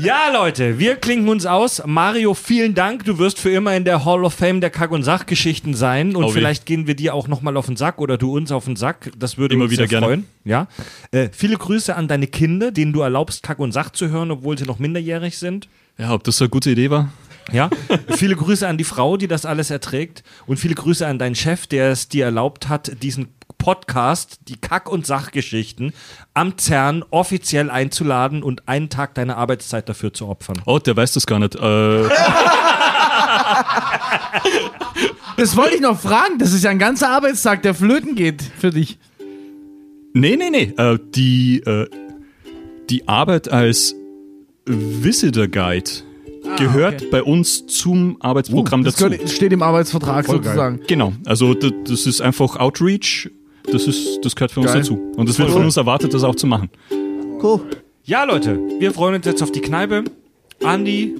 [0.00, 1.82] Ja, Leute, wir klinken uns aus.
[1.86, 3.04] Mario, vielen Dank.
[3.04, 6.14] Du wirst für immer in der Hall of Fame der Kack- und Sachgeschichten sein.
[6.16, 6.32] Und Oh, wie.
[6.32, 9.10] vielleicht gehen wir dir auch nochmal auf den Sack oder du uns auf den Sack.
[9.18, 10.06] Das würde Immer uns wieder sehr gerne.
[10.06, 10.26] freuen.
[10.44, 10.68] Ja.
[11.10, 14.56] Äh, viele Grüße an deine Kinder, denen du erlaubst, Kack und Sach zu hören, obwohl
[14.58, 15.68] sie noch minderjährig sind.
[15.98, 17.10] Ja, ob das so eine gute Idee war?
[17.52, 17.70] Ja,
[18.16, 21.68] viele Grüße an die Frau, die das alles erträgt und viele Grüße an deinen Chef,
[21.68, 23.28] der es dir erlaubt hat, diesen
[23.66, 25.92] Podcast, die Kack- und Sachgeschichten,
[26.34, 30.62] am CERN offiziell einzuladen und einen Tag deiner Arbeitszeit dafür zu opfern.
[30.66, 31.56] Oh, der weiß das gar nicht.
[31.56, 32.04] Äh,
[35.36, 36.38] Das wollte ich noch fragen.
[36.38, 38.98] Das ist ja ein ganzer Arbeitstag, der flöten geht für dich.
[40.14, 40.72] nee, nee, nee.
[40.76, 41.88] Äh, die, äh,
[42.88, 43.96] die Arbeit als
[44.64, 45.90] Visitor Guide
[46.56, 49.10] gehört bei uns zum Arbeitsprogramm Uh, das dazu.
[49.10, 50.44] gehört, steht im Arbeitsvertrag Voll geil.
[50.44, 50.80] sozusagen.
[50.86, 53.28] Genau, also das ist einfach Outreach.
[53.70, 54.82] Das, ist, das gehört für uns Geil.
[54.82, 54.98] dazu.
[55.16, 56.70] Und es wird von uns erwartet, das auch zu machen.
[57.42, 57.60] Cool.
[58.04, 60.04] Ja, Leute, wir freuen uns jetzt auf die Kneipe.
[60.62, 61.16] Andi,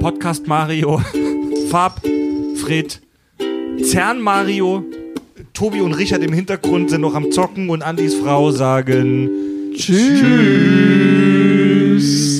[0.00, 1.00] Podcast Mario,
[1.70, 2.00] Fab,
[2.56, 3.00] Fred,
[3.82, 4.84] CERN Mario,
[5.52, 9.30] Tobi und Richard im Hintergrund sind noch am Zocken und Andis Frau sagen
[9.74, 10.20] Tschüss.
[10.20, 12.33] Willkommen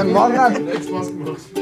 [0.00, 1.59] fangen morgen.